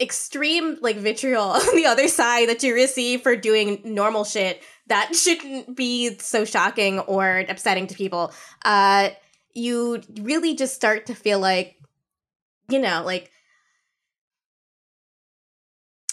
[0.00, 5.14] extreme like vitriol on the other side that you receive for doing normal shit that
[5.14, 8.32] shouldn't be so shocking or upsetting to people.
[8.64, 9.10] Uh
[9.52, 11.76] you really just start to feel like,
[12.68, 13.32] you know, like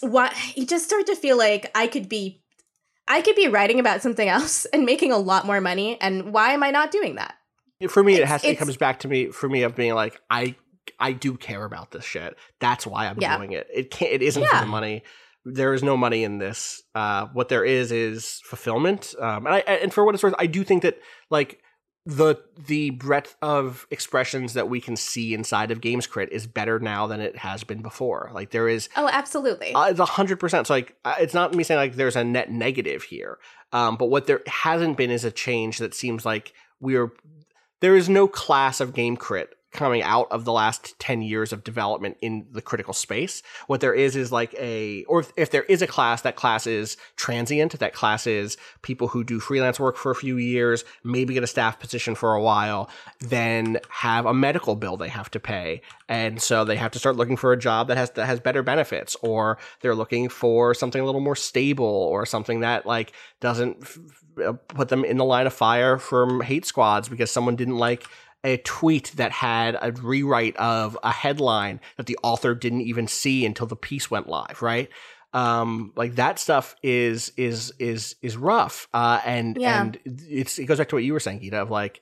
[0.01, 2.41] what you just start to feel like I could be
[3.07, 6.51] I could be writing about something else and making a lot more money and why
[6.51, 7.35] am I not doing that?
[7.89, 10.19] For me, it It's- has it comes back to me for me of being like
[10.29, 10.55] I
[10.99, 12.35] I do care about this shit.
[12.59, 13.37] That's why I'm Yeah.
[13.37, 13.67] doing it.
[13.73, 14.11] It can't.
[14.11, 15.03] It isn't for the money.
[15.45, 16.81] There is no money in this.
[16.95, 19.13] Uh, what there is is fulfillment.
[19.19, 20.97] Um, and I and for what it's worth, I do think that
[21.29, 21.59] like
[22.07, 26.79] the the breadth of expressions that we can see inside of Games Crit is better
[26.79, 28.31] now than it has been before.
[28.33, 29.73] Like there is Oh, absolutely.
[29.73, 30.67] uh, it's a hundred percent.
[30.67, 33.39] So like, uh, it's not me saying like there's a net negative here.
[33.73, 37.11] Um, but what there hasn't been is a change that seems like we're
[37.81, 41.63] there is no class of game crit coming out of the last 10 years of
[41.63, 43.43] development in the critical space.
[43.67, 46.65] What there is is like a or if, if there is a class that class
[46.65, 51.33] is transient that class is people who do freelance work for a few years maybe
[51.33, 52.89] get a staff position for a while
[53.19, 55.81] then have a medical bill they have to pay.
[56.07, 58.63] And so they have to start looking for a job that has that has better
[58.63, 63.11] benefits or they're looking for something a little more stable or something that like
[63.41, 63.99] doesn't f-
[64.43, 68.05] uh, put them in the line of fire from hate squads because someone didn't like
[68.47, 73.45] a tweet that had a rewrite of a headline that the author didn't even see
[73.45, 74.89] until the piece went live right
[75.33, 79.81] um like that stuff is is is is rough uh and Yeah.
[79.81, 81.99] and it's it goes back to what you were saying Gita of like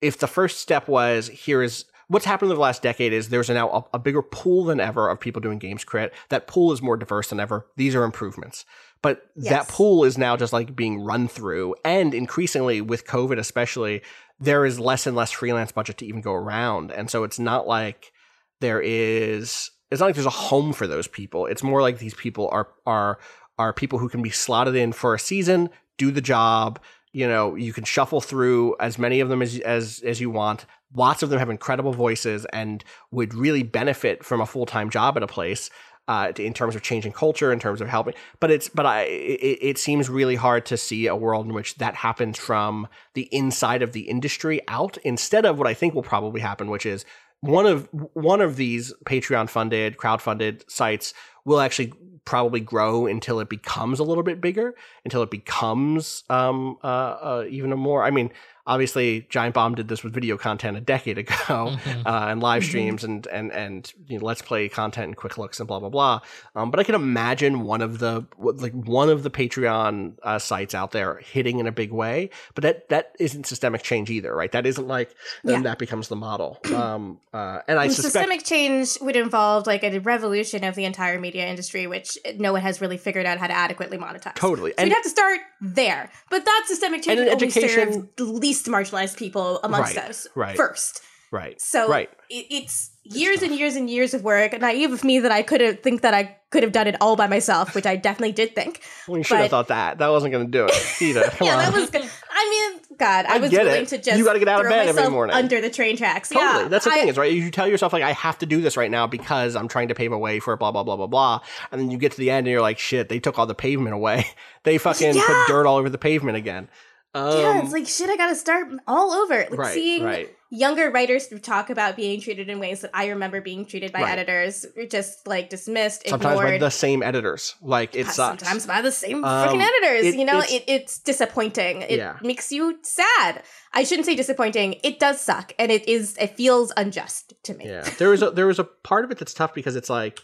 [0.00, 3.50] if the first step was here is what's happened in the last decade is there's
[3.50, 6.12] now a, a bigger pool than ever of people doing games crit.
[6.28, 7.66] That pool is more diverse than ever.
[7.76, 8.64] These are improvements.
[9.02, 11.74] But that pool is now just like being run through.
[11.84, 14.02] And increasingly with covid especially
[14.40, 16.90] there is less and less freelance budget to even go around.
[16.90, 18.12] And so it's not like
[18.60, 21.46] there is it's not like there's a home for those people.
[21.46, 23.18] It's more like these people are are
[23.58, 26.80] are people who can be slotted in for a season do the job.
[27.12, 30.66] You know you can shuffle through as many of them as as as you want
[30.94, 35.22] lots of them have incredible voices and would really benefit from a full-time job at
[35.22, 35.70] a place
[36.06, 38.14] uh, in terms of changing culture, in terms of helping.
[38.40, 41.76] But it's but I it, it seems really hard to see a world in which
[41.76, 46.02] that happens from the inside of the industry out instead of what I think will
[46.02, 47.04] probably happen, which is
[47.40, 51.14] one of one of these Patreon funded, crowd funded sites
[51.44, 51.92] will actually
[52.24, 57.44] probably grow until it becomes a little bit bigger, until it becomes um uh, uh
[57.48, 58.04] even a more.
[58.04, 58.30] I mean,
[58.66, 62.02] obviously, Giant Bomb did this with video content a decade ago, Mhm.
[62.06, 65.60] uh, and live streams and and and you know, let's play content and quick looks
[65.60, 66.20] and blah blah blah.
[66.54, 70.74] Um, but I can imagine one of the like one of the Patreon uh, sites
[70.74, 72.30] out there hitting in a big way.
[72.54, 74.50] But that that isn't systemic change either, right?
[74.52, 75.62] That isn't like then Yeah.
[75.62, 76.58] that becomes the model.
[76.74, 80.84] Um, uh, and I And suspect systemic change would involve like a revolution of the
[80.84, 84.34] entire media industry, which no one has really figured out how to adequately monetize.
[84.34, 84.70] totally.
[84.72, 86.10] So And we'd have to start there.
[86.30, 88.24] But that systemic change And would in education- serve the
[88.54, 90.56] least marginalized people amongst Right, us right.
[90.56, 91.02] first.
[91.32, 92.08] right, So right.
[92.30, 94.58] it, it's years and years and years of work.
[94.60, 97.16] Naive of me that I could have think that I could have done it all
[97.16, 98.80] by myself, which I definitely did think.
[99.08, 99.98] Well, you should have thought that.
[99.98, 101.32] That wasn't going to do it.
[101.36, 102.08] Come yeah, that was good.
[102.36, 102.50] I
[102.80, 103.88] mean, God, I, I was willing it.
[103.88, 105.34] to just You gotta get out of bed every morning.
[105.34, 106.28] under the train tracks.
[106.28, 106.62] Totally.
[106.62, 107.32] Yeah, That's the I- thing is right.
[107.32, 109.94] You tell yourself like I have to do this right now because I'm trying to
[109.94, 111.40] pave a way for blah blah blah blah blah,
[111.72, 113.54] and then you get to the end and you're like, shit, they took all the
[113.54, 114.26] pavement away.
[114.64, 115.22] They fucking Yeah.
[115.26, 116.70] put dirt all over the pavement again.
[117.14, 118.10] Um, yeah, it's like shit.
[118.10, 119.46] I gotta start all over.
[119.50, 120.34] Like right, seeing right.
[120.50, 124.18] younger writers talk about being treated in ways that I remember being treated by Right.
[124.18, 127.54] editors, just like dismissed, Sometimes by the same editors.
[127.62, 128.42] Like it sucks.
[128.42, 130.06] Sometimes by the same Um, freaking editors.
[130.06, 131.82] it- you know, it's- it, it's disappointing.
[131.82, 132.16] It Yeah.
[132.20, 133.42] makes you sad.
[133.72, 134.80] I shouldn't say disappointing.
[134.82, 136.16] It does suck, and it is.
[136.20, 137.66] It feels unjust to me.
[137.66, 140.20] Yeah, there was a there was a part of it that's tough because it's like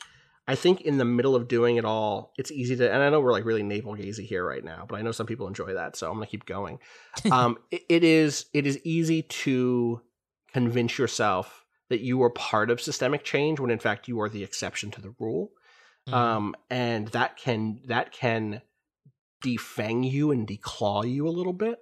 [0.51, 3.21] I think in the middle of doing it all, it's easy to and I know
[3.21, 5.97] we're like really navel gazing here right now, but I know some people enjoy that,
[5.97, 6.79] so I'm gonna keep going.
[7.31, 10.01] um, it, it is it is easy to
[10.53, 14.43] convince yourself that you are part of systemic change when in fact you are the
[14.43, 15.51] exception to the rule,
[16.09, 16.15] Mhm.
[16.15, 18.63] um, and that can that can
[19.45, 21.79] defang you and declaw you a little bit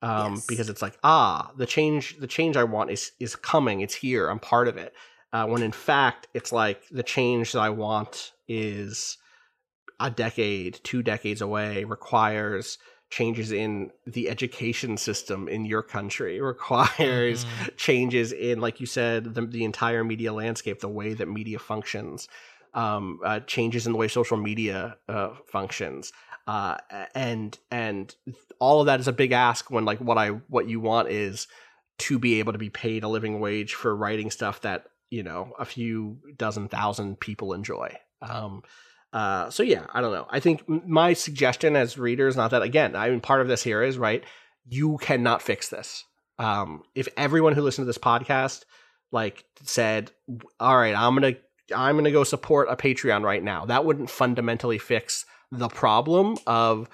[0.00, 0.46] um, Yes.
[0.46, 4.28] because it's like ah the change the change I want is is coming it's here
[4.28, 4.94] I'm part of it
[5.32, 9.18] uh, when in fact it's like the change that I want is
[10.00, 12.78] a decade two decades away requires
[13.10, 17.76] changes in the education system in your country requires Mhm.
[17.76, 22.28] changes in like you said the, the entire media landscape the way that media functions
[22.74, 26.12] um, uh, changes in the way social media uh, functions
[26.46, 26.76] uh,
[27.14, 28.16] and and
[28.58, 31.46] all of that is a big ask when like what I what you want is
[31.98, 35.52] to be able to be paid a living wage for writing stuff that you know
[35.58, 37.94] a few dozen thousand people enjoy.
[38.22, 38.62] Um,
[39.12, 40.26] uh, so yeah, I don't know.
[40.30, 43.82] I think my suggestion as readers, not that again, I mean part of this here
[43.82, 44.24] is right.
[44.66, 46.04] You cannot fix this.
[46.38, 48.64] Um, if everyone who listened to this podcast
[49.12, 50.10] like said,
[50.58, 51.34] "All right, I'm gonna
[51.76, 56.88] I'm gonna go support a Patreon right now," that wouldn't fundamentally fix the problem of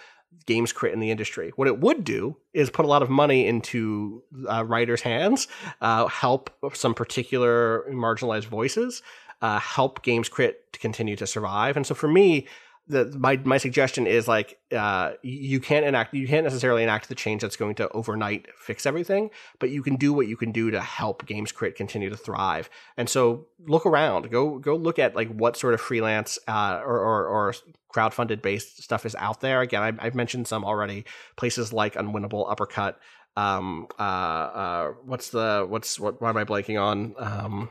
[0.47, 1.53] games crit in the industry.
[1.57, 5.47] What it would do is put a lot of money into uh, writers' hands,
[5.81, 9.03] uh, help some particular marginalized voices,
[9.43, 11.77] uh, help games crit to continue to survive.
[11.77, 12.47] And so for me,
[12.89, 17.15] the my my suggestion is like uh, you can't enact you can't necessarily enact the
[17.15, 20.71] change that's going to overnight fix everything, but you can do what you can do
[20.71, 22.71] to help Games Crit continue to thrive.
[22.97, 26.99] And so look around, go go look at like what sort of freelance uh, or,
[26.99, 27.55] or or
[27.95, 29.61] crowdfunded based stuff is out there.
[29.61, 31.05] Again, I, I've mentioned some already.
[31.37, 32.99] Places like Unwinnable, Uppercut.
[33.37, 36.21] Um, uh, uh, what's the what's what?
[36.21, 37.15] Why am I blanking on?
[37.19, 37.69] Um,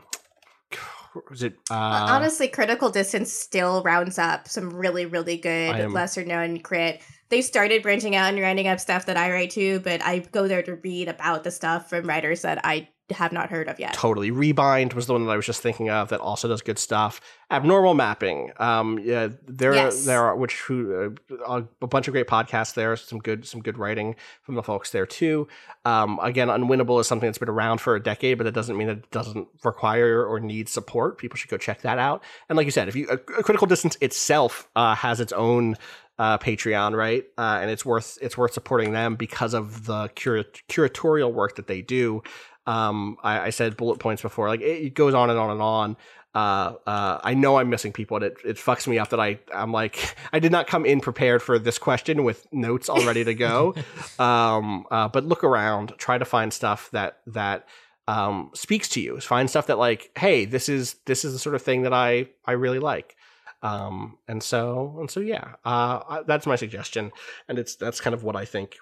[1.30, 1.74] was it uh,
[2.08, 7.00] Honestly, Critical Distance still rounds up some really, really good am- lesser known crit.
[7.30, 10.48] They started branching out and rounding up stuff that I write too, but I go
[10.48, 13.94] there to read about the stuff from writers that I have not heard of yet.
[13.94, 14.30] Totally.
[14.30, 17.20] Rebind was the one that I was just thinking of that also does good stuff.
[17.50, 18.52] Abnormal mapping.
[18.58, 20.04] Um, yeah, there Yes.
[20.04, 21.16] there are which who
[21.46, 22.94] uh, a bunch of great podcasts there.
[22.96, 25.48] Some good some good writing from the folks there too.
[25.86, 28.88] Um, again, Unwinnable is something that's been around for a decade, but that doesn't mean
[28.88, 31.16] that it doesn't require or need support.
[31.16, 32.22] People should go check that out.
[32.50, 35.76] And like you said, if you a, a critical distance itself uh, has its own
[36.18, 37.24] uh, Patreon, right?
[37.38, 41.66] Uh, and it's worth it's worth supporting them because of the curat- curatorial work that
[41.68, 42.22] they do.
[42.68, 45.62] Um, I, I said bullet points before, like it, it goes on and on and
[45.62, 45.96] on.
[46.34, 49.40] Uh, uh, I know I'm missing people, and it, it fucks me up that I
[49.54, 53.24] I'm like I did not come in prepared for this question with notes all ready
[53.24, 53.74] to go.
[54.18, 57.66] um, uh, but look around, try to find stuff that that
[58.06, 59.18] um, speaks to you.
[59.20, 62.28] Find stuff that like, hey, this is this is the sort of thing that I
[62.44, 63.16] I really like.
[63.62, 67.12] Um, and so and so yeah, uh, that's my suggestion,
[67.48, 68.76] and it's that's kind of what I think.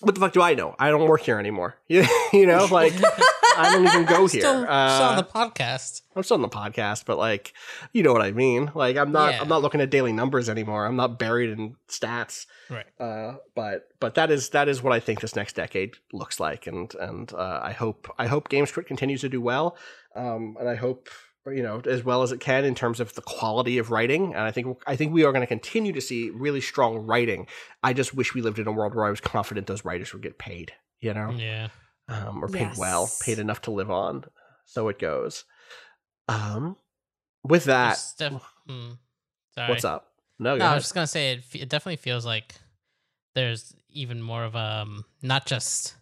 [0.00, 0.74] What the fuck do I know?
[0.78, 1.76] I don't work here anymore.
[1.88, 2.02] you
[2.46, 2.92] know, like
[3.56, 4.40] I don't even go here.
[4.40, 6.02] Still, still on Uh, the podcast.
[6.16, 7.54] I'm still on the podcast, but like,
[7.92, 8.70] you know what I mean.
[8.74, 9.32] Like, I'm not.
[9.34, 9.40] Yeah.
[9.42, 10.84] I'm not looking at daily numbers anymore.
[10.86, 12.46] I'm not buried in stats.
[12.68, 12.86] Right.
[12.98, 16.66] Uh, but but that is that is what I think this next decade looks like,
[16.66, 19.76] and and uh, I hope I hope games crit continues to do well,
[20.16, 21.08] um, and I hope
[21.46, 24.26] you know as well as it can in terms of the quality of writing.
[24.34, 27.46] And I think I think we are going to continue to see really strong writing.
[27.82, 30.22] I just wish we lived in a world where I was confident those writers would
[30.22, 30.72] get paid.
[31.00, 31.68] You know Yeah.
[32.08, 34.24] um, or paid well, paid enough to live on.
[34.64, 35.44] So it goes.
[36.28, 36.76] Um,
[37.42, 38.92] with that, def- hmm,
[39.54, 39.68] sorry.
[39.68, 40.08] what's up?
[40.38, 41.44] No, No, I was just gonna say it.
[41.44, 42.54] fe- It definitely feels like
[43.34, 45.94] there's even more of a um, not just.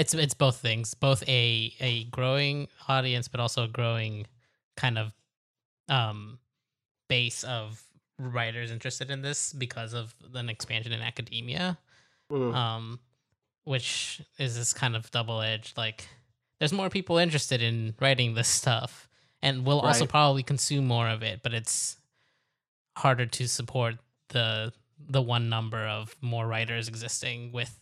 [0.00, 4.26] It's it's both things, both a a growing audience, but also a growing
[4.76, 5.12] kind of
[5.88, 6.38] um
[7.08, 7.82] base of
[8.18, 11.78] writers interested in this because of an expansion in academia.
[12.32, 13.00] Mm, um,
[13.64, 15.76] which is this kind of double edged.
[15.76, 16.08] Like,
[16.58, 19.08] there's more people interested in writing this stuff,
[19.42, 21.42] and will also probably consume more of it.
[21.42, 21.96] But it's
[22.96, 23.96] harder to support
[24.28, 24.72] the
[25.08, 27.79] the one number of more writers existing with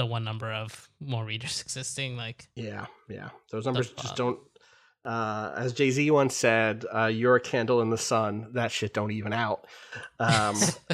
[0.00, 2.16] the one number of more readers existing.
[2.16, 3.28] Like, yeah, yeah.
[3.52, 4.38] Those numbers just don't.
[5.02, 8.48] Uh, as Jay Z once said, uh, "You're a candle in the sun.
[8.54, 9.66] That shit don't even out."
[10.18, 10.56] Um,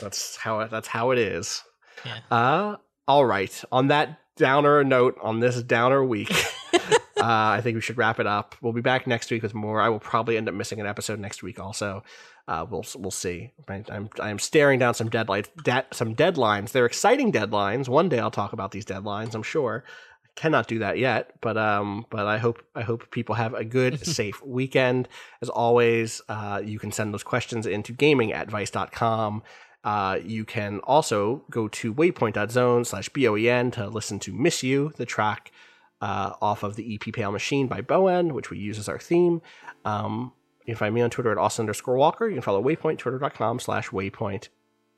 [0.00, 1.62] that's how it, that's how it is.
[2.04, 2.18] yeah.
[2.30, 2.76] Uh,
[3.06, 3.62] all right.
[3.70, 6.32] On that downer note, on this downer week,
[6.72, 6.80] uh,
[7.20, 8.56] I think we should wrap it up.
[8.60, 9.80] We'll be back next week with more.
[9.80, 11.60] I will probably end up missing an episode next week.
[11.60, 12.02] Also,
[12.48, 13.52] uh, we'll we'll see.
[13.68, 15.48] I- I'm I'm staring down some deadlines.
[15.62, 16.72] De- some deadlines.
[16.72, 17.88] They're exciting deadlines.
[17.88, 19.34] One day I'll talk about these deadlines.
[19.34, 19.84] I'm sure.
[20.24, 23.64] I cannot do that yet, but um, but I hope I hope people have a
[23.64, 25.08] good, safe weekend.
[25.40, 29.42] As always, uh, you can send those questions into gaming at vice.com.
[29.84, 35.04] Uh, you can also go to waypoint.zone slash BOEN to listen to Miss You, the
[35.04, 35.52] track
[36.00, 39.42] uh, off of the EP Pale Machine by Bowen, which we use as our theme.
[39.84, 40.32] Um,
[40.64, 42.26] you can find me on Twitter at Austin underscore Walker.
[42.26, 44.48] You can follow Waypoint, twitter.com slash Waypoint.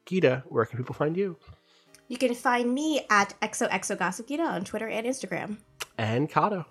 [0.04, 1.36] Gita, where can people find you?
[2.08, 5.56] You can find me at XOXOGossipGita on Twitter and Instagram.
[5.98, 6.66] And Cado.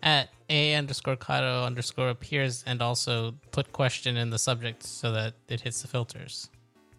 [0.00, 5.34] At a underscore cado underscore appears, and also put question in the subject so that
[5.48, 6.50] it hits the filters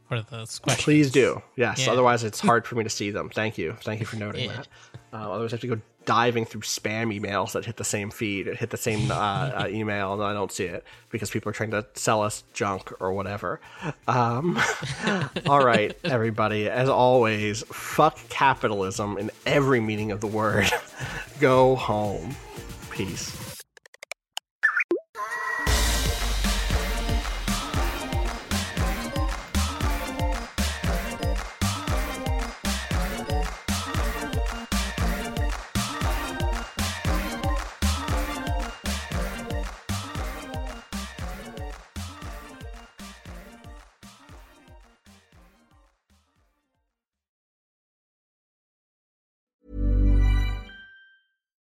[0.07, 0.61] for the questions.
[0.83, 1.41] Please do.
[1.55, 1.85] Yes.
[1.85, 1.93] Yeah.
[1.93, 3.29] Otherwise, it's hard for me to see them.
[3.29, 3.75] Thank you.
[3.81, 4.55] Thank you for noting Yeah.
[4.57, 4.67] that.
[5.13, 8.45] Uh, otherwise, I have to go diving through spam emails that hit the same feed,
[8.47, 11.71] hit the same uh, uh, email, and I don't see it because people are trying
[11.71, 13.59] to sell us junk or whatever.
[14.07, 14.59] Um,
[15.47, 16.69] all right, everybody.
[16.69, 20.69] As always, fuck capitalism in every meaning of the word.
[21.39, 22.35] go home.
[22.91, 23.35] Peace.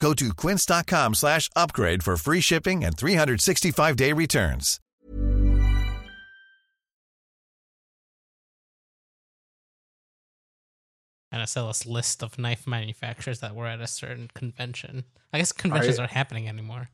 [0.00, 4.80] Go to quince.com slash upgrade for free shipping and 365-day returns.
[11.30, 15.04] And I saw this list of knife manufacturers that were at a certain convention.
[15.32, 16.88] I guess conventions you- aren't happening anymore.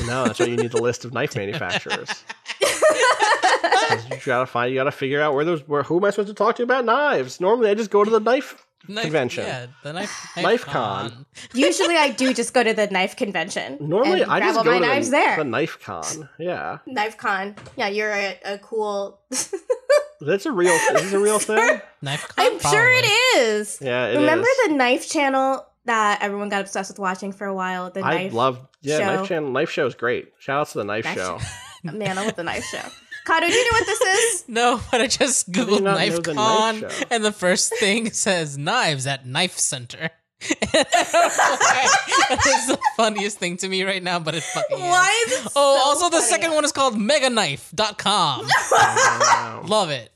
[0.00, 2.22] No, that's why you need the list of knife manufacturers.
[2.60, 6.34] you gotta find, you gotta figure out where those, where who am I supposed to
[6.34, 7.40] talk to about knives?
[7.40, 9.44] Normally, I just go to the knife, Knife, convention.
[9.44, 11.26] Yeah, the knife, Knife con.
[11.54, 13.76] Usually, I do just go to the knife convention.
[13.80, 15.36] Normally, and I grab just all go my to knives the, there.
[15.36, 16.28] the knife con.
[16.38, 17.56] Yeah, Knife con.
[17.76, 19.20] Yeah, you're a, a cool.
[20.20, 20.72] that's a real.
[20.72, 21.80] Is this a real thing?
[22.02, 22.46] Knife con.
[22.46, 23.04] I'm sure it
[23.38, 23.78] is.
[23.80, 24.68] Yeah, it Remember is.
[24.68, 27.90] the knife channel that everyone got obsessed with watching for a while?
[27.90, 28.32] The I knife.
[28.32, 28.60] love.
[28.80, 29.04] Yeah, show.
[29.16, 29.50] knife channel.
[29.50, 30.32] Knife show is great.
[30.38, 31.38] Shout out to the knife, Knife show.
[31.92, 32.80] Man, I love the knife show.
[33.26, 34.44] Cado, do you know what this is?
[34.48, 38.10] No, but I just do googled not knife know con, knife and the first thing
[38.12, 40.10] says knives at Knife Center.
[40.40, 42.36] And I don't know why.
[42.44, 45.32] That's the funniest thing to me right now, but it fucking Why is.
[45.32, 48.46] is it Oh, so also the second one is called megaknife.com.
[48.70, 49.62] Wow.
[49.66, 50.10] Love it.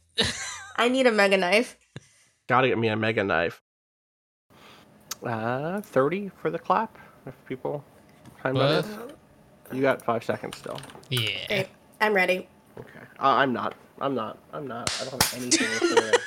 [0.76, 1.76] I need a mega knife.
[2.48, 3.60] Gotta get me a mega knife.
[5.24, 6.96] Uh, thirty for the clap.
[7.26, 7.84] If people
[8.42, 8.84] time What?
[8.86, 9.16] limit.
[9.72, 10.78] You got five seconds still.
[11.08, 11.30] Yeah.
[11.44, 11.68] Okay,
[12.00, 12.48] I'm ready.
[12.78, 13.00] Okay.
[13.18, 13.74] Uh, I'm not.
[14.00, 14.38] I'm not.
[14.52, 14.90] I'm not.
[15.00, 16.12] I don't have anything to say.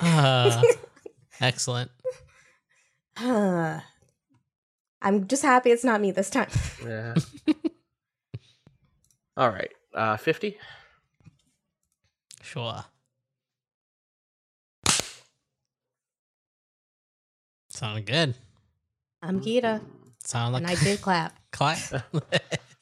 [0.00, 0.62] Uh,
[1.40, 1.90] excellent.
[3.16, 3.82] I'm
[5.26, 6.48] just happy it's not me this time.
[6.84, 7.14] Yeah.
[9.36, 9.70] All right.
[9.94, 10.58] Uh, fifty.
[12.42, 12.84] Sure.
[17.70, 18.34] Sounded good.
[19.22, 19.80] I'm Gita,
[20.24, 21.38] Sound like and I did clap.
[21.52, 21.78] clap.